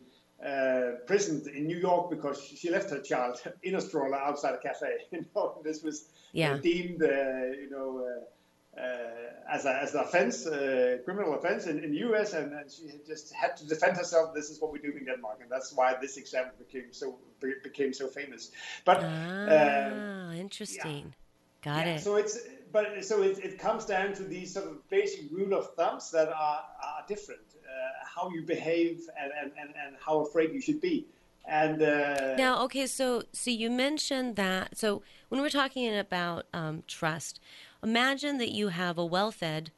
uh, 0.44 0.96
prisoned 1.06 1.46
in 1.46 1.66
New 1.66 1.78
York 1.78 2.10
because 2.10 2.42
she 2.42 2.70
left 2.70 2.90
her 2.90 3.00
child 3.00 3.40
in 3.62 3.74
a 3.74 3.80
stroller 3.80 4.16
outside 4.16 4.54
a 4.54 4.58
cafe. 4.58 4.98
You 5.12 5.24
know, 5.34 5.60
this 5.62 5.82
was 5.82 6.08
yeah. 6.32 6.58
deemed, 6.58 7.02
uh, 7.02 7.06
you 7.06 7.68
know, 7.70 8.04
uh, 8.06 8.80
uh, 8.80 9.52
as, 9.52 9.64
a, 9.64 9.82
as 9.82 9.94
an 9.94 10.00
offense, 10.00 10.46
uh, 10.46 10.98
criminal 11.04 11.34
offense 11.34 11.66
in, 11.66 11.82
in 11.84 11.92
the 11.92 11.98
U.S., 11.98 12.32
and, 12.32 12.52
and, 12.52 12.70
she 12.70 12.90
just 13.06 13.32
had 13.32 13.56
to 13.56 13.66
defend 13.66 13.96
herself. 13.96 14.34
This 14.34 14.50
is 14.50 14.60
what 14.60 14.72
we 14.72 14.80
do 14.80 14.92
in 14.98 15.04
Denmark, 15.04 15.38
and 15.42 15.50
that's 15.50 15.72
why 15.72 15.94
this 16.00 16.16
example 16.16 16.54
became 16.58 16.92
so 16.92 17.16
became 17.62 17.92
so 17.92 18.08
famous. 18.08 18.50
But 18.84 18.98
ah, 19.02 20.32
interesting. 20.32 21.14
Yeah. 21.62 21.72
Got 21.72 21.86
yeah, 21.86 21.94
it. 21.94 22.00
So 22.00 22.16
it's 22.16 22.38
but 22.72 23.04
so 23.04 23.22
it, 23.22 23.38
it 23.38 23.58
comes 23.60 23.84
down 23.84 24.12
to 24.14 24.24
these 24.24 24.52
sort 24.52 24.66
of 24.66 24.88
basic 24.90 25.30
rule 25.30 25.54
of 25.54 25.74
thumbs 25.76 26.10
that 26.10 26.28
are, 26.28 26.60
are 26.84 26.93
different. 27.08 27.40
Uh, 27.64 28.06
how 28.14 28.30
you 28.30 28.42
behave 28.42 29.08
and, 29.20 29.32
and, 29.40 29.50
and, 29.60 29.70
and 29.84 29.96
how 30.04 30.20
afraid 30.20 30.52
you 30.52 30.60
should 30.60 30.80
be. 30.80 31.06
And 31.46 31.82
uh, 31.82 32.36
now, 32.36 32.62
okay, 32.64 32.86
so 32.86 33.24
so 33.32 33.50
you 33.50 33.70
mentioned 33.70 34.36
that. 34.36 34.78
So 34.78 35.02
when 35.28 35.40
we're 35.42 35.50
talking 35.50 35.94
about 35.96 36.46
um, 36.54 36.84
trust, 36.86 37.38
imagine 37.82 38.38
that 38.38 38.50
you 38.52 38.68
have 38.68 38.96
a 38.96 39.04
well-fed 39.04 39.70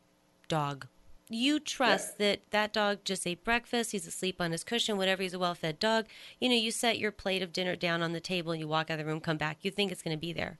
dog. 0.46 0.86
You 1.28 1.58
trust 1.58 2.16
yeah. 2.18 2.26
that 2.26 2.50
that 2.50 2.72
dog 2.72 2.98
just 3.04 3.26
ate 3.26 3.42
breakfast. 3.42 3.90
He's 3.90 4.06
asleep 4.06 4.40
on 4.40 4.52
his 4.52 4.62
cushion, 4.62 4.96
whatever. 4.96 5.24
He's 5.24 5.34
a 5.34 5.40
well-fed 5.40 5.80
dog. 5.80 6.06
You 6.38 6.50
know, 6.50 6.54
you 6.54 6.70
set 6.70 7.00
your 7.00 7.10
plate 7.10 7.42
of 7.42 7.52
dinner 7.52 7.74
down 7.74 8.00
on 8.00 8.12
the 8.12 8.20
table, 8.20 8.52
and 8.52 8.60
you 8.60 8.68
walk 8.68 8.90
out 8.90 9.00
of 9.00 9.06
the 9.06 9.10
room, 9.10 9.20
come 9.20 9.36
back. 9.36 9.58
You 9.62 9.72
think 9.72 9.90
it's 9.90 10.02
going 10.02 10.16
to 10.16 10.20
be 10.20 10.32
there. 10.32 10.58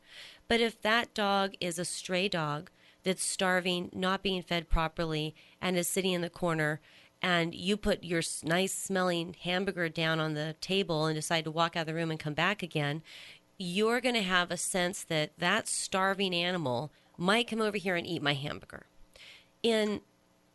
But 0.48 0.60
if 0.60 0.82
that 0.82 1.14
dog 1.14 1.54
is 1.60 1.78
a 1.78 1.84
stray 1.84 2.28
dog 2.28 2.70
that's 3.06 3.22
starving, 3.24 3.88
not 3.94 4.20
being 4.20 4.42
fed 4.42 4.68
properly, 4.68 5.32
and 5.62 5.76
is 5.76 5.86
sitting 5.86 6.12
in 6.12 6.22
the 6.22 6.28
corner, 6.28 6.80
and 7.22 7.54
you 7.54 7.76
put 7.76 8.02
your 8.02 8.20
nice 8.42 8.74
smelling 8.74 9.36
hamburger 9.44 9.88
down 9.88 10.18
on 10.18 10.34
the 10.34 10.56
table 10.60 11.06
and 11.06 11.14
decide 11.14 11.44
to 11.44 11.50
walk 11.52 11.76
out 11.76 11.82
of 11.82 11.86
the 11.86 11.94
room 11.94 12.10
and 12.10 12.18
come 12.18 12.34
back 12.34 12.64
again, 12.64 13.02
you're 13.58 14.00
going 14.00 14.16
to 14.16 14.22
have 14.22 14.50
a 14.50 14.56
sense 14.56 15.04
that 15.04 15.30
that 15.38 15.68
starving 15.68 16.34
animal 16.34 16.90
might 17.16 17.48
come 17.48 17.60
over 17.60 17.76
here 17.76 17.94
and 17.94 18.08
eat 18.08 18.20
my 18.20 18.34
hamburger. 18.34 18.86
In 19.62 20.00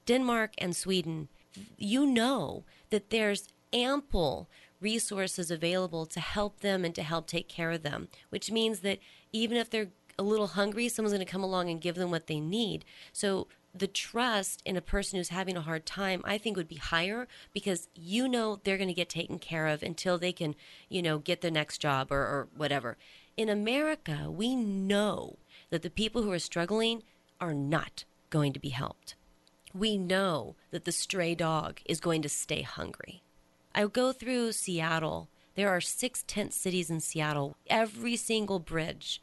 Denmark 0.05 0.51
and 0.57 0.75
Sweden, 0.75 1.29
you 1.77 2.05
know 2.05 2.65
that 2.89 3.11
there's 3.11 3.47
ample 3.71 4.49
resources 4.81 5.49
available 5.49 6.05
to 6.05 6.19
help 6.19 6.59
them 6.59 6.83
and 6.83 6.93
to 6.95 7.03
help 7.03 7.27
take 7.27 7.47
care 7.47 7.71
of 7.71 7.83
them, 7.83 8.09
which 8.29 8.51
means 8.51 8.81
that 8.81 8.99
even 9.31 9.55
if 9.55 9.69
they're 9.69 9.91
a 10.21 10.23
little 10.23 10.47
hungry, 10.47 10.87
someone's 10.87 11.13
going 11.13 11.25
to 11.25 11.31
come 11.31 11.43
along 11.43 11.69
and 11.69 11.81
give 11.81 11.95
them 11.95 12.11
what 12.11 12.27
they 12.27 12.39
need. 12.39 12.85
So 13.11 13.47
the 13.73 13.87
trust 13.87 14.61
in 14.65 14.77
a 14.77 14.81
person 14.81 15.17
who's 15.17 15.29
having 15.29 15.57
a 15.57 15.61
hard 15.61 15.85
time, 15.85 16.21
I 16.23 16.37
think, 16.37 16.57
would 16.57 16.67
be 16.67 16.75
higher 16.75 17.27
because 17.53 17.87
you 17.95 18.27
know 18.27 18.59
they're 18.63 18.77
going 18.77 18.87
to 18.87 18.93
get 18.93 19.09
taken 19.09 19.39
care 19.39 19.67
of 19.67 19.81
until 19.81 20.17
they 20.17 20.31
can, 20.31 20.55
you 20.89 21.01
know, 21.01 21.17
get 21.17 21.41
their 21.41 21.51
next 21.51 21.79
job 21.79 22.11
or, 22.11 22.19
or 22.19 22.47
whatever. 22.55 22.97
In 23.35 23.49
America, 23.49 24.29
we 24.29 24.55
know 24.55 25.39
that 25.71 25.81
the 25.81 25.89
people 25.89 26.21
who 26.21 26.31
are 26.31 26.39
struggling 26.39 27.01
are 27.39 27.53
not 27.53 28.03
going 28.29 28.53
to 28.53 28.59
be 28.59 28.69
helped. 28.69 29.15
We 29.73 29.97
know 29.97 30.55
that 30.69 30.85
the 30.85 30.91
stray 30.91 31.33
dog 31.33 31.79
is 31.85 31.99
going 31.99 32.21
to 32.21 32.29
stay 32.29 32.61
hungry. 32.61 33.23
I 33.73 33.85
go 33.87 34.11
through 34.11 34.51
Seattle. 34.51 35.29
There 35.55 35.69
are 35.69 35.81
six 35.81 36.23
tent 36.27 36.53
cities 36.53 36.89
in 36.89 36.99
Seattle. 36.99 37.55
Every 37.67 38.17
single 38.17 38.59
bridge 38.59 39.21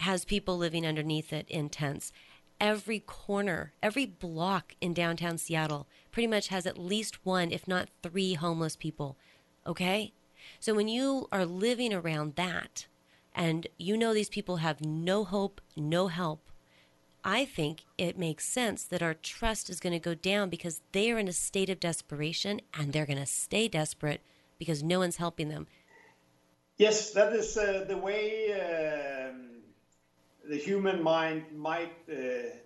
has 0.00 0.24
people 0.24 0.58
living 0.58 0.86
underneath 0.86 1.32
it 1.32 1.46
in 1.48 1.68
tents. 1.68 2.12
Every 2.60 3.00
corner, 3.00 3.72
every 3.82 4.06
block 4.06 4.74
in 4.80 4.94
downtown 4.94 5.38
Seattle 5.38 5.86
pretty 6.10 6.26
much 6.26 6.48
has 6.48 6.66
at 6.66 6.78
least 6.78 7.24
one, 7.24 7.50
if 7.50 7.68
not 7.68 7.88
three, 8.02 8.34
homeless 8.34 8.76
people. 8.76 9.16
Okay? 9.66 10.12
So 10.60 10.74
when 10.74 10.88
you 10.88 11.28
are 11.32 11.44
living 11.44 11.92
around 11.92 12.36
that 12.36 12.86
and 13.34 13.66
you 13.78 13.96
know 13.96 14.14
these 14.14 14.30
people 14.30 14.58
have 14.58 14.80
no 14.80 15.24
hope, 15.24 15.60
no 15.76 16.06
help, 16.08 16.50
I 17.24 17.44
think 17.44 17.82
it 17.98 18.16
makes 18.16 18.46
sense 18.46 18.84
that 18.84 19.02
our 19.02 19.14
trust 19.14 19.68
is 19.68 19.80
going 19.80 19.92
to 19.92 19.98
go 19.98 20.14
down 20.14 20.48
because 20.48 20.80
they 20.92 21.10
are 21.10 21.18
in 21.18 21.28
a 21.28 21.32
state 21.32 21.68
of 21.68 21.80
desperation 21.80 22.60
and 22.72 22.92
they're 22.92 23.04
going 23.04 23.18
to 23.18 23.26
stay 23.26 23.66
desperate 23.66 24.20
because 24.58 24.82
no 24.82 25.00
one's 25.00 25.16
helping 25.16 25.48
them. 25.48 25.66
Yes, 26.76 27.10
that 27.10 27.32
is 27.32 27.56
uh, 27.56 27.84
the 27.88 27.96
way 27.96 28.52
um, 29.32 29.55
the 30.48 30.56
human 30.56 31.02
mind 31.02 31.44
might 31.54 31.92
uh, 32.10 32.16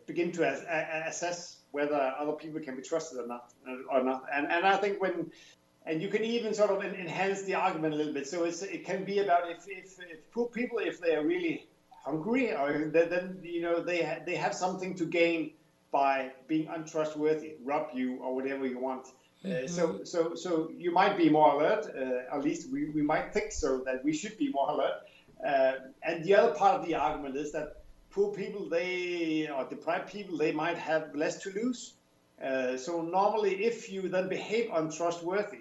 begin 0.07 0.33
to 0.33 0.47
as- 0.47 0.65
assess 1.07 1.59
whether 1.71 2.15
other 2.19 2.33
people 2.33 2.61
can 2.61 2.77
be 2.77 2.83
trusted 2.83 3.19
or 3.19 3.27
not, 3.27 3.53
or 3.91 4.03
not. 4.03 4.25
And, 4.33 4.51
and 4.51 4.67
I 4.67 4.77
think 4.77 5.01
when, 5.01 5.31
and 5.87 6.03
you 6.03 6.09
can 6.09 6.25
even 6.25 6.53
sort 6.55 6.71
of 6.71 6.83
enhance 6.83 7.43
the 7.43 7.55
argument 7.55 7.95
a 7.95 7.97
little 7.97 8.13
bit. 8.13 8.29
So 8.29 8.45
it 8.45 8.85
can 8.85 9.05
be 9.05 9.21
about 9.21 9.51
if, 9.51 9.65
if, 9.69 9.99
if 10.11 10.31
poor 10.33 10.47
people, 10.47 10.79
if 10.79 11.01
they 11.01 11.15
are 11.15 11.25
really 11.25 11.69
hungry, 12.05 12.53
or 12.53 12.91
then 12.93 13.39
you 13.43 13.63
know 13.63 13.81
they 13.81 14.03
ha- 14.03 14.21
they 14.25 14.35
have 14.35 14.55
something 14.55 14.95
to 14.97 15.05
gain 15.05 15.53
by 15.93 16.31
being 16.49 16.69
untrustworthy, 16.69 17.55
rob 17.65 17.89
you 17.95 18.17
or 18.17 18.35
whatever 18.35 18.67
you 18.67 18.79
want. 18.79 19.07
Uh, 19.45 19.49
mm-hmm. 19.49 19.65
Uh, 19.65 19.69
so 19.69 20.05
so 20.05 20.35
so 20.35 20.71
you 20.77 20.93
might 20.93 21.17
be 21.17 21.29
more 21.31 21.55
alert. 21.55 21.87
Uh, 21.97 22.37
at 22.37 22.43
least 22.43 22.71
we, 22.71 22.91
we 22.91 23.03
might 23.03 23.33
think 23.33 23.53
so 23.53 23.79
that 23.87 24.05
we 24.05 24.13
should 24.13 24.37
be 24.37 24.51
more 24.51 24.71
alert. 24.71 24.95
Uh, 25.47 25.73
and 26.03 26.25
the 26.25 26.35
other 26.35 26.53
part 26.55 26.81
of 26.81 26.87
the 26.87 26.95
argument 26.95 27.37
is 27.37 27.53
that 27.53 27.83
poor 28.11 28.33
people, 28.33 28.69
they 28.69 29.49
or 29.49 29.65
deprived 29.69 30.11
people, 30.11 30.37
they 30.37 30.53
might 30.53 30.77
have 30.77 31.15
less 31.15 31.43
to 31.43 31.51
lose. 31.51 31.95
Uh, 32.43 32.77
so 32.77 33.03
normally, 33.03 33.65
if 33.65 33.91
you 33.91 34.09
then 34.09 34.29
behave 34.29 34.71
untrustworthy, 34.73 35.61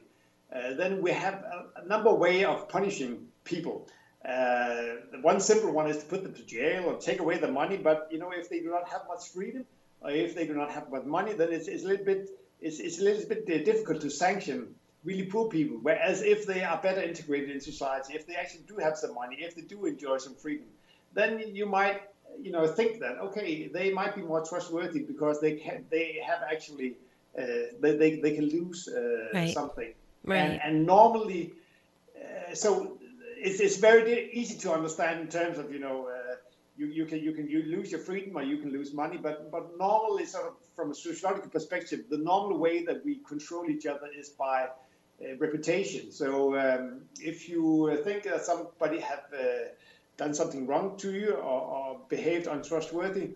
uh, 0.53 0.73
then 0.73 1.01
we 1.01 1.11
have 1.11 1.35
a, 1.35 1.81
a 1.81 1.85
number 1.85 2.13
way 2.13 2.43
of 2.43 2.67
punishing 2.69 3.27
people. 3.43 3.87
Uh, 4.27 4.95
one 5.21 5.39
simple 5.39 5.71
one 5.71 5.89
is 5.89 5.97
to 5.97 6.05
put 6.05 6.23
them 6.23 6.33
to 6.33 6.43
jail 6.43 6.85
or 6.85 6.97
take 6.97 7.19
away 7.19 7.37
the 7.37 7.51
money. 7.51 7.77
But 7.77 8.09
you 8.11 8.19
know, 8.19 8.31
if 8.31 8.49
they 8.49 8.59
do 8.59 8.69
not 8.69 8.89
have 8.89 9.01
much 9.07 9.29
freedom, 9.29 9.65
or 10.01 10.11
if 10.11 10.35
they 10.35 10.45
do 10.45 10.53
not 10.53 10.71
have 10.71 10.89
much 10.89 11.05
money, 11.05 11.33
then 11.33 11.51
it's, 11.51 11.67
it's 11.67 11.83
a 11.83 11.87
little 11.87 12.05
bit 12.05 12.29
it's, 12.61 12.79
it's 12.79 12.99
a 12.99 13.03
little 13.03 13.27
bit 13.27 13.45
difficult 13.65 14.01
to 14.01 14.09
sanction 14.09 14.75
really 15.03 15.23
poor 15.23 15.47
people. 15.49 15.77
Whereas 15.81 16.21
if 16.21 16.45
they 16.45 16.63
are 16.63 16.77
better 16.81 17.01
integrated 17.01 17.51
in 17.51 17.61
society, 17.61 18.13
if 18.15 18.27
they 18.27 18.35
actually 18.35 18.63
do 18.67 18.77
have 18.77 18.97
some 18.97 19.13
money, 19.13 19.37
if 19.39 19.55
they 19.55 19.61
do 19.61 19.85
enjoy 19.85 20.17
some 20.17 20.35
freedom, 20.35 20.67
then 21.13 21.43
you 21.53 21.65
might 21.65 22.01
you 22.41 22.51
know 22.51 22.67
think 22.67 22.99
that 22.99 23.17
okay, 23.19 23.67
they 23.67 23.91
might 23.91 24.15
be 24.15 24.21
more 24.21 24.45
trustworthy 24.45 25.01
because 25.01 25.41
they 25.41 25.53
can 25.53 25.85
they 25.89 26.19
have 26.25 26.41
actually 26.51 26.95
uh, 27.37 27.43
they, 27.79 27.95
they, 27.95 28.19
they 28.19 28.35
can 28.35 28.49
lose 28.49 28.87
uh, 28.87 29.27
right. 29.33 29.53
something. 29.53 29.93
Right. 30.25 30.37
And, 30.37 30.61
and 30.61 30.85
normally, 30.85 31.53
uh, 32.17 32.53
so 32.53 32.97
it's, 33.37 33.59
it's 33.59 33.77
very 33.77 34.31
easy 34.33 34.57
to 34.59 34.73
understand 34.73 35.21
in 35.21 35.27
terms 35.27 35.57
of 35.57 35.71
you 35.71 35.79
know 35.79 36.07
uh, 36.07 36.35
you, 36.77 36.87
you 36.87 37.05
can 37.05 37.19
you 37.19 37.31
can 37.31 37.47
you 37.47 37.63
lose 37.63 37.91
your 37.91 38.01
freedom 38.01 38.37
or 38.37 38.43
you 38.43 38.57
can 38.57 38.71
lose 38.71 38.93
money 38.93 39.17
but 39.17 39.51
but 39.51 39.77
normally 39.77 40.25
sort 40.25 40.47
of 40.47 40.53
from 40.75 40.91
a 40.91 40.95
sociological 40.95 41.49
perspective 41.49 42.05
the 42.09 42.17
normal 42.17 42.57
way 42.57 42.83
that 42.83 43.03
we 43.05 43.15
control 43.27 43.69
each 43.69 43.85
other 43.85 44.07
is 44.17 44.29
by 44.29 44.67
reputation 45.39 46.11
so 46.11 46.57
um, 46.57 47.01
if 47.19 47.49
you 47.49 47.99
think 48.03 48.23
that 48.23 48.45
somebody 48.45 48.99
have 48.99 49.25
uh, 49.33 49.43
done 50.17 50.33
something 50.33 50.65
wrong 50.67 50.97
to 50.97 51.13
you 51.13 51.31
or, 51.33 51.61
or 51.61 51.99
behaved 52.09 52.47
untrustworthy 52.47 53.31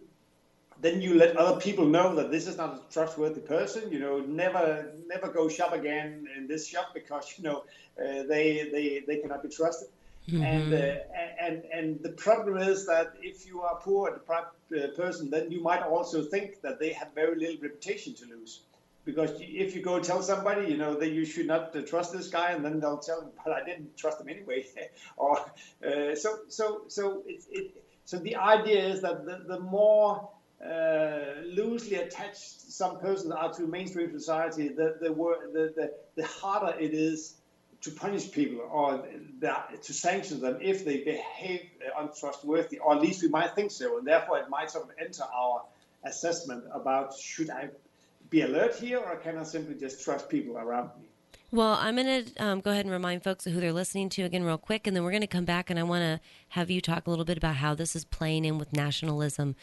then 0.83 1.01
you 1.01 1.15
let 1.15 1.37
other 1.37 1.59
people 1.59 1.85
know 1.85 2.13
that 2.15 2.29
this 2.29 2.45
is 2.45 2.57
not 2.57 2.73
a 2.73 2.93
trustworthy 2.93 3.39
person. 3.39 3.91
You 3.91 3.99
know, 3.99 4.19
never 4.19 4.91
never 5.07 5.29
go 5.29 5.47
shop 5.47 5.73
again 5.73 6.27
in 6.37 6.47
this 6.47 6.67
shop 6.67 6.93
because 6.93 7.33
you 7.37 7.43
know 7.45 7.63
uh, 7.97 8.23
they 8.23 8.69
they 8.71 9.03
they 9.07 9.17
cannot 9.17 9.43
be 9.43 9.49
trusted. 9.49 9.89
Mm-hmm. 10.27 10.43
And, 10.43 10.73
uh, 10.73 10.95
and 11.39 11.63
and 11.73 12.03
the 12.03 12.09
problem 12.09 12.57
is 12.57 12.85
that 12.85 13.13
if 13.21 13.45
you 13.45 13.61
are 13.61 13.75
poor 13.81 14.09
and 14.09 14.17
deprived 14.17 14.47
uh, 14.75 14.87
person, 14.95 15.29
then 15.29 15.51
you 15.51 15.61
might 15.61 15.83
also 15.83 16.23
think 16.23 16.61
that 16.61 16.79
they 16.79 16.93
have 16.93 17.09
very 17.13 17.37
little 17.37 17.61
reputation 17.61 18.13
to 18.15 18.25
lose, 18.25 18.61
because 19.05 19.31
if 19.39 19.75
you 19.75 19.81
go 19.81 19.99
tell 19.99 20.21
somebody, 20.21 20.69
you 20.69 20.77
know, 20.77 20.95
that 20.95 21.11
you 21.11 21.25
should 21.25 21.47
not 21.47 21.75
uh, 21.75 21.81
trust 21.81 22.13
this 22.13 22.29
guy, 22.29 22.51
and 22.51 22.63
then 22.63 22.79
they'll 22.79 22.99
tell 22.99 23.21
him, 23.21 23.29
but 23.43 23.53
I 23.53 23.63
didn't 23.63 23.97
trust 23.97 24.21
him 24.21 24.29
anyway, 24.29 24.65
or 25.17 25.39
uh, 25.85 26.15
so 26.15 26.39
so 26.47 26.83
so 26.87 27.23
it, 27.27 27.43
it 27.51 27.83
so 28.05 28.17
the 28.17 28.35
idea 28.35 28.85
is 28.85 29.01
that 29.01 29.25
the, 29.25 29.43
the 29.47 29.59
more 29.59 30.29
uh, 30.63 31.41
loosely 31.45 31.97
attached 31.97 32.61
some 32.71 32.99
persons 32.99 33.31
are 33.31 33.53
to 33.53 33.67
mainstream 33.67 34.11
society, 34.11 34.69
the 34.69 34.95
the, 35.01 35.09
the, 35.09 35.73
the, 35.75 35.93
the 36.15 36.25
harder 36.25 36.77
it 36.79 36.93
is 36.93 37.35
to 37.81 37.91
punish 37.91 38.31
people 38.31 38.61
or 38.71 39.05
to 39.81 39.93
sanction 39.93 40.39
them 40.39 40.57
if 40.61 40.85
they 40.85 41.03
behave 41.03 41.69
untrustworthy, 41.99 42.79
or 42.79 42.95
at 42.95 43.01
least 43.01 43.21
we 43.21 43.27
might 43.27 43.53
think 43.55 43.71
so, 43.71 43.97
and 43.97 44.07
therefore 44.07 44.39
it 44.39 44.49
might 44.49 44.71
sort 44.71 44.85
of 44.85 44.91
enter 44.97 45.23
our 45.23 45.63
assessment 46.05 46.63
about 46.73 47.13
should 47.17 47.49
I 47.49 47.69
be 48.33 48.41
alert 48.41 48.75
here 48.75 48.97
or 48.97 49.15
can 49.17 49.37
I 49.37 49.43
simply 49.43 49.75
just 49.75 50.03
trust 50.03 50.27
people 50.27 50.57
around 50.57 50.89
me? 50.99 51.07
Well, 51.51 51.77
I'm 51.79 51.95
going 51.95 52.25
to 52.25 52.43
um, 52.43 52.61
go 52.61 52.71
ahead 52.71 52.83
and 52.83 52.91
remind 52.91 53.23
folks 53.23 53.45
who 53.45 53.59
they're 53.59 53.71
listening 53.71 54.09
to 54.09 54.23
again, 54.23 54.43
real 54.43 54.57
quick, 54.57 54.87
and 54.87 54.95
then 54.95 55.03
we're 55.03 55.11
going 55.11 55.21
to 55.21 55.27
come 55.27 55.45
back 55.45 55.69
and 55.69 55.77
I 55.77 55.83
want 55.83 56.01
to 56.01 56.19
have 56.49 56.71
you 56.71 56.81
talk 56.81 57.05
a 57.05 57.11
little 57.11 57.25
bit 57.25 57.37
about 57.37 57.57
how 57.57 57.75
this 57.75 57.95
is 57.95 58.03
playing 58.03 58.43
in 58.43 58.57
with 58.57 58.73
nationalism 58.73 59.55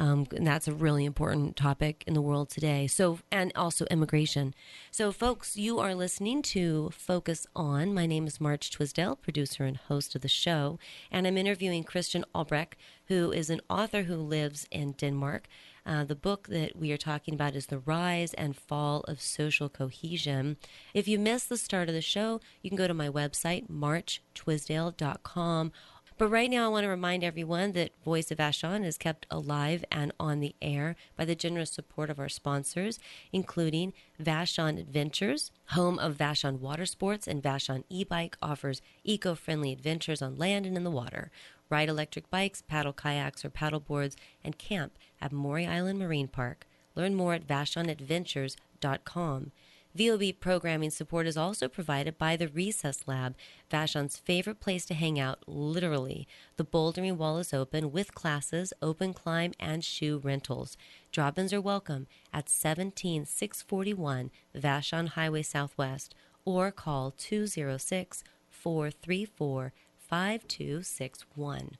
um, 0.00 0.26
and 0.34 0.46
that's 0.46 0.66
a 0.66 0.72
really 0.72 1.04
important 1.04 1.56
topic 1.56 2.04
in 2.06 2.14
the 2.14 2.22
world 2.22 2.48
today. 2.48 2.86
So, 2.86 3.18
and 3.30 3.52
also 3.54 3.84
immigration. 3.90 4.54
So, 4.90 5.12
folks, 5.12 5.58
you 5.58 5.78
are 5.78 5.94
listening 5.94 6.40
to 6.42 6.88
Focus 6.90 7.46
On. 7.54 7.92
My 7.92 8.06
name 8.06 8.26
is 8.26 8.40
March 8.40 8.70
Twisdale, 8.70 9.16
producer 9.16 9.64
and 9.64 9.76
host 9.76 10.14
of 10.14 10.22
the 10.22 10.28
show, 10.28 10.78
and 11.10 11.26
I'm 11.26 11.36
interviewing 11.36 11.84
Christian 11.84 12.24
Albrekt, 12.34 12.74
who 13.08 13.30
is 13.30 13.50
an 13.50 13.60
author 13.68 14.04
who 14.04 14.16
lives 14.16 14.66
in 14.70 14.92
Denmark. 14.92 15.48
Uh, 15.84 16.04
the 16.04 16.14
book 16.14 16.48
that 16.48 16.76
we 16.76 16.92
are 16.92 16.96
talking 16.96 17.34
about 17.34 17.54
is 17.54 17.66
The 17.66 17.78
Rise 17.78 18.32
and 18.34 18.56
Fall 18.56 19.00
of 19.08 19.20
Social 19.20 19.68
Cohesion. 19.68 20.56
If 20.94 21.08
you 21.08 21.18
missed 21.18 21.48
the 21.48 21.56
start 21.56 21.88
of 21.88 21.94
the 21.94 22.00
show, 22.00 22.40
you 22.62 22.70
can 22.70 22.76
go 22.76 22.86
to 22.86 22.94
my 22.94 23.08
website, 23.08 23.68
marchtwisdale.com 23.68 25.72
but 26.20 26.28
right 26.28 26.50
now, 26.50 26.66
I 26.66 26.68
want 26.68 26.84
to 26.84 26.90
remind 26.90 27.24
everyone 27.24 27.72
that 27.72 27.92
Voice 28.04 28.30
of 28.30 28.36
Vashon 28.36 28.84
is 28.84 28.98
kept 28.98 29.24
alive 29.30 29.86
and 29.90 30.12
on 30.20 30.40
the 30.40 30.54
air 30.60 30.94
by 31.16 31.24
the 31.24 31.34
generous 31.34 31.70
support 31.70 32.10
of 32.10 32.18
our 32.18 32.28
sponsors, 32.28 32.98
including 33.32 33.94
Vashon 34.22 34.78
Adventures, 34.78 35.50
home 35.68 35.98
of 35.98 36.18
Vashon 36.18 36.58
Water 36.58 36.84
Sports, 36.84 37.26
and 37.26 37.42
Vashon 37.42 37.84
e 37.88 38.04
Bike 38.04 38.36
offers 38.42 38.82
eco 39.02 39.34
friendly 39.34 39.72
adventures 39.72 40.20
on 40.20 40.36
land 40.36 40.66
and 40.66 40.76
in 40.76 40.84
the 40.84 40.90
water. 40.90 41.30
Ride 41.70 41.88
electric 41.88 42.28
bikes, 42.28 42.62
paddle 42.62 42.92
kayaks 42.92 43.44
or 43.44 43.50
paddle 43.50 43.80
boards, 43.80 44.16
and 44.44 44.58
camp 44.58 44.98
at 45.20 45.32
Maury 45.32 45.66
Island 45.66 46.00
Marine 46.00 46.28
Park. 46.28 46.66
Learn 46.96 47.14
more 47.14 47.34
at 47.34 47.46
vashonadventures.com. 47.46 49.52
VOB 49.96 50.38
programming 50.38 50.90
support 50.90 51.26
is 51.26 51.36
also 51.36 51.68
provided 51.68 52.16
by 52.16 52.36
the 52.36 52.46
Recess 52.46 53.08
Lab, 53.08 53.34
Vashon's 53.70 54.18
favorite 54.18 54.60
place 54.60 54.86
to 54.86 54.94
hang 54.94 55.18
out, 55.18 55.40
literally. 55.48 56.28
The 56.56 56.64
bouldering 56.64 57.16
wall 57.16 57.38
is 57.38 57.52
open 57.52 57.90
with 57.90 58.14
classes, 58.14 58.72
open 58.80 59.12
climb, 59.12 59.52
and 59.58 59.84
shoe 59.84 60.18
rentals. 60.18 60.76
Drop 61.10 61.40
ins 61.40 61.52
are 61.52 61.60
welcome 61.60 62.06
at 62.32 62.48
17641 62.48 64.30
Vashon 64.56 65.08
Highway 65.08 65.42
Southwest 65.42 66.14
or 66.44 66.70
call 66.70 67.12
206 67.16 68.22
434 68.48 69.72
5261. 70.10 71.78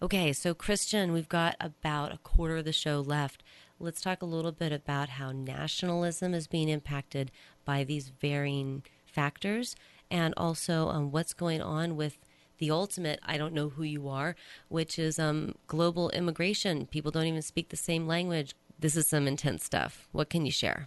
Okay, 0.00 0.32
so 0.32 0.54
Christian, 0.54 1.12
we've 1.12 1.28
got 1.28 1.56
about 1.60 2.12
a 2.12 2.18
quarter 2.18 2.58
of 2.58 2.64
the 2.64 2.72
show 2.72 3.00
left. 3.00 3.42
Let's 3.80 4.00
talk 4.00 4.22
a 4.22 4.26
little 4.26 4.52
bit 4.52 4.72
about 4.72 5.10
how 5.10 5.32
nationalism 5.32 6.32
is 6.32 6.46
being 6.46 6.68
impacted 6.68 7.32
by 7.64 7.82
these 7.82 8.08
varying 8.08 8.84
factors 9.04 9.74
and 10.10 10.32
also 10.36 10.88
um, 10.90 11.10
what's 11.10 11.34
going 11.34 11.60
on 11.60 11.96
with 11.96 12.18
the 12.58 12.70
ultimate 12.70 13.18
I 13.26 13.36
don't 13.36 13.54
know 13.54 13.70
who 13.70 13.82
you 13.82 14.08
are, 14.08 14.36
which 14.68 14.98
is 14.98 15.18
um, 15.18 15.56
global 15.66 16.10
immigration. 16.10 16.86
People 16.86 17.10
don't 17.10 17.26
even 17.26 17.42
speak 17.42 17.70
the 17.70 17.76
same 17.76 18.06
language. 18.06 18.54
This 18.78 18.96
is 18.96 19.08
some 19.08 19.26
intense 19.26 19.64
stuff. 19.64 20.06
What 20.12 20.30
can 20.30 20.46
you 20.46 20.52
share? 20.52 20.86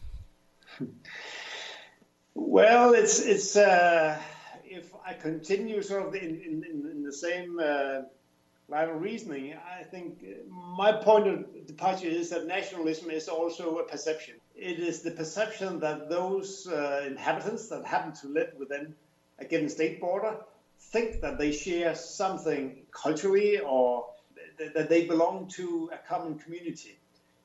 Well, 2.37 2.93
it's 2.93 3.21
it's 3.21 3.55
uh, 3.55 4.21
I 5.05 5.13
continue 5.13 5.81
sort 5.81 6.07
of 6.07 6.15
in, 6.15 6.41
in, 6.41 6.63
in 6.91 7.03
the 7.03 7.13
same 7.13 7.59
uh, 7.61 8.01
line 8.67 8.89
of 8.89 9.01
reasoning, 9.01 9.53
I 9.79 9.83
think 9.83 10.23
my 10.49 10.91
point 10.91 11.27
of 11.27 11.67
departure 11.67 12.07
is 12.07 12.29
that 12.31 12.47
nationalism 12.47 13.11
is 13.11 13.27
also 13.27 13.77
a 13.77 13.83
perception. 13.83 14.35
It 14.55 14.79
is 14.79 15.01
the 15.01 15.11
perception 15.11 15.79
that 15.81 16.09
those 16.09 16.67
uh, 16.67 17.03
inhabitants 17.05 17.69
that 17.69 17.85
happen 17.85 18.13
to 18.21 18.27
live 18.27 18.47
within 18.57 18.95
a 19.37 19.45
given 19.45 19.69
state 19.69 19.99
border 20.01 20.37
think 20.79 21.21
that 21.21 21.37
they 21.37 21.51
share 21.51 21.93
something 21.93 22.77
culturally 22.91 23.59
or 23.59 24.05
th- 24.57 24.73
that 24.73 24.89
they 24.89 25.05
belong 25.05 25.47
to 25.55 25.89
a 25.93 25.97
common 26.07 26.39
community. 26.39 26.97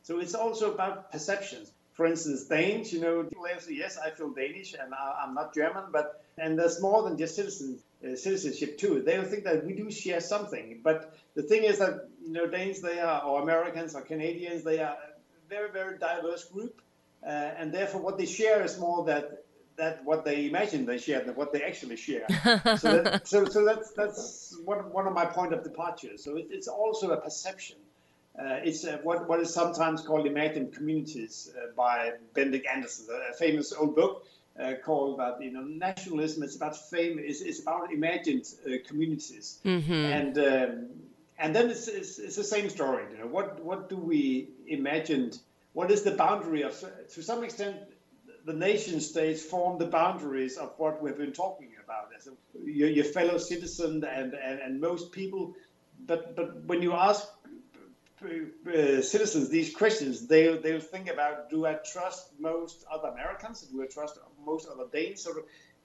So 0.03 0.19
it's 0.19 0.35
also 0.35 0.73
about 0.73 1.13
perceptions. 1.13 1.73
For 2.01 2.07
instance, 2.07 2.45
Danes, 2.45 2.95
you 2.95 3.01
know, 3.03 3.25
people 3.25 3.45
say, 3.59 3.75
yes, 3.75 3.99
I 3.99 4.09
feel 4.09 4.31
Danish 4.31 4.73
and 4.73 4.95
I, 4.95 5.25
am 5.25 5.35
not 5.35 5.55
German, 5.55 5.85
but 5.93 6.25
and 6.39 6.59
there's 6.59 6.81
more 6.81 7.03
than 7.03 7.19
just 7.19 7.37
citizen, 7.37 7.79
uh, 8.03 8.17
citizenship 8.17 8.79
too. 8.79 9.03
They'll 9.05 9.25
think 9.25 9.45
that 9.45 9.67
we 9.67 9.75
do 9.75 9.91
share 9.91 10.23
something. 10.23 10.81
But 10.83 11.15
the 11.35 11.43
thing 11.43 11.65
is 11.65 11.79
that, 11.81 12.09
you 12.25 12.33
know, 12.33 12.47
Danes, 12.47 12.81
they 12.81 13.01
are, 13.01 13.23
or 13.23 13.43
Americans 13.43 13.95
or 13.95 14.01
Canadians, 14.01 14.65
they 14.65 14.79
are 14.79 14.95
a 14.95 15.49
very, 15.51 15.71
very 15.73 15.99
diverse 15.99 16.45
group. 16.45 16.81
Uh, 17.23 17.29
and 17.29 17.71
therefore 17.71 18.01
what 18.01 18.17
they 18.17 18.25
share 18.25 18.65
is 18.65 18.79
more 18.79 19.05
that 19.05 19.45
that 19.77 20.03
what 20.03 20.25
they 20.25 20.47
imagine 20.47 20.87
they 20.87 20.97
share 20.97 21.23
than 21.23 21.35
what 21.35 21.53
they 21.53 21.61
actually 21.61 21.97
share. 21.97 22.25
so, 22.79 23.03
that, 23.03 23.21
so, 23.29 23.45
so, 23.45 23.67
that's 23.67 23.91
that's 23.91 24.59
one, 24.65 24.91
one 24.91 25.07
of 25.07 25.13
my 25.13 25.27
point 25.27 25.53
of 25.53 25.63
departure. 25.65 26.17
So 26.17 26.39
it, 26.39 26.49
it's 26.51 26.67
also 26.67 27.11
a 27.11 27.21
perception. 27.21 27.77
Uh, 28.39 28.61
it's 28.65 28.85
uh, 28.85 28.99
what, 29.03 29.29
what 29.29 29.41
is 29.41 29.53
sometimes 29.53 30.03
called 30.03 30.27
imagined 30.27 30.73
communities 30.73 31.53
uh, 31.57 31.67
by 31.77 32.13
Benedict 32.35 32.67
Anderson, 32.67 33.07
a 33.31 33.35
famous 33.35 33.73
old 33.73 33.97
book 33.97 34.27
uh, 34.59 34.75
called 34.85 35.19
that 35.19 35.43
you 35.43 35.51
know 35.51 35.63
nationalism 35.63 36.43
is 36.43 36.57
about 36.57 36.77
fame 36.91 37.19
is, 37.19 37.43
is 37.43 37.61
about 37.61 37.93
imagined 37.93 38.47
uh, 38.67 38.73
communities 38.87 39.59
mm-hmm. 39.65 39.93
and 39.93 40.39
um, 40.39 40.87
and 41.39 41.55
then 41.55 41.71
it's, 41.71 41.89
it's, 41.89 42.19
it's, 42.19 42.37
the 42.37 42.45
same 42.45 42.69
story 42.69 43.05
you 43.13 43.19
know 43.19 43.27
what 43.27 43.63
what 43.65 43.89
do 43.89 43.97
we 43.97 44.49
imagine 44.67 45.31
what 45.73 45.91
is 45.91 46.03
the 46.03 46.11
boundary 46.11 46.63
of 46.63 46.75
to 47.13 47.23
some 47.23 47.45
extent 47.45 47.77
the 48.45 48.53
nation 48.53 49.01
states 49.01 49.43
form 49.43 49.79
the 49.79 49.87
boundaries 49.87 50.57
of 50.57 50.73
what 50.79 51.03
we've 51.03 51.17
been 51.17 51.33
talking 51.33 51.71
about 51.85 52.09
as 52.17 52.27
a, 52.27 52.33
your, 52.65 52.89
your 52.89 53.05
fellow 53.05 53.39
citizen 53.39 54.05
and, 54.05 54.35
and, 54.35 54.61
and 54.61 54.81
most 54.81 55.13
people. 55.13 55.55
But, 56.07 56.35
but 56.37 56.65
when 56.65 56.83
you 56.83 56.95
ask 56.95 57.27
uh, 58.23 59.03
citizens 59.03 59.49
these 59.49 59.75
questions, 59.75 60.27
they, 60.27 60.57
they'll 60.57 60.81
think 60.81 61.09
about 61.09 61.51
do 61.51 61.67
I 61.67 61.75
trust 61.75 62.33
most 62.39 62.85
other 62.91 63.09
Americans? 63.09 63.63
Do 63.63 63.83
I 63.83 63.87
trust 63.87 64.19
most 64.45 64.69
other 64.69 64.85
Danes? 64.93 65.23
So 65.23 65.31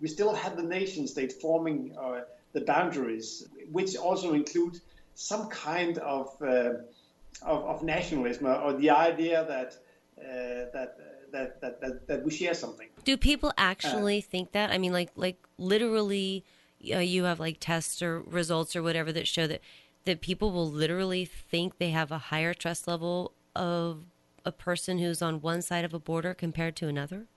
we 0.01 0.07
still 0.07 0.33
have 0.33 0.57
the 0.57 0.63
nation 0.63 1.07
state 1.07 1.33
forming 1.33 1.95
uh, 1.97 2.21
the 2.53 2.61
boundaries, 2.61 3.47
which 3.71 3.95
also 3.95 4.33
include 4.33 4.79
some 5.13 5.47
kind 5.49 5.97
of, 5.99 6.35
uh, 6.41 6.45
of, 7.41 7.63
of, 7.63 7.83
nationalism 7.83 8.47
or 8.47 8.73
the 8.73 8.89
idea 8.89 9.45
that, 9.47 9.73
uh, 10.19 10.71
that 10.73 10.97
that, 11.31 11.61
that, 11.61 11.81
that, 11.81 12.07
that 12.07 12.23
we 12.23 12.31
share 12.31 12.53
something. 12.53 12.87
Do 13.03 13.17
people 13.17 13.51
actually 13.57 14.19
uh, 14.19 14.21
think 14.21 14.51
that? 14.53 14.71
I 14.71 14.77
mean, 14.77 14.93
like 14.93 15.11
like 15.15 15.37
literally, 15.57 16.45
uh, 16.93 16.99
you 16.99 17.23
have 17.23 17.39
like 17.39 17.57
tests 17.59 18.01
or 18.01 18.21
results 18.21 18.75
or 18.75 18.83
whatever 18.83 19.11
that 19.11 19.27
show 19.27 19.47
that 19.47 19.61
that 20.05 20.21
people 20.21 20.51
will 20.51 20.69
literally 20.69 21.25
think 21.25 21.77
they 21.77 21.89
have 21.89 22.11
a 22.11 22.17
higher 22.17 22.53
trust 22.53 22.87
level 22.87 23.33
of 23.55 24.05
a 24.45 24.51
person 24.51 24.99
who's 24.99 25.21
on 25.21 25.41
one 25.41 25.61
side 25.61 25.85
of 25.85 25.93
a 25.93 25.99
border 25.99 26.33
compared 26.33 26.75
to 26.77 26.87
another. 26.87 27.27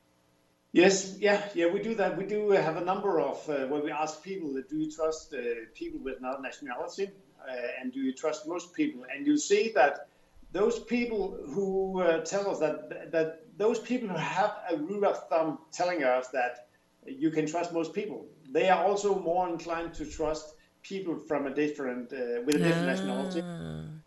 Yes, 0.73 1.16
yeah, 1.19 1.49
yeah, 1.55 1.66
we 1.66 1.81
do 1.81 1.95
that. 1.95 2.19
We 2.19 2.27
do 2.27 2.51
have 2.51 2.77
a 2.77 2.85
number 2.85 3.21
of 3.21 3.37
uh, 3.49 3.66
where 3.66 3.83
we 3.83 3.91
ask 3.91 4.23
people, 4.23 4.53
do 4.69 4.77
you 4.79 4.91
trust 4.91 5.33
uh, 5.33 5.39
people 5.75 6.01
with 6.01 6.19
another 6.19 6.43
nationality, 6.43 7.11
uh, 7.41 7.53
and 7.81 7.91
do 7.93 8.01
you 8.01 8.12
trust 8.12 8.47
most 8.47 8.75
people? 8.75 9.05
And 9.11 9.27
you 9.27 9.39
see 9.39 9.73
that 9.75 10.09
those 10.53 10.79
people 10.79 11.39
who 11.47 12.03
uh, 12.03 12.21
tell 12.21 12.51
us 12.51 12.59
that 12.59 13.11
that 13.12 13.45
those 13.57 13.79
people 13.79 14.09
who 14.09 14.16
have 14.16 14.57
a 14.71 14.77
rule 14.77 15.07
of 15.07 15.27
thumb 15.29 15.59
telling 15.73 16.05
us 16.05 16.29
that 16.29 16.69
you 17.07 17.31
can 17.31 17.47
trust 17.47 17.73
most 17.73 17.95
people, 17.95 18.27
they 18.51 18.69
are 18.69 18.85
also 18.85 19.19
more 19.19 19.49
inclined 19.49 19.95
to 19.95 20.05
trust 20.05 20.55
people 20.89 21.16
from 21.16 21.47
a 21.47 21.51
different, 21.51 22.12
uh, 22.12 22.43
with 22.45 22.57
a 22.57 22.59
different 22.59 22.86
nationality 22.86 23.43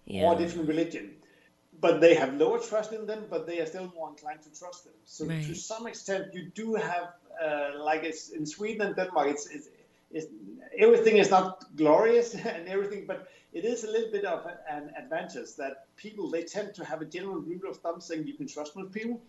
yeah. 0.05 0.23
or 0.23 0.35
different 0.35 0.67
religion. 0.67 1.11
But 1.79 1.99
they 1.99 2.13
have 2.15 2.35
lower 2.35 2.59
trust 2.59 2.93
in 2.93 3.05
them, 3.07 3.25
but 3.29 3.47
they 3.47 3.59
are 3.59 3.65
still 3.65 3.91
more 3.95 4.09
inclined 4.09 4.41
to 4.43 4.51
trust 4.59 4.85
them. 4.85 4.93
So 5.05 5.25
right. 5.25 5.45
to 5.45 5.55
some 5.55 5.87
extent, 5.87 6.33
you 6.33 6.43
do 6.53 6.75
have, 6.75 7.13
uh, 7.43 7.71
like 7.79 8.03
it's 8.03 8.29
in 8.29 8.45
Sweden 8.45 8.87
and 8.87 8.95
Denmark, 8.95 9.29
it's, 9.29 9.47
it's, 9.47 9.67
it's, 10.11 10.27
everything 10.77 11.17
is 11.17 11.31
not 11.31 11.63
glorious 11.75 12.35
and 12.55 12.67
everything, 12.67 13.05
but 13.07 13.27
it 13.53 13.65
is 13.65 13.83
a 13.83 13.91
little 13.91 14.11
bit 14.11 14.25
of 14.25 14.45
an 14.69 14.91
advantage 14.97 15.55
that 15.57 15.85
people 15.97 16.29
they 16.29 16.43
tend 16.43 16.73
to 16.75 16.85
have 16.85 17.01
a 17.01 17.05
general 17.05 17.35
rule 17.35 17.69
of 17.69 17.77
thumb 17.77 17.99
saying 17.99 18.27
you 18.27 18.33
can 18.33 18.47
trust 18.47 18.75
most 18.75 18.91
people. 18.91 19.21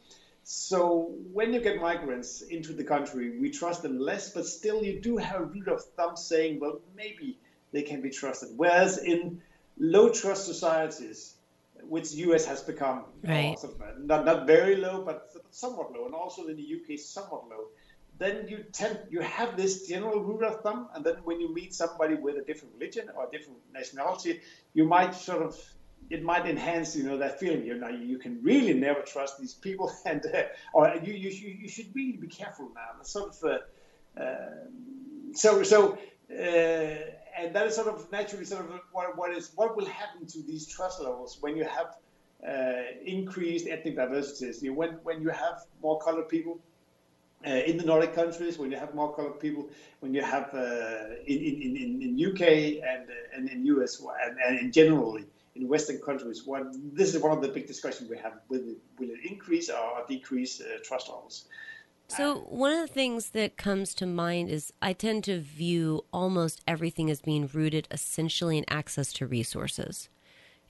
So 0.44 1.12
when 1.32 1.52
you 1.52 1.60
get 1.60 1.80
migrants 1.80 2.42
into 2.42 2.72
the 2.72 2.84
country, 2.84 3.38
we 3.38 3.50
trust 3.50 3.82
them 3.82 3.98
less, 3.98 4.32
but 4.32 4.46
still 4.46 4.82
you 4.82 5.00
do 5.00 5.16
have 5.16 5.40
a 5.40 5.44
rule 5.44 5.68
of 5.68 5.84
thumb 5.96 6.16
saying, 6.16 6.60
well, 6.60 6.80
maybe 6.96 7.38
they 7.72 7.82
can 7.82 8.00
be 8.00 8.10
trusted. 8.10 8.50
Whereas 8.56 8.98
in 8.98 9.40
low 9.78 10.10
trust 10.10 10.46
societies, 10.46 11.34
which 11.88 12.10
the 12.12 12.18
US 12.30 12.44
has 12.46 12.62
become, 12.62 13.04
right. 13.24 13.56
not, 13.98 14.24
not 14.24 14.46
very 14.46 14.76
low, 14.76 15.02
but 15.02 15.30
somewhat 15.50 15.92
low, 15.92 16.06
and 16.06 16.14
also 16.14 16.46
in 16.46 16.56
the 16.56 16.76
UK, 16.76 16.98
somewhat 16.98 17.48
low 17.48 17.66
then 18.18 18.46
you 18.48 18.58
tend 18.72 18.98
you 19.10 19.20
have 19.20 19.56
this 19.56 19.88
general 19.88 20.20
rule 20.20 20.44
of 20.44 20.60
thumb, 20.62 20.88
and 20.94 21.04
then 21.04 21.16
when 21.24 21.40
you 21.40 21.52
meet 21.52 21.74
somebody 21.74 22.14
with 22.14 22.36
a 22.36 22.42
different 22.42 22.74
religion 22.74 23.08
or 23.16 23.26
a 23.26 23.30
different 23.30 23.58
nationality, 23.72 24.40
you 24.74 24.84
might 24.84 25.14
sort 25.14 25.42
of 25.42 25.58
it 26.10 26.22
might 26.22 26.46
enhance 26.46 26.94
you 26.94 27.04
know 27.04 27.18
that 27.18 27.40
feeling. 27.40 27.64
You 27.64 27.78
know, 27.78 27.88
you 27.88 28.18
can 28.18 28.42
really 28.42 28.74
never 28.74 29.00
trust 29.00 29.40
these 29.40 29.54
people, 29.54 29.92
and 30.06 30.24
uh, 30.26 30.42
or 30.72 30.94
you, 31.02 31.14
you 31.14 31.30
you 31.62 31.68
should 31.68 31.94
really 31.94 32.18
be 32.26 32.28
careful 32.28 32.70
now. 32.74 33.02
Sort 33.02 33.34
of 33.34 33.44
uh, 33.44 34.22
uh, 34.22 35.34
so 35.34 35.62
so. 35.62 35.98
Uh, 36.30 37.12
and 37.38 37.54
that 37.54 37.66
is 37.66 37.74
sort 37.74 37.88
of 37.88 38.10
naturally 38.12 38.44
sort 38.44 38.64
of 38.64 38.80
what, 38.92 39.16
what 39.16 39.32
is 39.32 39.52
what 39.54 39.76
will 39.76 39.86
happen 39.86 40.26
to 40.26 40.42
these 40.42 40.66
trust 40.66 41.00
levels 41.00 41.38
when 41.40 41.56
you 41.56 41.64
have 41.64 41.96
uh, 42.46 42.82
increased 43.04 43.66
ethnic 43.68 43.96
diversities. 43.96 44.62
You 44.62 44.70
know, 44.70 44.76
when 44.76 44.90
when 45.02 45.22
you 45.22 45.30
have 45.30 45.64
more 45.82 46.00
colored 46.00 46.28
people, 46.28 46.60
uh, 47.46 47.50
in 47.50 47.76
the 47.76 47.84
Nordic 47.84 48.14
countries, 48.14 48.58
when 48.58 48.70
you 48.70 48.76
have 48.76 48.94
more 48.94 49.14
colored 49.14 49.40
people, 49.40 49.68
when 50.00 50.14
you 50.14 50.22
have 50.22 50.54
uh, 50.54 51.14
in, 51.26 51.38
in, 51.38 51.76
in, 51.76 52.02
in 52.02 52.32
UK 52.32 52.42
and, 52.88 53.08
and 53.34 53.48
in 53.48 53.66
US 53.66 54.00
and, 54.24 54.38
and 54.46 54.58
in 54.60 54.72
generally 54.72 55.24
in 55.54 55.68
Western 55.68 55.98
countries, 55.98 56.46
what 56.46 56.64
this 56.94 57.14
is 57.14 57.20
one 57.20 57.32
of 57.32 57.42
the 57.42 57.48
big 57.48 57.66
discussions 57.66 58.08
we 58.08 58.16
have: 58.16 58.34
will 58.48 58.60
it, 58.60 58.78
will 58.98 59.10
it 59.10 59.18
increase 59.28 59.70
or 59.70 60.04
decrease 60.08 60.60
uh, 60.60 60.78
trust 60.84 61.08
levels? 61.08 61.46
So 62.16 62.40
one 62.48 62.72
of 62.72 62.80
the 62.80 62.92
things 62.92 63.30
that 63.30 63.56
comes 63.56 63.94
to 63.94 64.06
mind 64.06 64.50
is 64.50 64.72
I 64.82 64.92
tend 64.92 65.24
to 65.24 65.40
view 65.40 66.04
almost 66.12 66.60
everything 66.66 67.10
as 67.10 67.22
being 67.22 67.48
rooted 67.52 67.88
essentially 67.90 68.58
in 68.58 68.64
access 68.68 69.12
to 69.14 69.26
resources 69.26 70.10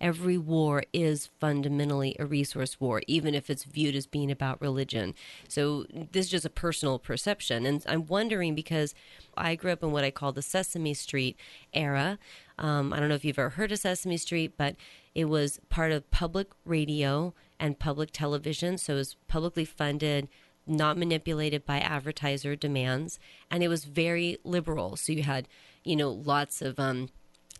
every 0.02 0.36
war 0.36 0.82
is 0.92 1.30
fundamentally 1.38 2.16
a 2.18 2.26
resource 2.26 2.80
war, 2.80 3.00
even 3.06 3.34
if 3.34 3.48
it's 3.48 3.62
viewed 3.62 3.94
as 3.94 4.06
being 4.06 4.30
about 4.30 4.60
religion. 4.60 5.14
So 5.48 5.86
this 6.10 6.26
is 6.26 6.30
just 6.32 6.44
a 6.44 6.50
personal 6.50 6.98
perception. 6.98 7.64
And 7.64 7.84
I'm 7.88 8.06
wondering 8.06 8.56
because 8.56 8.94
I 9.36 9.54
grew 9.54 9.70
up 9.70 9.82
in 9.82 9.92
what 9.92 10.04
I 10.04 10.10
call 10.10 10.32
the 10.32 10.42
Sesame 10.42 10.92
Street 10.92 11.36
era. 11.72 12.18
Um, 12.58 12.92
I 12.92 12.98
don't 12.98 13.08
know 13.08 13.14
if 13.14 13.24
you've 13.24 13.38
ever 13.38 13.50
heard 13.50 13.70
of 13.70 13.78
Sesame 13.78 14.16
Street, 14.16 14.54
but 14.56 14.74
it 15.14 15.26
was 15.26 15.60
part 15.70 15.92
of 15.92 16.10
public 16.10 16.48
radio 16.66 17.32
and 17.60 17.78
public 17.78 18.10
television. 18.10 18.76
So 18.76 18.94
it 18.94 18.96
was 18.96 19.16
publicly 19.28 19.64
funded 19.64 20.28
not 20.66 20.96
manipulated 20.98 21.64
by 21.66 21.78
advertiser 21.78 22.54
demands 22.56 23.18
and 23.50 23.62
it 23.62 23.68
was 23.68 23.84
very 23.84 24.38
liberal 24.44 24.96
so 24.96 25.12
you 25.12 25.22
had 25.22 25.48
you 25.84 25.96
know 25.96 26.10
lots 26.10 26.62
of 26.62 26.78
um, 26.78 27.08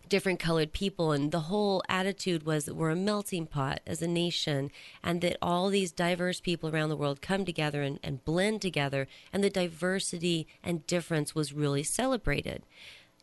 different 0.09 0.39
colored 0.39 0.73
people 0.73 1.11
and 1.11 1.31
the 1.31 1.41
whole 1.41 1.81
attitude 1.89 2.43
was 2.45 2.65
that 2.65 2.75
we're 2.75 2.89
a 2.91 2.95
melting 2.95 3.47
pot 3.47 3.79
as 3.87 4.01
a 4.01 4.07
nation 4.07 4.69
and 5.03 5.21
that 5.21 5.37
all 5.41 5.69
these 5.69 5.91
diverse 5.91 6.39
people 6.39 6.69
around 6.69 6.89
the 6.89 6.95
world 6.97 7.21
come 7.21 7.45
together 7.45 7.81
and, 7.81 7.99
and 8.03 8.23
blend 8.25 8.61
together 8.61 9.07
and 9.31 9.43
the 9.43 9.49
diversity 9.49 10.47
and 10.63 10.85
difference 10.87 11.33
was 11.33 11.53
really 11.53 11.83
celebrated 11.83 12.63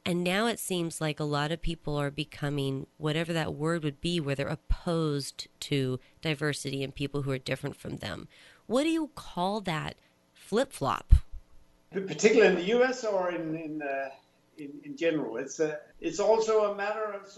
And 0.05 0.25
now 0.25 0.47
it 0.47 0.59
seems 0.59 1.01
like 1.01 1.21
a 1.21 1.25
lot 1.25 1.53
of 1.53 1.61
people 1.61 1.97
are 1.97 2.11
becoming 2.11 2.87
whatever 2.97 3.33
that 3.33 3.55
word 3.55 3.85
would 3.85 4.01
be, 4.01 4.19
where 4.19 4.35
they're 4.35 4.49
opposed 4.49 5.49
to 5.61 6.01
diversity 6.23 6.83
and 6.83 6.95
people 6.95 7.23
who 7.23 7.31
are 7.31 7.39
different 7.39 7.77
from 7.77 7.99
them. 7.99 8.27
What 8.71 8.85
do 8.85 8.91
you 8.91 9.11
call 9.17 9.63
that 9.63 9.97
flip 10.33 10.73
flop? 10.73 11.13
Particularly 11.91 12.51
in 12.51 12.55
the 12.55 12.79
US 12.79 13.03
or 13.03 13.33
in, 13.33 13.57
in 13.57 13.83
uh, 13.83 14.11
in, 14.59 14.71
in 14.85 14.97
general. 14.97 15.39
It's 15.39 15.59
a, 15.59 15.81
it's 16.01 16.21
also 16.21 16.71
a 16.71 16.77
matter 16.77 17.13
of 17.13 17.37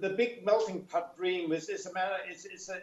the 0.00 0.10
big 0.10 0.46
melting 0.46 0.82
pot 0.82 1.16
dream 1.16 1.50
is, 1.50 1.68
is 1.68 1.86
a 1.86 1.92
matter. 1.92 2.14
It's, 2.28 2.44
it's 2.44 2.68
a, 2.68 2.76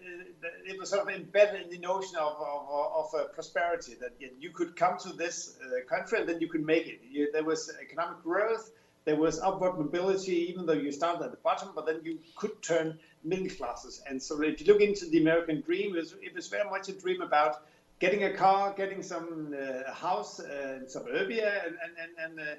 it 0.66 0.78
was 0.78 0.90
sort 0.90 1.08
of 1.08 1.16
embedded 1.16 1.62
in 1.62 1.70
the 1.70 1.78
notion 1.78 2.18
of 2.18 2.36
of, 2.38 3.14
of 3.14 3.34
prosperity 3.34 3.96
that 4.02 4.12
you 4.42 4.50
could 4.50 4.76
come 4.76 4.98
to 5.00 5.14
this 5.14 5.58
uh, 5.64 5.88
country 5.88 6.20
and 6.20 6.28
then 6.28 6.42
you 6.42 6.50
could 6.50 6.66
make 6.66 6.88
it. 6.88 7.00
You, 7.10 7.32
there 7.32 7.46
was 7.46 7.72
economic 7.82 8.22
growth. 8.24 8.72
There 9.06 9.16
was 9.16 9.40
upward 9.40 9.78
mobility, 9.78 10.50
even 10.50 10.66
though 10.66 10.74
you 10.74 10.92
started 10.92 11.24
at 11.24 11.32
the 11.32 11.38
bottom, 11.38 11.70
but 11.74 11.86
then 11.86 12.02
you 12.04 12.20
could 12.36 12.62
turn 12.62 13.00
middle 13.24 13.48
classes. 13.50 14.02
And 14.10 14.22
so, 14.22 14.42
if 14.42 14.60
you 14.60 14.66
look 14.74 14.82
into 14.82 15.06
the 15.06 15.22
American 15.22 15.62
dream, 15.62 15.96
it 15.96 16.00
was, 16.00 16.16
it 16.22 16.34
was 16.36 16.48
very 16.48 16.68
much 16.70 16.90
a 16.90 16.94
dream 16.94 17.22
about 17.22 17.62
getting 18.00 18.24
a 18.24 18.34
car, 18.34 18.74
getting 18.76 19.02
some 19.02 19.56
uh, 19.58 19.92
house 19.94 20.40
uh, 20.40 20.80
in 20.82 20.90
suburbia, 20.90 21.62
and 21.66 21.76
and 21.84 21.94
and, 21.98 22.40
and 22.40 22.50
uh, 22.50 22.56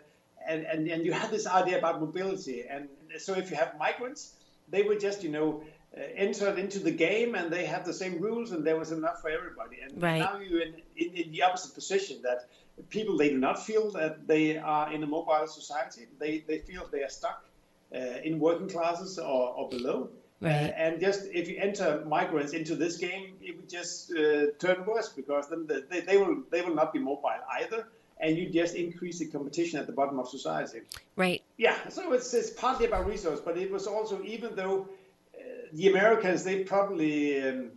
and, 0.47 0.65
and, 0.65 0.89
and 0.89 1.05
you 1.05 1.13
have 1.13 1.31
this 1.31 1.47
idea 1.47 1.79
about 1.79 2.01
mobility. 2.01 2.65
And 2.69 2.89
so 3.19 3.35
if 3.35 3.51
you 3.51 3.57
have 3.57 3.77
migrants, 3.79 4.35
they 4.69 4.83
were 4.83 4.97
just, 4.97 5.23
you 5.23 5.31
know, 5.31 5.63
uh, 5.97 6.01
entered 6.15 6.59
into 6.59 6.79
the 6.79 6.91
game 6.91 7.35
and 7.35 7.53
they 7.53 7.65
had 7.65 7.85
the 7.85 7.93
same 7.93 8.21
rules 8.21 8.53
and 8.53 8.67
there 8.67 8.77
was 8.77 8.93
enough 8.93 9.21
for 9.21 9.31
everybody. 9.31 9.79
And 9.83 10.03
right. 10.03 10.19
now 10.19 10.39
you're 10.39 10.61
in, 10.61 10.75
in, 10.97 11.15
in, 11.15 11.33
the 11.33 11.43
opposite 11.43 11.75
position 11.75 12.21
that 12.23 12.49
people, 12.91 13.17
they 13.17 13.31
do 13.31 13.39
not 13.39 13.65
feel 13.65 13.91
that 13.93 14.27
they 14.27 14.59
are 14.59 14.93
in 14.93 15.03
a 15.03 15.07
mobile 15.07 15.47
society. 15.47 16.07
They, 16.19 16.45
they 16.47 16.59
feel 16.59 16.89
they 16.91 17.03
are 17.03 17.09
stuck 17.09 17.45
uh, 17.95 17.99
in 18.25 18.39
working 18.39 18.69
classes 18.69 19.19
or, 19.19 19.55
or 19.55 19.69
below. 19.69 20.11
Right. 20.41 20.53
Uh, 20.53 20.83
and 20.85 21.01
just 21.01 21.27
if 21.33 21.49
you 21.49 21.57
enter 21.59 22.05
migrants 22.07 22.53
into 22.53 22.75
this 22.77 22.97
game, 22.99 23.35
it 23.41 23.57
would 23.57 23.69
just 23.69 24.13
uh, 24.13 24.47
turn 24.59 24.85
worse 24.85 25.09
because 25.09 25.49
then 25.49 25.67
the, 25.67 25.87
they, 25.89 26.01
they 26.01 26.17
will 26.19 26.43
they 26.51 26.63
will 26.63 26.75
not 26.75 26.93
be 26.93 26.99
mobile 26.99 27.31
either 27.61 27.87
and 28.21 28.37
you 28.37 28.49
just 28.49 28.75
increase 28.75 29.19
the 29.19 29.27
competition 29.27 29.79
at 29.79 29.87
the 29.87 29.93
bottom 29.93 30.19
of 30.19 30.29
society. 30.29 30.81
Right. 31.17 31.43
Yeah. 31.57 31.77
So 31.89 32.13
it's, 32.13 32.33
it's 32.33 32.51
partly 32.51 32.87
about 32.87 33.07
resource, 33.07 33.41
but 33.41 33.57
it 33.57 33.71
was 33.71 33.87
also 33.87 34.23
even 34.25 34.57
though 34.57 34.89
uh, 35.35 35.43
the 35.73 35.89
Americans 35.89 36.45
they 36.45 36.65
probably 36.65 37.43
um, 37.43 37.71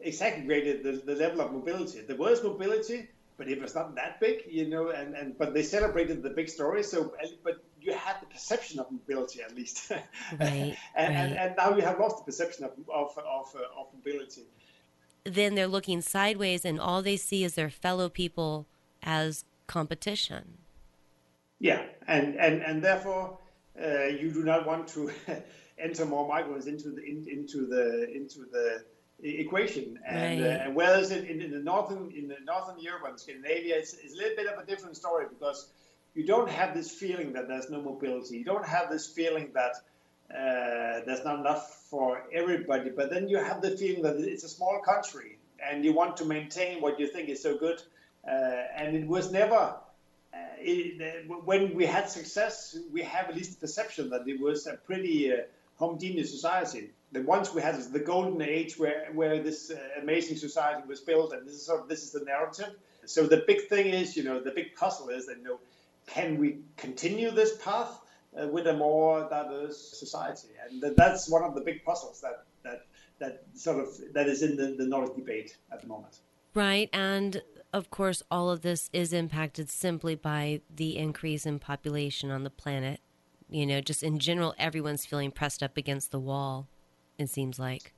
exaggerated 0.00 0.82
the, 0.82 0.92
the 0.92 1.14
level 1.14 1.40
of 1.40 1.52
mobility. 1.52 2.00
There 2.02 2.16
was 2.16 2.42
mobility, 2.42 3.08
but 3.36 3.48
it 3.48 3.60
was 3.60 3.74
not 3.74 3.94
that 3.96 4.20
big, 4.20 4.44
you 4.48 4.68
know. 4.68 4.90
And, 4.90 5.14
and 5.14 5.36
but 5.36 5.54
they 5.54 5.62
celebrated 5.62 6.22
the 6.22 6.30
big 6.30 6.48
story. 6.48 6.82
So, 6.82 7.12
but 7.42 7.62
you 7.80 7.92
had 7.92 8.20
the 8.20 8.26
perception 8.26 8.78
of 8.80 8.90
mobility 8.90 9.42
at 9.42 9.54
least, 9.54 9.90
right, 9.90 10.02
and, 10.38 10.40
right. 10.40 10.78
And, 10.94 11.34
and 11.34 11.54
now 11.56 11.74
you 11.74 11.82
have 11.82 11.98
lost 11.98 12.18
the 12.18 12.24
perception 12.24 12.64
of 12.64 12.72
of 12.92 13.16
of, 13.18 13.54
uh, 13.54 13.80
of 13.80 13.86
mobility. 13.94 14.44
Then 15.24 15.54
they're 15.54 15.66
looking 15.66 16.00
sideways, 16.00 16.64
and 16.64 16.80
all 16.80 17.02
they 17.02 17.16
see 17.16 17.44
is 17.44 17.54
their 17.54 17.70
fellow 17.70 18.08
people 18.08 18.66
as 19.02 19.44
competition. 19.66 20.58
Yeah, 21.58 21.82
and 22.06 22.36
and 22.36 22.62
and 22.62 22.82
therefore 22.82 23.38
uh, 23.80 24.04
you 24.04 24.30
do 24.32 24.42
not 24.42 24.66
want 24.66 24.88
to 24.88 25.10
enter 25.78 26.04
more 26.04 26.26
migrants 26.26 26.66
into 26.66 26.90
the 26.90 27.02
in, 27.02 27.26
into 27.28 27.66
the 27.66 28.10
into 28.14 28.46
the 28.52 28.84
equation. 29.22 29.98
And, 30.06 30.42
right. 30.42 30.50
uh, 30.50 30.64
and 30.64 30.74
whereas 30.74 31.10
in, 31.10 31.26
in, 31.26 31.50
the 31.50 31.58
northern 31.58 32.10
in 32.16 32.28
the 32.28 32.36
northern 32.44 32.80
Europe 32.80 33.02
and 33.08 33.20
Scandinavia, 33.20 33.76
it's, 33.76 33.94
it's 33.94 34.14
a 34.14 34.16
little 34.16 34.36
bit 34.36 34.46
of 34.46 34.62
a 34.62 34.66
different 34.66 34.96
story 34.96 35.26
because 35.28 35.68
you 36.14 36.26
don't 36.26 36.50
have 36.50 36.74
this 36.74 36.90
feeling 36.90 37.32
that 37.32 37.48
there's 37.48 37.70
no 37.70 37.80
mobility. 37.80 38.38
You 38.38 38.44
don't 38.44 38.66
have 38.66 38.90
this 38.90 39.06
feeling 39.06 39.50
that 39.54 39.76
uh, 40.34 41.04
there's 41.06 41.24
not 41.24 41.40
enough 41.40 41.84
for 41.90 42.24
everybody. 42.32 42.90
But 42.90 43.10
then 43.10 43.28
you 43.28 43.38
have 43.38 43.62
the 43.62 43.76
feeling 43.76 44.02
that 44.02 44.16
it's 44.16 44.44
a 44.44 44.48
small 44.48 44.80
country 44.80 45.38
and 45.64 45.84
you 45.84 45.92
want 45.92 46.16
to 46.18 46.24
maintain 46.24 46.80
what 46.80 46.98
you 46.98 47.06
think 47.06 47.28
is 47.28 47.42
so 47.42 47.56
good 47.56 47.82
uh, 48.26 48.64
and 48.76 48.96
it 48.96 49.06
was 49.06 49.32
never, 49.32 49.54
uh, 49.54 50.38
it, 50.58 51.26
when 51.44 51.74
we 51.74 51.86
had 51.86 52.08
success, 52.08 52.76
we 52.92 53.02
have 53.02 53.28
at 53.28 53.34
least 53.34 53.52
the 53.52 53.66
perception 53.66 54.10
that 54.10 54.28
it 54.28 54.40
was 54.40 54.66
a 54.66 54.74
pretty 54.74 55.32
uh, 55.32 55.36
homogeneous 55.76 56.30
society. 56.30 56.90
The 57.12 57.22
once 57.22 57.52
we 57.52 57.62
had 57.62 57.76
the 57.76 57.98
golden 57.98 58.40
age 58.42 58.78
where, 58.78 59.08
where 59.14 59.42
this 59.42 59.72
amazing 60.00 60.36
society 60.36 60.82
was 60.86 61.00
built, 61.00 61.32
and 61.32 61.46
this 61.46 61.54
is 61.54 61.66
sort 61.66 61.80
of, 61.80 61.88
this 61.88 62.04
is 62.04 62.12
the 62.12 62.24
narrative. 62.24 62.74
So 63.06 63.26
the 63.26 63.42
big 63.46 63.68
thing 63.68 63.86
is, 63.86 64.16
you 64.16 64.22
know, 64.22 64.40
the 64.40 64.52
big 64.52 64.76
puzzle 64.76 65.08
is 65.08 65.26
that, 65.26 65.38
you 65.38 65.44
know, 65.44 65.58
can 66.12 66.38
we 66.38 66.58
continue 66.76 67.30
this 67.30 67.56
path 67.58 68.00
uh, 68.38 68.48
with 68.48 68.66
a 68.66 68.76
more 68.76 69.28
diverse 69.28 69.78
society? 69.98 70.48
And 70.68 70.96
that's 70.96 71.28
one 71.28 71.42
of 71.42 71.54
the 71.54 71.60
big 71.60 71.84
puzzles 71.84 72.20
that 72.20 72.44
that 72.62 72.86
that 73.18 73.44
sort 73.54 73.78
of 73.78 73.88
that 74.12 74.28
is 74.28 74.42
in 74.42 74.56
the, 74.56 74.74
the 74.76 74.86
Nordic 74.86 75.16
debate 75.16 75.56
at 75.72 75.80
the 75.80 75.86
moment. 75.86 76.18
Right, 76.54 76.90
and 76.92 77.42
of 77.72 77.90
course, 77.90 78.22
all 78.30 78.50
of 78.50 78.62
this 78.62 78.90
is 78.92 79.12
impacted 79.12 79.70
simply 79.70 80.16
by 80.16 80.62
the 80.74 80.96
increase 80.96 81.46
in 81.46 81.60
population 81.60 82.30
on 82.30 82.42
the 82.42 82.50
planet. 82.50 83.00
You 83.48 83.66
know, 83.66 83.80
just 83.80 84.02
in 84.02 84.18
general, 84.18 84.54
everyone's 84.58 85.06
feeling 85.06 85.30
pressed 85.30 85.62
up 85.62 85.76
against 85.76 86.10
the 86.10 86.20
wall, 86.20 86.68
it 87.18 87.30
seems 87.30 87.58
like. 87.58 87.92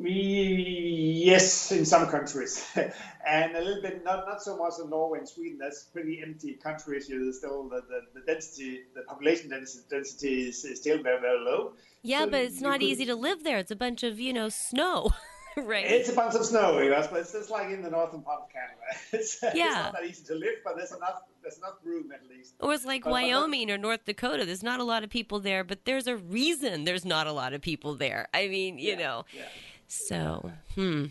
Yes, 0.00 1.70
in 1.72 1.84
some 1.84 2.08
countries, 2.08 2.66
and 3.26 3.56
a 3.56 3.60
little 3.60 3.82
bit 3.82 4.04
not 4.04 4.26
not 4.26 4.42
so 4.42 4.56
much 4.56 4.74
in 4.82 4.90
Norway 4.90 5.18
and 5.18 5.28
Sweden. 5.28 5.58
That's 5.60 5.84
pretty 5.84 6.22
empty 6.22 6.54
countries. 6.54 7.08
You 7.08 7.32
still 7.32 7.68
the, 7.68 7.82
the, 7.82 8.00
the, 8.14 8.20
density, 8.26 8.82
the 8.94 9.02
population 9.02 9.50
density, 9.50 9.84
density 9.90 10.48
is, 10.48 10.64
is, 10.64 10.80
still 10.80 11.02
very 11.02 11.20
very 11.20 11.38
low. 11.38 11.74
Yeah, 12.02 12.24
so 12.24 12.30
but 12.30 12.40
it's 12.40 12.60
not 12.60 12.80
could... 12.80 12.88
easy 12.88 13.04
to 13.06 13.14
live 13.14 13.44
there. 13.44 13.58
It's 13.58 13.70
a 13.70 13.76
bunch 13.76 14.02
of 14.02 14.18
you 14.18 14.32
know 14.32 14.48
snow. 14.48 15.10
right. 15.56 15.84
It's 15.84 16.08
a 16.08 16.14
bunch 16.14 16.34
of 16.34 16.44
snow, 16.44 16.80
yes, 16.80 17.08
but 17.08 17.20
it's 17.20 17.32
just 17.32 17.50
like 17.50 17.70
in 17.70 17.82
the 17.82 17.90
northern 17.90 18.22
part 18.22 18.42
of 18.42 18.48
Canada. 18.50 18.74
It's, 19.12 19.38
yeah. 19.42 19.50
it's 19.50 19.74
not 19.74 19.92
that 19.94 20.04
easy 20.04 20.24
to 20.24 20.34
live, 20.34 20.56
but 20.64 20.76
there's 20.76 20.92
enough 20.92 21.22
there's 21.42 21.58
enough 21.58 21.76
room 21.84 22.10
at 22.12 22.28
least. 22.28 22.54
Or 22.60 22.72
it's 22.72 22.84
like 22.84 23.04
but, 23.04 23.12
Wyoming 23.12 23.68
but, 23.68 23.74
or 23.74 23.78
North 23.78 24.04
Dakota. 24.04 24.44
There's 24.44 24.62
not 24.62 24.80
a 24.80 24.84
lot 24.84 25.04
of 25.04 25.10
people 25.10 25.40
there, 25.40 25.64
but 25.64 25.84
there's 25.84 26.06
a 26.06 26.16
reason 26.16 26.84
there's 26.84 27.04
not 27.04 27.26
a 27.26 27.32
lot 27.32 27.52
of 27.52 27.60
people 27.60 27.94
there. 27.94 28.28
I 28.34 28.48
mean, 28.48 28.78
you 28.78 28.90
yeah, 28.90 28.98
know. 28.98 29.24
Yeah. 29.34 29.42
So, 29.88 30.52
hmm. 30.74 31.06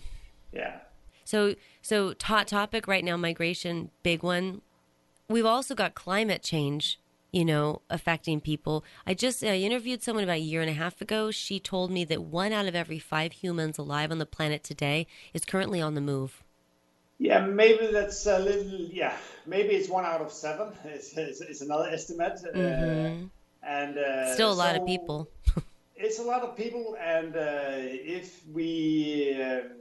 Yeah. 0.53 0.77
So, 1.25 1.55
so 1.81 2.13
hot 2.21 2.47
topic 2.47 2.87
right 2.87 3.03
now, 3.03 3.17
migration, 3.17 3.91
big 4.03 4.23
one. 4.23 4.61
We've 5.27 5.45
also 5.45 5.75
got 5.75 5.93
climate 5.93 6.41
change 6.41 6.99
you 7.31 7.43
know, 7.43 7.81
affecting 7.89 8.39
people. 8.39 8.83
I 9.05 9.13
just 9.13 9.43
I 9.43 9.57
interviewed 9.57 10.01
someone 10.01 10.23
about 10.23 10.37
a 10.37 10.39
year 10.39 10.61
and 10.61 10.69
a 10.69 10.73
half 10.73 11.01
ago. 11.01 11.31
She 11.31 11.59
told 11.59 11.91
me 11.91 12.03
that 12.05 12.21
one 12.21 12.53
out 12.53 12.65
of 12.65 12.75
every 12.75 12.99
five 12.99 13.31
humans 13.33 13.77
alive 13.77 14.11
on 14.11 14.17
the 14.17 14.25
planet 14.25 14.63
today 14.63 15.07
is 15.33 15.45
currently 15.45 15.81
on 15.81 15.93
the 15.93 16.01
move. 16.01 16.43
Yeah, 17.19 17.45
maybe 17.45 17.87
that's 17.91 18.25
a 18.27 18.39
little. 18.39 18.79
Yeah, 18.91 19.15
maybe 19.45 19.69
it's 19.69 19.89
one 19.89 20.05
out 20.05 20.21
of 20.21 20.31
seven. 20.31 20.69
It's, 20.85 21.17
it's, 21.17 21.41
it's 21.41 21.61
another 21.61 21.89
estimate, 21.89 22.39
mm-hmm. 22.55 23.25
uh, 23.25 23.67
and 23.67 23.97
uh, 23.97 24.33
still 24.33 24.51
a 24.51 24.53
lot 24.53 24.75
so 24.75 24.81
of 24.81 24.87
people. 24.87 25.29
it's 25.97 26.19
a 26.19 26.23
lot 26.23 26.41
of 26.43 26.55
people, 26.55 26.95
and 26.99 27.35
uh, 27.35 27.39
if 28.17 28.45
we, 28.53 29.35
um, 29.41 29.71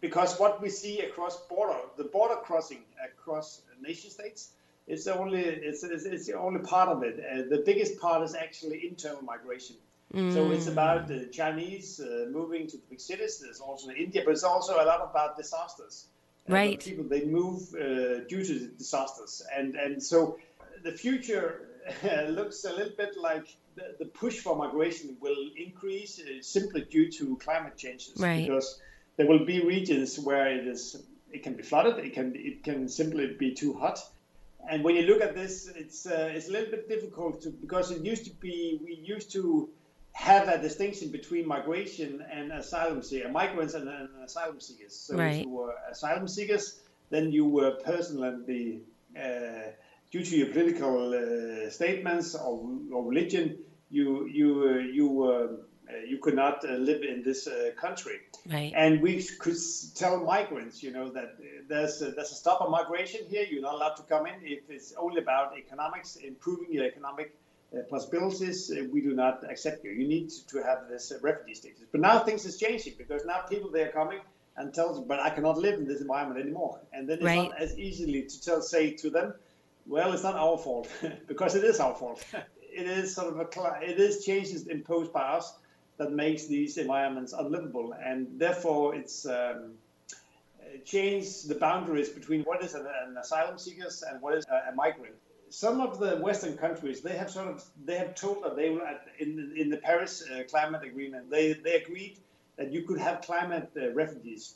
because 0.00 0.38
what 0.38 0.60
we 0.60 0.68
see 0.68 1.00
across 1.00 1.36
border, 1.46 1.78
the 1.96 2.04
border 2.04 2.36
crossing 2.36 2.82
across 3.04 3.62
nation 3.80 4.10
states 4.10 4.52
it's 4.86 5.06
only 5.06 5.42
it's, 5.42 5.84
it's, 5.84 6.04
it's 6.04 6.26
the 6.26 6.38
only 6.38 6.60
part 6.60 6.88
of 6.88 7.02
it. 7.02 7.18
Uh, 7.20 7.48
the 7.48 7.62
biggest 7.64 8.00
part 8.00 8.22
is 8.22 8.34
actually 8.34 8.86
internal 8.86 9.22
migration. 9.22 9.76
Mm. 10.12 10.32
So 10.32 10.50
it's 10.50 10.66
about 10.66 11.08
the 11.08 11.26
Chinese 11.26 12.00
uh, 12.00 12.26
moving 12.30 12.66
to 12.66 12.76
the 12.76 12.82
big 12.90 13.00
cities. 13.00 13.38
There's 13.38 13.60
also 13.60 13.90
India, 13.90 14.22
but 14.24 14.32
it's 14.32 14.44
also 14.44 14.74
a 14.74 14.84
lot 14.84 15.00
about 15.08 15.36
disasters. 15.36 16.06
Uh, 16.48 16.54
right. 16.54 16.80
people 16.80 17.04
they 17.04 17.24
move 17.24 17.72
uh, 17.74 18.24
due 18.28 18.44
to 18.44 18.66
disasters, 18.76 19.42
and 19.56 19.76
and 19.76 20.02
so 20.02 20.38
the 20.82 20.92
future 20.92 21.68
looks 22.28 22.64
a 22.64 22.72
little 22.72 22.96
bit 22.96 23.16
like 23.16 23.46
the, 23.74 23.96
the, 24.00 24.04
push 24.06 24.38
for 24.38 24.56
migration 24.56 25.16
will 25.20 25.50
increase 25.56 26.20
uh, 26.20 26.42
simply 26.42 26.82
due 26.82 27.10
to 27.10 27.36
climate 27.36 27.76
changes. 27.76 28.14
Right. 28.18 28.46
Because 28.46 28.80
there 29.16 29.26
will 29.26 29.44
be 29.44 29.64
regions 29.64 30.18
where 30.18 30.46
it 30.48 30.66
is 30.66 31.02
it 31.30 31.42
can 31.42 31.54
be 31.54 31.62
flooded. 31.62 32.04
It 32.04 32.12
can 32.12 32.32
it 32.36 32.62
can 32.62 32.88
simply 32.88 33.34
be 33.38 33.54
too 33.54 33.74
hot 33.74 33.98
and 34.68 34.84
when 34.84 34.94
you 34.94 35.02
look 35.02 35.20
at 35.20 35.34
this, 35.34 35.68
it's 35.74 36.06
uh, 36.06 36.30
it's 36.32 36.48
a 36.48 36.52
little 36.52 36.70
bit 36.70 36.88
difficult 36.88 37.42
to 37.42 37.50
because 37.50 37.90
it 37.90 38.04
used 38.04 38.24
to 38.24 38.30
be 38.30 38.80
we 38.82 38.94
used 38.94 39.32
to 39.32 39.68
have 40.12 40.48
a 40.48 40.58
distinction 40.60 41.10
between 41.10 41.48
migration 41.48 42.24
and 42.30 42.52
asylum 42.52 43.02
seekers, 43.02 43.32
migrants 43.32 43.74
and, 43.74 43.88
and, 43.88 44.08
asylum 44.24 44.60
seekers. 44.60 44.94
So 44.94 45.16
right. 45.16 45.36
if 45.36 45.46
you 45.46 45.50
were 45.50 45.74
asylum 45.90 46.28
seekers, 46.28 46.80
then 47.10 47.32
you 47.32 47.46
were 47.46 47.72
personally, 47.82 48.82
uh, 49.18 49.72
due 50.12 50.22
to 50.22 50.36
your 50.36 50.48
political 50.48 51.14
uh, 51.14 51.70
statements 51.70 52.34
or, 52.34 52.70
or, 52.92 53.08
religion, 53.08 53.58
you 53.90 54.26
you 54.26 54.48
uh, 54.70 54.78
you 54.98 55.06
uh, 55.24 55.96
you 56.06 56.18
could 56.18 56.36
not 56.36 56.64
uh, 56.64 56.74
live 56.74 57.02
in 57.02 57.22
this 57.22 57.46
uh, 57.46 57.70
country. 57.76 58.18
Right. 58.46 58.72
And 58.76 59.02
we 59.02 59.22
could 59.40 59.56
tell 59.96 60.18
migrants, 60.20 60.82
you 60.82 60.92
know, 60.92 61.10
that 61.10 61.30
there's 61.68 62.00
a, 62.02 62.10
there's 62.12 62.32
a 62.32 62.36
stop 62.36 62.60
on 62.60 62.70
migration 62.70 63.20
here. 63.28 63.44
You're 63.50 63.62
not 63.62 63.74
allowed 63.74 63.96
to 63.96 64.04
come 64.04 64.26
in 64.26 64.36
if 64.42 64.60
it's 64.68 64.92
only 64.96 65.20
about 65.20 65.58
economics, 65.58 66.16
improving 66.16 66.72
your 66.72 66.84
economic 66.84 67.32
uh, 67.74 67.80
possibilities, 67.88 68.70
uh, 68.70 68.84
we 68.92 69.00
do 69.00 69.14
not 69.14 69.42
accept 69.48 69.82
you. 69.82 69.92
You 69.92 70.06
need 70.06 70.30
to 70.48 70.62
have 70.62 70.88
this 70.90 71.10
uh, 71.10 71.18
refugee 71.22 71.54
status. 71.54 71.86
But 71.90 72.02
now 72.02 72.18
things 72.18 72.44
is 72.44 72.58
changing 72.58 72.94
because 72.98 73.24
now 73.24 73.40
people 73.48 73.70
they 73.70 73.82
are 73.82 73.92
coming 73.92 74.20
and 74.58 74.74
tell 74.74 74.92
them, 74.92 75.04
but 75.08 75.18
I 75.20 75.30
cannot 75.30 75.56
live 75.56 75.78
in 75.78 75.86
this 75.86 76.02
environment 76.02 76.38
anymore. 76.38 76.80
And 76.92 77.08
then 77.08 77.16
it's 77.16 77.24
Right. 77.24 77.48
not 77.48 77.58
as 77.58 77.78
easily 77.78 78.24
to 78.24 78.42
tell, 78.42 78.60
say 78.60 78.90
to 78.90 79.08
them, 79.08 79.34
well, 79.86 80.12
it's 80.12 80.22
not 80.22 80.34
our 80.34 80.58
fault 80.58 80.88
because 81.26 81.54
it 81.54 81.64
is 81.64 81.80
our 81.80 81.94
fault. 81.94 82.24
it 82.72 82.86
is 82.86 83.14
sort 83.14 83.28
of 83.28 83.38
a, 83.40 83.80
it 83.82 83.98
is 83.98 84.24
changes 84.24 84.66
imposed 84.66 85.12
by 85.12 85.22
us 85.22 85.54
that 85.98 86.12
makes 86.12 86.46
these 86.46 86.78
environments 86.78 87.32
unlivable, 87.32 87.94
and 88.04 88.26
therefore 88.38 88.94
it's 88.94 89.26
um, 89.26 89.72
changed 90.84 91.48
the 91.48 91.54
boundaries 91.54 92.08
between 92.08 92.42
what 92.42 92.62
is 92.62 92.74
an, 92.74 92.86
an 93.06 93.16
asylum 93.16 93.58
seeker 93.58 93.88
and 94.10 94.20
what 94.20 94.34
is 94.34 94.44
a, 94.50 94.70
a 94.70 94.74
migrant. 94.74 95.14
Some 95.50 95.80
of 95.82 95.98
the 95.98 96.16
Western 96.16 96.56
countries 96.56 97.02
they 97.02 97.16
have 97.16 97.30
sort 97.30 97.48
of 97.48 97.62
they 97.84 97.98
have 97.98 98.14
told 98.14 98.42
that 98.44 98.56
they 98.56 98.70
will 98.70 98.86
in 99.18 99.52
in 99.56 99.68
the 99.68 99.76
Paris 99.76 100.24
uh, 100.28 100.42
climate 100.48 100.82
agreement 100.82 101.30
they 101.30 101.52
they 101.52 101.74
agreed 101.74 102.18
that 102.56 102.72
you 102.72 102.82
could 102.82 102.98
have 102.98 103.20
climate 103.20 103.70
uh, 103.76 103.92
refugees, 103.92 104.54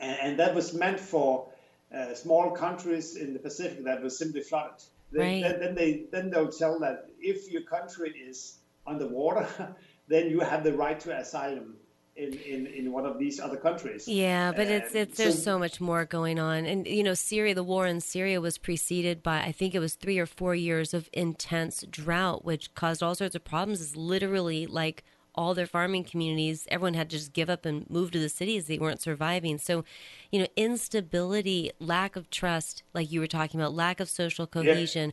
and, 0.00 0.18
and 0.20 0.38
that 0.38 0.54
was 0.54 0.74
meant 0.74 1.00
for 1.00 1.48
uh, 1.94 2.14
small 2.14 2.50
countries 2.52 3.16
in 3.16 3.32
the 3.32 3.38
Pacific 3.38 3.84
that 3.84 4.02
were 4.02 4.10
simply 4.10 4.40
flooded. 4.42 4.82
Then, 5.12 5.20
Right. 5.20 5.42
then, 5.42 5.60
then 5.60 5.74
they 5.74 6.04
then 6.10 6.30
they'll 6.30 6.50
tell 6.50 6.78
that 6.80 7.10
if 7.20 7.50
your 7.52 7.62
country 7.62 8.10
is 8.10 8.58
underwater, 8.86 9.46
then 10.08 10.30
you 10.30 10.40
have 10.40 10.64
the 10.64 10.72
right 10.72 10.98
to 11.00 11.16
asylum 11.16 11.76
in, 12.16 12.32
in, 12.34 12.66
in 12.66 12.92
one 12.92 13.06
of 13.06 13.18
these 13.18 13.40
other 13.40 13.56
countries. 13.56 14.06
Yeah, 14.08 14.52
but 14.52 14.68
it's 14.68 14.94
Um, 14.94 15.00
it's 15.02 15.16
there's 15.18 15.36
so- 15.36 15.52
so 15.52 15.58
much 15.58 15.80
more 15.80 16.04
going 16.04 16.38
on, 16.38 16.64
and 16.66 16.86
you 16.86 17.02
know, 17.02 17.14
Syria, 17.14 17.54
the 17.54 17.62
war 17.64 17.86
in 17.86 18.00
Syria 18.00 18.40
was 18.40 18.56
preceded 18.58 19.22
by 19.22 19.40
I 19.42 19.52
think 19.52 19.74
it 19.74 19.78
was 19.80 19.94
three 19.94 20.18
or 20.18 20.26
four 20.26 20.54
years 20.54 20.94
of 20.94 21.08
intense 21.12 21.84
drought, 21.90 22.44
which 22.44 22.74
caused 22.74 23.02
all 23.02 23.14
sorts 23.14 23.34
of 23.34 23.44
problems. 23.44 23.80
It's 23.82 23.96
literally 23.96 24.66
like 24.66 25.04
all 25.34 25.54
their 25.54 25.66
farming 25.66 26.04
communities, 26.04 26.66
everyone 26.70 26.94
had 26.94 27.10
to 27.10 27.16
just 27.16 27.32
give 27.32 27.48
up 27.48 27.64
and 27.64 27.88
move 27.88 28.10
to 28.10 28.18
the 28.18 28.28
cities. 28.28 28.66
They 28.66 28.78
weren't 28.78 29.00
surviving. 29.00 29.58
So, 29.58 29.84
you 30.30 30.40
know, 30.40 30.46
instability, 30.56 31.70
lack 31.78 32.16
of 32.16 32.30
trust, 32.30 32.82
like 32.92 33.10
you 33.10 33.20
were 33.20 33.26
talking 33.26 33.60
about, 33.60 33.74
lack 33.74 34.00
of 34.00 34.08
social 34.08 34.46
cohesion. 34.46 35.12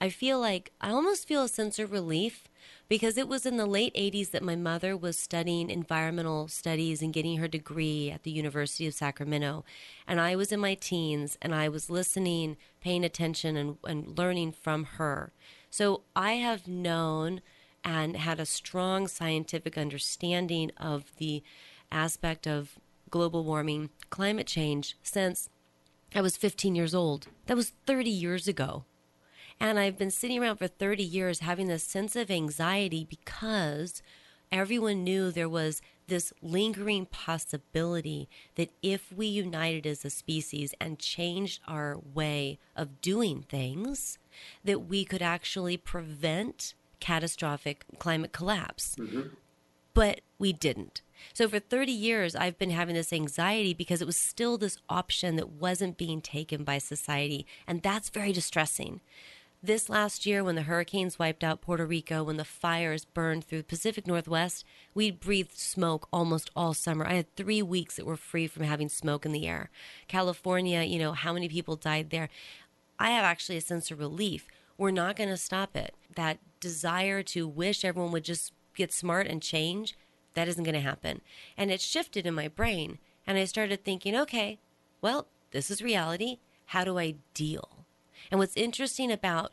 I 0.00 0.10
feel 0.10 0.38
like 0.38 0.72
I 0.80 0.90
almost 0.90 1.26
feel 1.26 1.44
a 1.44 1.48
sense 1.48 1.78
of 1.78 1.90
relief 1.90 2.48
because 2.88 3.16
it 3.16 3.28
was 3.28 3.46
in 3.46 3.56
the 3.56 3.66
late 3.66 3.94
80s 3.94 4.30
that 4.32 4.42
my 4.42 4.56
mother 4.56 4.96
was 4.96 5.16
studying 5.16 5.70
environmental 5.70 6.48
studies 6.48 7.00
and 7.00 7.12
getting 7.12 7.38
her 7.38 7.48
degree 7.48 8.10
at 8.10 8.22
the 8.22 8.30
University 8.30 8.86
of 8.86 8.94
Sacramento. 8.94 9.64
And 10.06 10.20
I 10.20 10.36
was 10.36 10.52
in 10.52 10.60
my 10.60 10.74
teens 10.74 11.38
and 11.40 11.54
I 11.54 11.68
was 11.68 11.90
listening, 11.90 12.56
paying 12.80 13.04
attention, 13.04 13.56
and, 13.56 13.78
and 13.84 14.18
learning 14.18 14.52
from 14.52 14.84
her. 14.84 15.32
So 15.70 16.02
I 16.14 16.32
have 16.34 16.68
known 16.68 17.40
and 17.84 18.16
had 18.16 18.40
a 18.40 18.46
strong 18.46 19.06
scientific 19.06 19.76
understanding 19.76 20.70
of 20.78 21.12
the 21.18 21.42
aspect 21.92 22.46
of 22.46 22.78
global 23.10 23.44
warming, 23.44 23.90
climate 24.10 24.46
change 24.46 24.96
since 25.02 25.48
I 26.14 26.20
was 26.20 26.36
15 26.36 26.74
years 26.74 26.94
old. 26.94 27.28
That 27.46 27.56
was 27.56 27.72
30 27.86 28.10
years 28.10 28.48
ago. 28.48 28.84
And 29.60 29.78
I've 29.78 29.98
been 29.98 30.10
sitting 30.10 30.42
around 30.42 30.56
for 30.56 30.66
30 30.66 31.02
years 31.02 31.40
having 31.40 31.68
this 31.68 31.84
sense 31.84 32.16
of 32.16 32.30
anxiety 32.30 33.06
because 33.08 34.02
everyone 34.50 35.04
knew 35.04 35.30
there 35.30 35.48
was 35.48 35.80
this 36.06 36.32
lingering 36.42 37.06
possibility 37.06 38.28
that 38.56 38.70
if 38.82 39.12
we 39.12 39.26
united 39.26 39.86
as 39.86 40.04
a 40.04 40.10
species 40.10 40.74
and 40.80 40.98
changed 40.98 41.60
our 41.66 41.98
way 41.98 42.58
of 42.76 43.00
doing 43.00 43.42
things, 43.42 44.18
that 44.64 44.86
we 44.86 45.04
could 45.04 45.22
actually 45.22 45.76
prevent 45.76 46.74
catastrophic 47.00 47.84
climate 47.98 48.32
collapse 48.32 48.96
mm-hmm. 48.96 49.22
but 49.92 50.20
we 50.38 50.52
didn't. 50.52 51.00
So 51.32 51.48
for 51.48 51.58
30 51.58 51.92
years, 51.92 52.36
I've 52.36 52.58
been 52.58 52.70
having 52.70 52.94
this 52.94 53.12
anxiety 53.12 53.72
because 53.72 54.02
it 54.02 54.06
was 54.06 54.16
still 54.16 54.58
this 54.58 54.78
option 54.88 55.36
that 55.36 55.50
wasn't 55.50 55.96
being 55.96 56.20
taken 56.20 56.64
by 56.64 56.78
society. 56.78 57.46
And 57.66 57.82
that's 57.82 58.10
very 58.10 58.32
distressing. 58.32 59.00
This 59.62 59.88
last 59.88 60.26
year, 60.26 60.44
when 60.44 60.56
the 60.56 60.62
hurricanes 60.62 61.18
wiped 61.18 61.42
out 61.42 61.62
Puerto 61.62 61.86
Rico, 61.86 62.22
when 62.22 62.36
the 62.36 62.44
fires 62.44 63.06
burned 63.06 63.44
through 63.44 63.58
the 63.58 63.64
Pacific 63.64 64.06
Northwest, 64.06 64.62
we 64.92 65.10
breathed 65.10 65.56
smoke 65.56 66.06
almost 66.12 66.50
all 66.54 66.74
summer. 66.74 67.06
I 67.06 67.14
had 67.14 67.34
three 67.34 67.62
weeks 67.62 67.96
that 67.96 68.04
were 68.04 68.16
free 68.16 68.46
from 68.46 68.64
having 68.64 68.90
smoke 68.90 69.24
in 69.24 69.32
the 69.32 69.48
air. 69.48 69.70
California, 70.06 70.82
you 70.82 70.98
know, 70.98 71.12
how 71.12 71.32
many 71.32 71.48
people 71.48 71.76
died 71.76 72.10
there? 72.10 72.28
I 72.98 73.12
have 73.12 73.24
actually 73.24 73.56
a 73.56 73.62
sense 73.62 73.90
of 73.90 73.98
relief. 73.98 74.46
We're 74.76 74.90
not 74.90 75.16
going 75.16 75.30
to 75.30 75.36
stop 75.38 75.76
it. 75.76 75.94
That 76.14 76.40
desire 76.64 77.22
to 77.22 77.46
wish 77.46 77.84
everyone 77.84 78.12
would 78.12 78.24
just 78.24 78.52
get 78.74 78.92
smart 78.92 79.26
and 79.26 79.42
change, 79.42 79.94
that 80.34 80.48
isn't 80.48 80.64
going 80.64 80.74
to 80.74 80.80
happen. 80.80 81.20
And 81.56 81.70
it 81.70 81.80
shifted 81.80 82.26
in 82.26 82.34
my 82.34 82.48
brain. 82.48 82.98
And 83.26 83.38
I 83.38 83.44
started 83.44 83.84
thinking, 83.84 84.16
okay, 84.16 84.58
well, 85.00 85.26
this 85.52 85.70
is 85.70 85.82
reality. 85.82 86.38
How 86.66 86.82
do 86.82 86.98
I 86.98 87.16
deal? 87.34 87.68
And 88.30 88.40
what's 88.40 88.56
interesting 88.56 89.12
about 89.12 89.52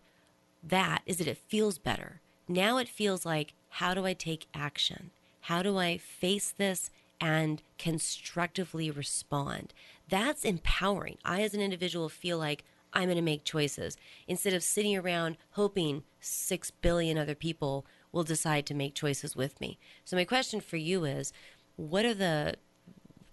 that 0.63 1.01
is 1.05 1.17
that 1.17 1.27
it 1.27 1.37
feels 1.49 1.77
better. 1.77 2.21
Now 2.47 2.77
it 2.77 2.87
feels 2.87 3.25
like, 3.25 3.53
how 3.69 3.93
do 3.93 4.05
I 4.05 4.13
take 4.13 4.47
action? 4.53 5.11
How 5.41 5.61
do 5.61 5.77
I 5.77 5.97
face 5.97 6.53
this 6.57 6.89
and 7.19 7.61
constructively 7.77 8.89
respond? 8.89 9.73
That's 10.07 10.45
empowering. 10.45 11.17
I, 11.23 11.41
as 11.41 11.53
an 11.53 11.61
individual, 11.61 12.09
feel 12.09 12.37
like 12.37 12.63
I'm 12.93 13.05
going 13.05 13.15
to 13.15 13.21
make 13.21 13.43
choices 13.43 13.97
instead 14.27 14.53
of 14.53 14.63
sitting 14.63 14.97
around 14.97 15.37
hoping 15.51 16.03
6 16.19 16.71
billion 16.81 17.17
other 17.17 17.35
people 17.35 17.85
will 18.11 18.23
decide 18.23 18.65
to 18.65 18.73
make 18.73 18.93
choices 18.93 19.35
with 19.35 19.59
me. 19.61 19.79
So, 20.03 20.15
my 20.15 20.25
question 20.25 20.59
for 20.59 20.77
you 20.77 21.05
is 21.05 21.31
what 21.75 22.05
are 22.05 22.13
the 22.13 22.55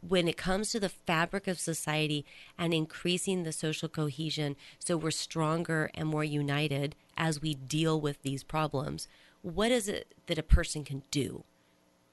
when 0.00 0.28
it 0.28 0.36
comes 0.36 0.70
to 0.70 0.80
the 0.80 0.88
fabric 0.88 1.48
of 1.48 1.58
society 1.58 2.24
and 2.56 2.72
increasing 2.72 3.42
the 3.42 3.52
social 3.52 3.88
cohesion 3.88 4.54
so 4.78 4.96
we're 4.96 5.10
stronger 5.10 5.90
and 5.92 6.08
more 6.08 6.22
united 6.22 6.94
as 7.16 7.42
we 7.42 7.54
deal 7.54 8.00
with 8.00 8.22
these 8.22 8.44
problems, 8.44 9.08
what 9.42 9.72
is 9.72 9.88
it 9.88 10.14
that 10.26 10.38
a 10.38 10.42
person 10.42 10.84
can 10.84 11.02
do 11.10 11.44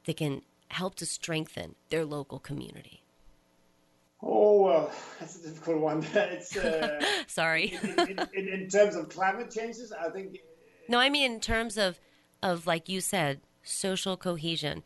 that 0.04 0.16
can 0.16 0.42
help 0.68 0.96
to 0.96 1.06
strengthen 1.06 1.76
their 1.90 2.04
local 2.04 2.40
community? 2.40 3.02
Oh 4.28 4.62
well, 4.62 4.90
that's 5.20 5.36
a 5.36 5.48
difficult 5.48 5.78
one. 5.80 6.04
it's 6.14 6.56
uh, 6.56 7.00
Sorry. 7.26 7.78
in, 8.06 8.26
in, 8.34 8.48
in 8.48 8.68
terms 8.68 8.96
of 8.96 9.08
climate 9.08 9.50
changes. 9.50 9.92
I 9.92 10.10
think 10.10 10.38
no, 10.88 10.98
I 10.98 11.08
mean 11.10 11.30
in 11.32 11.40
terms 11.40 11.78
of 11.78 12.00
of 12.42 12.66
like 12.66 12.88
you 12.88 13.00
said, 13.00 13.40
social 13.62 14.16
cohesion. 14.16 14.82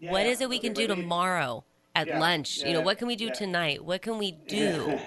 what 0.00 0.22
Yeah, 0.22 0.28
is 0.32 0.40
it 0.40 0.48
we 0.48 0.58
can 0.58 0.72
do 0.72 0.86
tomorrow 0.86 1.64
at 1.94 2.08
Yeah, 2.08 2.18
lunch? 2.18 2.64
you 2.64 2.72
know, 2.72 2.80
what 2.80 2.98
can 2.98 3.06
we 3.06 3.16
do 3.16 3.26
yeah. 3.26 3.32
tonight? 3.32 3.84
What 3.84 4.02
can 4.02 4.18
we 4.18 4.32
do? 4.32 4.98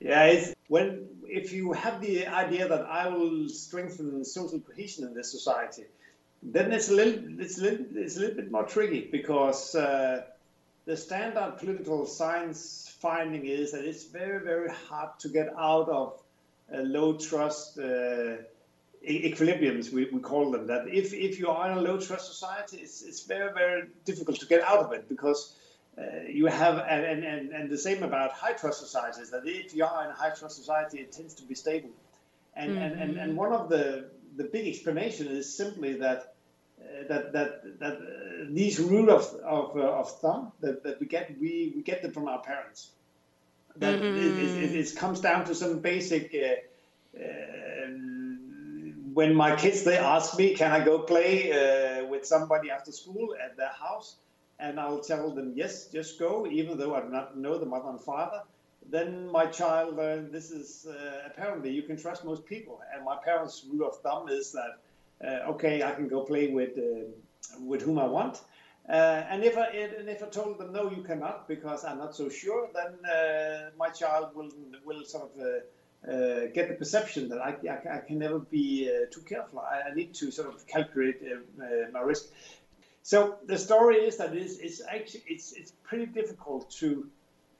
Yeah, 0.00 0.24
it's 0.26 0.54
when 0.68 1.08
if 1.26 1.52
you 1.52 1.72
have 1.72 2.00
the 2.00 2.26
idea 2.26 2.68
that 2.68 2.82
I 2.86 3.08
will 3.08 3.48
strengthen 3.48 4.24
social 4.24 4.60
cohesion 4.60 5.06
in 5.06 5.14
this 5.14 5.32
society, 5.32 5.84
then 6.42 6.72
it's 6.72 6.88
a 6.88 6.94
little 6.94 7.40
it's 7.40 7.58
a 7.58 7.62
little 7.62 7.86
it's 7.96 8.16
a 8.16 8.20
little 8.20 8.36
bit 8.36 8.50
more 8.50 8.64
tricky 8.64 9.08
because 9.10 9.74
uh, 9.74 10.22
the 10.86 10.96
standard 10.96 11.56
political 11.58 12.06
science 12.06 12.87
finding 13.00 13.46
is 13.46 13.72
that 13.72 13.84
it's 13.84 14.04
very 14.04 14.40
very 14.44 14.70
hard 14.88 15.10
to 15.20 15.28
get 15.28 15.48
out 15.56 15.88
of 15.88 16.20
uh, 16.72 16.78
low 16.80 17.16
trust 17.16 17.78
uh, 17.78 18.36
equilibriums 19.08 19.92
we, 19.92 20.06
we 20.06 20.20
call 20.20 20.50
them 20.50 20.66
that. 20.66 20.88
If, 20.88 21.14
if 21.14 21.38
you 21.38 21.48
are 21.48 21.70
in 21.70 21.78
a 21.78 21.80
low 21.80 22.00
trust 22.00 22.26
society 22.26 22.78
it's, 22.78 23.02
it's 23.02 23.22
very 23.24 23.52
very 23.52 23.82
difficult 24.04 24.40
to 24.40 24.46
get 24.46 24.62
out 24.62 24.80
of 24.80 24.92
it 24.92 25.08
because 25.08 25.54
uh, 25.96 26.02
you 26.28 26.46
have 26.46 26.78
and, 26.78 27.04
and, 27.04 27.24
and, 27.24 27.50
and 27.52 27.70
the 27.70 27.78
same 27.78 28.02
about 28.02 28.32
high 28.32 28.52
trust 28.52 28.80
societies 28.80 29.30
that 29.30 29.42
if 29.44 29.74
you 29.74 29.84
are 29.84 30.04
in 30.04 30.10
a 30.10 30.14
high 30.14 30.30
trust 30.30 30.56
society 30.56 30.98
it 30.98 31.12
tends 31.12 31.34
to 31.34 31.42
be 31.44 31.54
stable. 31.54 31.90
And 32.54 32.76
and, 32.76 33.00
and, 33.00 33.16
and 33.16 33.36
one 33.36 33.52
of 33.52 33.68
the 33.68 34.10
the 34.36 34.44
big 34.44 34.66
explanation 34.66 35.28
is 35.28 35.56
simply 35.56 35.94
that 35.98 36.34
that 37.08 37.32
that 37.32 37.78
that 37.80 37.94
uh, 37.94 38.44
these 38.50 38.80
rule 38.80 39.10
of 39.10 39.22
of, 39.44 39.76
uh, 39.76 39.80
of 39.80 40.10
thumb 40.20 40.52
that, 40.60 40.82
that 40.82 41.00
we 41.00 41.06
get 41.06 41.30
we, 41.40 41.72
we 41.76 41.82
get 41.82 42.02
them 42.02 42.12
from 42.12 42.28
our 42.28 42.40
parents. 42.40 42.90
That 43.76 43.94
it, 43.94 44.16
it, 44.16 44.62
it, 44.64 44.74
it 44.74 44.96
comes 44.96 45.20
down 45.20 45.44
to 45.46 45.54
some 45.54 45.78
basic 45.80 46.34
uh, 46.34 47.18
uh, 47.18 47.88
when 49.14 49.34
my 49.34 49.56
kids 49.56 49.84
they 49.84 49.98
ask 49.98 50.38
me 50.38 50.54
can 50.54 50.72
i 50.72 50.84
go 50.84 51.00
play 51.00 51.52
uh, 51.52 52.06
with 52.06 52.24
somebody 52.26 52.70
after 52.70 52.92
school 52.92 53.34
at 53.42 53.56
their 53.56 53.72
house? 53.86 54.16
And 54.60 54.80
i'll 54.80 55.00
tell 55.00 55.30
them 55.30 55.52
yes 55.54 55.86
just 55.86 56.18
go 56.18 56.46
even 56.46 56.78
though 56.78 56.94
i 56.94 57.00
do 57.00 57.08
not 57.08 57.36
know 57.36 57.58
the 57.58 57.66
mother 57.66 57.90
and 57.90 58.00
father. 58.00 58.42
Then 58.90 59.30
my 59.30 59.46
child 59.46 59.96
this 60.32 60.50
is 60.50 60.86
uh, 60.86 61.22
apparently 61.26 61.70
you 61.72 61.82
can 61.82 61.96
trust 61.96 62.24
most 62.24 62.46
people. 62.46 62.80
And 62.92 63.04
my 63.04 63.16
parents 63.16 63.64
rule 63.70 63.86
of 63.86 63.98
thumb 64.00 64.28
is 64.28 64.52
that 64.52 64.78
okay 65.24 65.82
i 65.82 65.90
can 65.92 66.08
go 66.08 66.22
play 66.22 66.48
with 66.48 66.78
uh, 66.78 67.08
with 67.60 67.82
whom 67.82 67.98
i 67.98 68.06
want 68.06 68.40
uh, 68.88 69.22
and 69.28 69.44
if 69.44 69.58
I 69.58 69.66
and 69.66 70.08
if 70.08 70.22
I 70.22 70.28
told 70.28 70.58
them 70.58 70.72
no, 70.72 70.90
you 70.90 71.02
cannot 71.02 71.46
because 71.46 71.84
I'm 71.84 71.98
not 71.98 72.16
so 72.16 72.30
sure, 72.30 72.70
then 72.72 73.04
uh, 73.04 73.68
my 73.78 73.90
child 73.90 74.34
will 74.34 74.48
will 74.82 75.04
sort 75.04 75.24
of 75.24 75.40
uh, 75.42 76.10
uh, 76.10 76.46
get 76.54 76.68
the 76.68 76.74
perception 76.74 77.28
that 77.28 77.38
I, 77.38 77.56
I, 77.68 77.96
I 77.96 77.98
can 77.98 78.18
never 78.18 78.38
be 78.38 78.88
uh, 78.88 79.12
too 79.12 79.20
careful. 79.22 79.58
I, 79.58 79.90
I, 79.90 79.94
need 79.94 80.14
to 80.14 80.30
sort 80.30 80.48
of 80.48 80.66
calculate 80.66 81.20
uh, 81.22 81.62
uh, 81.62 81.90
my 81.92 82.00
risk. 82.00 82.26
So 83.02 83.36
the 83.46 83.58
story 83.58 83.96
is 83.96 84.16
that 84.18 84.34
it's, 84.34 84.58
it's 84.58 84.80
actually 84.80 85.24
it's 85.26 85.52
it's 85.52 85.72
pretty 85.82 86.06
difficult 86.06 86.70
to 86.78 87.10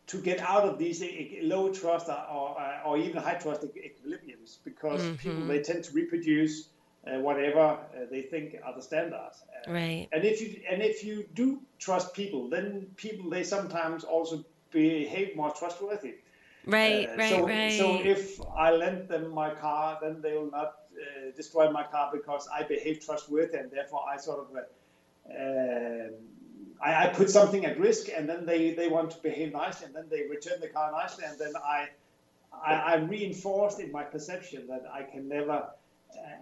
to 0.07 0.19
get 0.19 0.41
out 0.41 0.65
of 0.65 0.79
these 0.79 1.05
low 1.43 1.71
trust 1.71 2.09
or, 2.09 2.57
or 2.87 2.97
even 2.97 3.21
high 3.21 3.35
trust 3.35 3.63
equilibriums 3.63 4.59
because 4.65 5.03
mm-hmm. 5.03 5.17
people 5.17 5.45
they 5.47 5.61
tend 5.61 5.85
to 5.85 5.93
reproduce 5.93 6.69
uh, 7.09 7.19
whatever 7.21 7.61
uh, 7.61 7.79
they 8.11 8.23
think 8.23 8.57
are 8.65 8.75
the 8.75 8.83
standards. 8.83 9.43
Uh, 9.67 9.73
right. 9.73 10.09
And 10.13 10.25
if 10.25 10.41
you 10.41 10.61
and 10.71 10.83
if 10.83 11.05
you 11.05 11.27
do 11.35 11.61
trust 11.79 12.15
people, 12.15 12.49
then 12.49 12.87
people 12.97 13.31
they 13.31 13.45
sometimes 13.45 14.05
also 14.05 14.45
behave 14.71 15.37
more 15.37 15.53
trustworthy. 15.53 16.15
Right, 16.67 17.09
uh, 17.09 17.17
right, 17.17 17.31
so, 17.31 17.47
right. 17.47 17.79
So 17.79 18.01
if 18.03 18.41
I 18.55 18.73
lend 18.73 19.09
them 19.09 19.33
my 19.33 19.55
car, 19.55 19.99
then 20.03 20.21
they 20.21 20.35
will 20.35 20.51
not 20.51 20.75
uh, 20.93 21.31
destroy 21.35 21.71
my 21.71 21.85
car 21.85 22.11
because 22.13 22.49
I 22.53 22.63
behave 22.63 23.05
trustworthy, 23.05 23.57
and 23.57 23.71
therefore 23.71 24.03
I 24.07 24.19
sort 24.19 24.41
of 24.41 24.57
uh, 24.57 26.09
I, 26.81 27.05
I, 27.05 27.07
put 27.09 27.31
something 27.31 27.65
at 27.65 27.79
risk, 27.79 28.09
and 28.15 28.29
then 28.29 28.47
they, 28.47 28.73
they 28.73 28.89
want 28.89 29.11
to 29.11 29.19
behave 29.19 29.53
nicely, 29.53 29.87
and 29.87 29.95
then 29.95 30.07
they 30.11 30.27
return 30.27 30.61
the 30.61 30.69
car 30.69 30.93
nicely, 30.93 31.25
and 31.27 31.39
then 31.39 31.53
I, 31.57 31.89
I 32.53 32.95
am 32.95 33.09
reinforced 33.09 33.81
in 33.81 33.93
my 33.93 34.05
perception 34.05 34.67
that 34.69 34.85
I 34.93 35.03
can 35.03 35.29
never. 35.29 35.69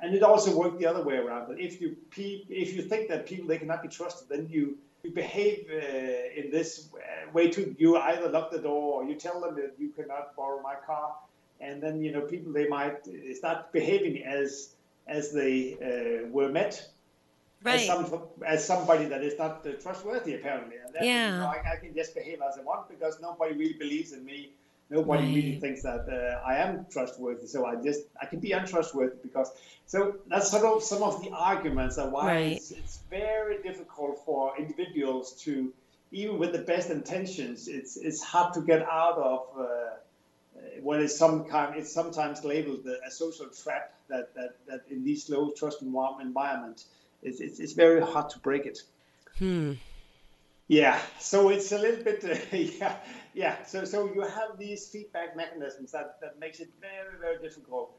And 0.03 0.15
it 0.15 0.23
also 0.23 0.57
worked 0.57 0.79
the 0.79 0.87
other 0.87 1.03
way 1.03 1.17
around. 1.17 1.49
That 1.49 1.59
if 1.59 1.81
you 1.81 1.97
if 2.17 2.75
you 2.75 2.83
think 2.83 3.09
that 3.09 3.27
people 3.27 3.49
they 3.49 3.59
cannot 3.59 3.83
be 3.83 3.89
trusted, 3.89 4.29
then 4.29 4.49
you 4.51 4.79
you 5.03 5.11
behave 5.11 5.67
uh, 5.71 6.41
in 6.41 6.51
this 6.51 6.89
way 7.33 7.51
too. 7.51 7.75
You 7.79 7.97
either 7.97 8.29
lock 8.29 8.51
the 8.51 8.59
door 8.59 9.03
or 9.03 9.05
you 9.09 9.15
tell 9.15 9.41
them 9.41 9.55
that 9.57 9.75
you 9.79 9.89
cannot 9.91 10.37
borrow 10.37 10.61
my 10.63 10.75
car, 10.87 11.15
and 11.61 11.83
then 11.83 12.03
you 12.03 12.13
know 12.13 12.21
people 12.21 12.53
they 12.53 12.69
might 12.69 13.09
start 13.35 13.73
behaving 13.73 14.25
as 14.25 14.75
as 15.07 15.33
they 15.33 15.77
uh, 15.81 16.29
were 16.29 16.49
met 16.49 16.89
right. 17.63 17.81
as, 17.81 17.87
some, 17.87 18.23
as 18.47 18.67
somebody 18.67 19.07
that 19.07 19.23
is 19.23 19.39
not 19.39 19.67
uh, 19.67 19.73
trustworthy, 19.81 20.35
apparently. 20.35 20.77
And 20.77 20.95
yeah. 21.01 21.33
You 21.33 21.39
know, 21.41 21.47
I, 21.47 21.75
I, 21.75 21.77
can 21.77 21.95
just 21.95 22.15
behave 22.15 22.41
as 22.47 22.59
I 22.59 22.63
want 22.63 22.89
because 22.89 23.21
nobody 23.21 23.55
really 23.55 23.75
believes 23.75 24.13
in 24.13 24.25
me. 24.25 24.51
Nobody 24.89 25.25
right. 25.25 25.35
really 25.35 25.59
thinks 25.59 25.83
that 25.83 26.09
uh, 26.09 26.47
I 26.47 26.59
am 26.59 26.87
trustworthy. 26.91 27.47
So 27.47 27.67
I 27.67 27.77
just 27.77 28.03
I 28.21 28.27
can 28.27 28.41
be 28.41 28.53
untrustworthy 28.53 29.17
because 29.23 29.51
so 29.87 30.17
that's 30.29 30.51
sort 30.51 30.65
of 30.65 30.83
some 30.83 31.03
of 31.03 31.23
the 31.23 31.31
arguments 31.31 31.97
that 31.97 32.11
why 32.11 32.27
right. 32.27 32.53
it's, 32.53 32.71
it's 32.71 33.01
very 33.11 33.63
difficult 33.63 34.25
for 34.25 34.57
individuals 34.57 35.33
to 35.43 35.73
even 36.13 36.39
with 36.39 36.53
the 36.53 36.61
best 36.61 36.91
intentions, 36.91 37.67
it's 37.67 37.97
it's 37.97 38.23
hard 38.23 38.55
to 38.55 38.61
get 38.61 38.83
out 38.83 39.19
of 39.19 39.41
uh, 39.59 39.65
what 40.81 41.03
is 41.03 41.17
some 41.17 41.45
kind. 41.45 41.77
It's 41.77 41.93
sometimes 41.93 42.45
labeled 42.45 42.87
a 42.87 43.11
social 43.11 43.47
trap 43.47 43.93
that 44.09 44.35
that, 44.35 44.55
that 44.69 44.83
in 44.89 45.05
these 45.05 45.29
low 45.29 45.51
trust 45.51 45.83
environment 45.83 46.85
it's, 47.23 47.41
it's, 47.41 47.61
it's 47.61 47.73
very 47.73 48.01
hard 48.01 48.31
to 48.31 48.39
break 48.39 48.67
it. 48.67 48.83
Hmm. 49.39 49.73
Yeah, 50.69 51.01
so 51.21 51.51
it's 51.51 51.71
a 51.71 51.79
little 51.79 52.03
bit, 52.03 52.25
uh, 52.25 52.57
yeah, 52.57 52.97
yeah. 53.35 53.65
So, 53.65 53.85
so 53.85 54.13
you 54.13 54.23
have 54.23 54.59
these 54.59 54.89
feedback 54.89 55.37
mechanisms 55.37 55.93
that, 55.93 56.21
that 56.21 56.41
makes 56.41 56.59
it 56.59 56.71
very, 56.81 57.19
very 57.21 57.39
difficult 57.39 57.93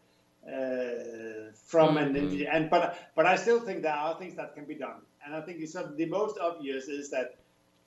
uh, 0.48 1.52
from 1.66 1.96
mm-hmm. 1.96 2.16
an 2.16 2.48
and 2.52 2.70
but 2.70 3.12
but 3.16 3.26
I 3.26 3.36
still 3.36 3.60
think 3.60 3.82
there 3.82 3.94
are 3.94 4.18
things 4.18 4.36
that 4.36 4.56
can 4.56 4.66
be 4.66 4.76
done, 4.76 5.02
and 5.26 5.36
I 5.36 5.42
think 5.42 5.60
it's 5.62 5.74
the 5.74 6.06
most 6.06 6.38
obvious 6.40 6.88
is 6.88 7.10
that 7.12 7.36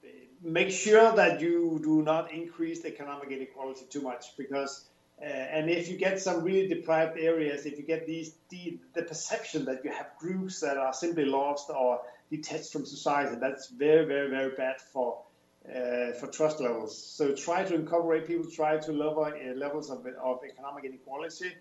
uh, 0.04 0.08
make 0.42 0.70
sure 0.70 1.12
that 1.12 1.40
you 1.40 1.80
do 1.82 2.02
not 2.02 2.32
increase 2.32 2.82
the 2.82 2.88
economic 2.88 3.30
inequality 3.30 3.86
too 3.88 4.02
much 4.02 4.36
because 4.36 4.86
uh, 5.22 5.24
and 5.24 5.70
if 5.70 5.88
you 5.88 5.96
get 5.96 6.20
some 6.20 6.42
really 6.42 6.68
deprived 6.68 7.18
areas, 7.18 7.66
if 7.66 7.78
you 7.78 7.84
get 7.84 8.06
these 8.06 8.34
the, 8.50 8.78
the 8.94 9.02
perception 9.02 9.64
that 9.66 9.84
you 9.84 9.90
have 9.90 10.08
groups 10.18 10.60
that 10.60 10.76
are 10.76 10.92
simply 10.92 11.24
lost 11.24 11.70
or 11.70 12.00
detached 12.30 12.72
from 12.72 12.86
society, 12.86 13.36
that's 13.40 13.68
very, 13.68 14.06
very, 14.06 14.30
very 14.30 14.54
bad 14.56 14.80
for 14.80 15.22
uh, 15.68 16.12
for 16.12 16.26
trust 16.28 16.60
levels. 16.60 16.96
So 16.96 17.34
try 17.34 17.64
to 17.64 17.74
incorporate 17.74 18.26
people, 18.26 18.50
try 18.50 18.78
to 18.78 18.92
lower 18.92 19.36
uh, 19.36 19.54
levels 19.54 19.90
of, 19.90 20.06
of 20.06 20.40
economic 20.48 20.84
inequality. 20.84 21.52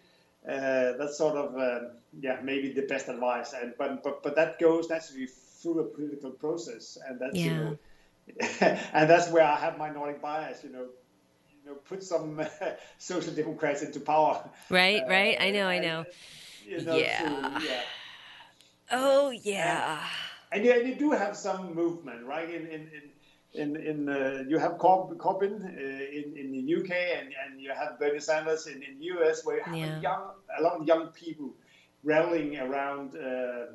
Uh, 0.47 0.93
that's 0.97 1.17
sort 1.17 1.36
of 1.36 1.53
um, 1.55 1.91
yeah 2.22 2.39
maybe 2.41 2.72
the 2.72 2.84
best 2.84 3.09
advice. 3.09 3.53
And 3.53 3.74
but 3.78 4.03
but 4.03 4.24
but 4.24 4.36
that 4.38 4.57
goes 4.59 4.89
naturally 4.89 5.28
through 5.28 5.80
a 5.80 5.84
political 5.84 6.32
process, 6.32 6.97
and 7.07 7.20
that's 7.20 7.36
yeah. 7.36 7.45
you 7.45 7.51
know, 7.51 7.78
and 8.93 9.09
that's 9.09 9.30
where 9.32 9.43
I 9.43 9.57
have 9.57 9.78
my 9.78 9.89
Nordic 9.89 10.22
bias. 10.22 10.63
You 10.63 10.70
know, 10.70 10.86
you 11.51 11.70
know, 11.70 11.76
put 11.76 12.03
some 12.03 12.41
social 12.97 13.34
democrats 13.34 13.82
into 13.82 13.99
power. 13.99 14.49
Right, 14.70 15.03
uh, 15.03 15.09
right. 15.09 15.38
I 15.39 15.51
know, 15.51 15.67
I 15.67 15.80
know. 15.80 16.05
You 16.65 16.82
know 16.82 16.95
yeah. 16.95 17.24
To, 17.24 17.65
yeah. 17.65 17.82
Oh 18.91 19.32
yeah. 19.32 19.91
And, 19.91 20.28
and, 20.51 20.65
you, 20.65 20.71
and 20.71 20.87
you 20.87 20.95
do 20.95 21.11
have 21.11 21.35
some 21.35 21.73
movement, 21.73 22.25
right? 22.25 22.49
In 22.49 22.67
in 22.67 22.89
in 22.97 23.09
in, 23.51 23.75
in 23.75 24.09
uh, 24.09 24.43
you 24.47 24.57
have 24.59 24.73
Corbyn 24.73 25.63
uh, 25.63 26.17
in 26.19 26.37
in 26.37 26.51
the 26.51 26.75
UK, 26.75 26.91
and, 26.91 27.33
and 27.43 27.59
you 27.59 27.71
have 27.71 27.99
Bernie 27.99 28.19
Sanders 28.19 28.67
in 28.67 28.83
in 28.83 29.01
US, 29.01 29.45
where 29.45 29.57
you 29.57 29.63
have 29.63 29.75
yeah. 29.75 29.97
a 29.97 30.01
young 30.01 30.23
a 30.59 30.61
lot 30.61 30.79
of 30.79 30.87
young 30.87 31.07
people 31.07 31.53
rallying 32.03 32.57
around. 32.57 33.15
Uh, 33.15 33.73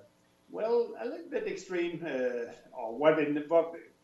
well, 0.51 0.95
a 1.01 1.05
little 1.05 1.29
bit 1.29 1.49
extreme, 1.49 2.05
uh, 2.07 2.79
or 2.79 2.97
what 2.97 3.19
in 3.19 3.35
the, 3.35 3.41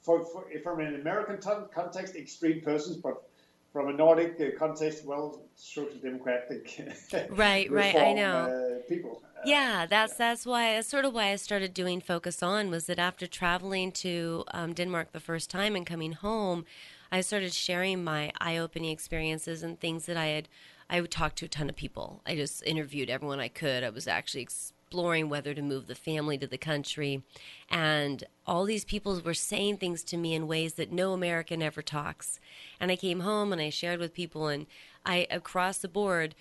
for, 0.00 0.24
for, 0.24 0.44
from 0.64 0.80
an 0.80 0.96
American 0.96 1.38
context, 1.72 2.16
extreme 2.16 2.60
persons, 2.60 2.96
but 2.96 3.29
from 3.72 3.88
a 3.88 3.92
Nordic 3.92 4.40
uh, 4.40 4.58
context, 4.58 5.04
well, 5.04 5.42
social 5.54 5.98
democratic. 6.02 6.80
right, 7.30 7.70
right. 7.70 7.94
I 7.94 8.12
know 8.12 8.80
uh, 8.80 8.88
people. 8.88 9.22
Uh, 9.24 9.40
yeah, 9.44 9.86
that's 9.86 10.14
that's 10.14 10.44
why 10.44 10.74
that's 10.74 10.88
sort 10.88 11.04
of 11.04 11.14
why 11.14 11.30
I 11.30 11.36
started 11.36 11.72
doing 11.72 12.00
Focus 12.00 12.42
On 12.42 12.70
was 12.70 12.86
that 12.86 12.98
after 12.98 13.26
traveling 13.26 13.92
to 13.92 14.44
um, 14.52 14.72
Denmark 14.72 15.12
the 15.12 15.20
first 15.20 15.50
time 15.50 15.76
and 15.76 15.86
coming 15.86 16.12
home, 16.12 16.64
I 17.12 17.20
started 17.20 17.52
sharing 17.52 18.02
my 18.02 18.32
eye-opening 18.40 18.90
experiences 18.90 19.62
and 19.62 19.78
things 19.78 20.06
that 20.06 20.16
I 20.16 20.26
had. 20.26 20.48
I 20.92 21.00
would 21.00 21.12
talk 21.12 21.36
to 21.36 21.44
a 21.44 21.48
ton 21.48 21.68
of 21.68 21.76
people. 21.76 22.20
I 22.26 22.34
just 22.34 22.64
interviewed 22.64 23.10
everyone 23.10 23.38
I 23.38 23.46
could. 23.46 23.84
I 23.84 23.90
was 23.90 24.08
actually 24.08 24.48
exploring 24.90 25.28
whether 25.28 25.54
to 25.54 25.62
move 25.62 25.86
the 25.86 25.94
family 25.94 26.36
to 26.36 26.48
the 26.48 26.58
country. 26.58 27.22
And 27.70 28.24
all 28.44 28.64
these 28.64 28.84
people 28.84 29.20
were 29.24 29.34
saying 29.34 29.76
things 29.76 30.02
to 30.02 30.16
me 30.16 30.34
in 30.34 30.48
ways 30.48 30.74
that 30.74 30.90
no 30.90 31.12
American 31.12 31.62
ever 31.62 31.80
talks. 31.80 32.40
And 32.80 32.90
I 32.90 32.96
came 32.96 33.20
home 33.20 33.52
and 33.52 33.62
I 33.62 33.70
shared 33.70 34.00
with 34.00 34.12
people, 34.12 34.48
and 34.48 34.66
I, 35.06 35.28
across 35.30 35.78
the 35.78 35.86
board, 35.86 36.34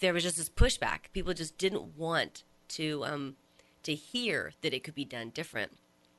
there 0.00 0.14
was 0.14 0.22
just 0.22 0.38
this 0.38 0.48
pushback. 0.48 1.12
People 1.12 1.34
just 1.34 1.58
didn't 1.58 1.98
want 1.98 2.44
to, 2.68 3.04
um, 3.04 3.36
to 3.82 3.94
hear 3.94 4.52
that 4.62 4.72
it 4.72 4.82
could 4.84 4.94
be 4.94 5.04
done 5.04 5.28
different. 5.28 5.72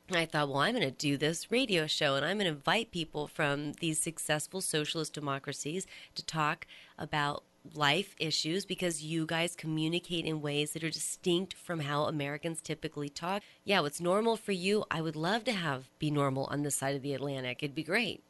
And 0.09 0.17
I 0.17 0.28
thought, 0.28 0.49
well, 0.49 0.59
I'm 0.59 0.76
going 0.76 0.86
to 0.88 0.91
do 0.91 1.17
this 1.17 1.51
radio 1.51 1.88
show 1.88 2.13
and 2.13 2.24
I'm 2.24 2.38
going 2.38 2.45
to 2.51 2.55
invite 2.55 2.91
people 2.91 3.26
from 3.26 3.74
these 3.80 3.97
successful 3.97 4.61
socialist 4.61 5.13
democracies 5.13 5.88
to 6.13 6.24
talk 6.24 6.67
about 6.99 7.43
life 7.74 8.16
issues 8.20 8.66
because 8.66 9.03
you 9.03 9.26
guys 9.26 9.55
communicate 9.55 10.26
in 10.26 10.41
ways 10.41 10.72
that 10.72 10.84
are 10.84 10.89
distinct 10.89 11.53
from 11.53 11.82
how 11.82 12.03
Americans 12.03 12.61
typically 12.61 13.09
talk. 13.09 13.41
Yeah, 13.64 13.80
what's 13.80 14.01
normal 14.01 14.38
for 14.38 14.51
you, 14.51 14.84
I 14.91 15.01
would 15.01 15.16
love 15.16 15.43
to 15.45 15.53
have 15.53 15.89
be 15.99 16.11
normal 16.11 16.45
on 16.45 16.64
this 16.64 16.76
side 16.76 16.95
of 16.95 17.01
the 17.01 17.14
Atlantic. 17.14 17.64
It'd 17.64 17.76
be 17.76 17.84
great. 17.84 18.24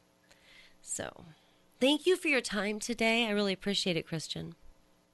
So, 0.82 1.26
thank 1.80 2.06
you 2.06 2.16
for 2.16 2.28
your 2.28 2.42
time 2.42 2.80
today. 2.80 3.26
I 3.26 3.32
really 3.32 3.54
appreciate 3.54 3.98
it, 3.98 4.08
Christian. 4.08 4.56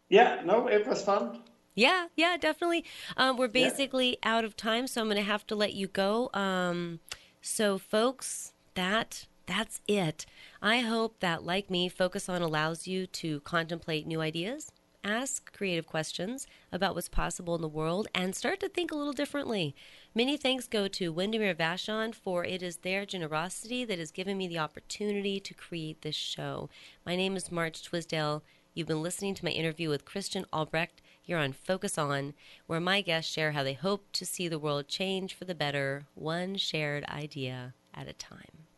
Yeah, 0.10 0.42
no, 0.44 0.68
it 0.68 0.88
was 0.88 1.04
fun. 1.04 1.42
Yeah, 1.76 2.08
yeah, 2.16 2.36
definitely. 2.36 2.84
Um, 3.16 3.38
we're 3.38 3.48
basically 3.48 4.18
yeah. 4.24 4.36
out 4.36 4.44
of 4.44 4.58
time, 4.58 4.88
so 4.88 5.02
I'm 5.02 5.08
going 5.08 5.18
to 5.18 5.24
have 5.24 5.48
to 5.48 5.56
let 5.56 5.74
you 5.74 5.88
go. 5.88 6.30
Um, 6.34 7.00
so, 7.42 7.78
folks, 7.78 8.54
that 8.74 9.28
that's 9.50 9.82
it. 9.88 10.28
I 10.62 10.82
hope 10.82 11.20
that, 11.22 11.44
like 11.44 11.72
me, 11.72 11.90
Focus 11.90 12.30
On 12.30 12.42
allows 12.42 12.88
you 12.88 13.08
to 13.08 13.40
contemplate 13.40 14.06
new 14.06 14.22
ideas, 14.22 14.72
ask 15.04 15.52
creative 15.52 15.88
questions 15.88 16.46
about 16.72 16.94
what's 16.94 17.10
possible 17.10 17.56
in 17.56 17.62
the 17.62 17.68
world, 17.68 18.08
and 18.14 18.36
start 18.36 18.60
to 18.60 18.70
think 18.70 18.92
a 18.92 18.96
little 18.96 19.12
differently. 19.12 19.76
Many 20.14 20.38
thanks 20.38 20.68
go 20.68 20.88
to 20.90 21.12
Windermere 21.12 21.56
Vashon, 21.56 22.14
for 22.14 22.46
it 22.46 22.62
is 22.62 22.78
their 22.78 23.08
generosity 23.08 23.84
that 23.86 23.98
has 23.98 24.12
given 24.12 24.38
me 24.38 24.48
the 24.48 24.60
opportunity 24.60 25.40
to 25.40 25.54
create 25.56 26.04
this 26.04 26.16
show. 26.16 26.70
My 27.04 27.16
name 27.16 27.36
is 27.36 27.52
March 27.52 27.82
Twisdale. 27.82 28.44
You've 28.76 28.88
been 28.88 29.02
listening 29.02 29.34
to 29.34 29.46
my 29.46 29.52
interview 29.52 29.90
with 29.90 30.06
Christian 30.06 30.46
Albrekt 30.54 31.02
here 31.20 31.40
on 31.40 31.54
Focus 31.54 31.98
On, 31.98 32.36
where 32.68 32.80
my 32.80 33.02
guests 33.02 33.34
share 33.34 33.54
how 33.54 33.64
they 33.64 33.74
hope 33.74 34.06
to 34.14 34.28
see 34.28 34.48
the 34.48 34.60
world 34.60 34.88
change 34.88 35.34
for 35.34 35.46
the 35.46 35.56
better, 35.56 36.06
one 36.14 36.56
shared 36.56 37.04
idea 37.06 37.74
at 37.96 38.08
a 38.08 38.14
time. 38.14 38.69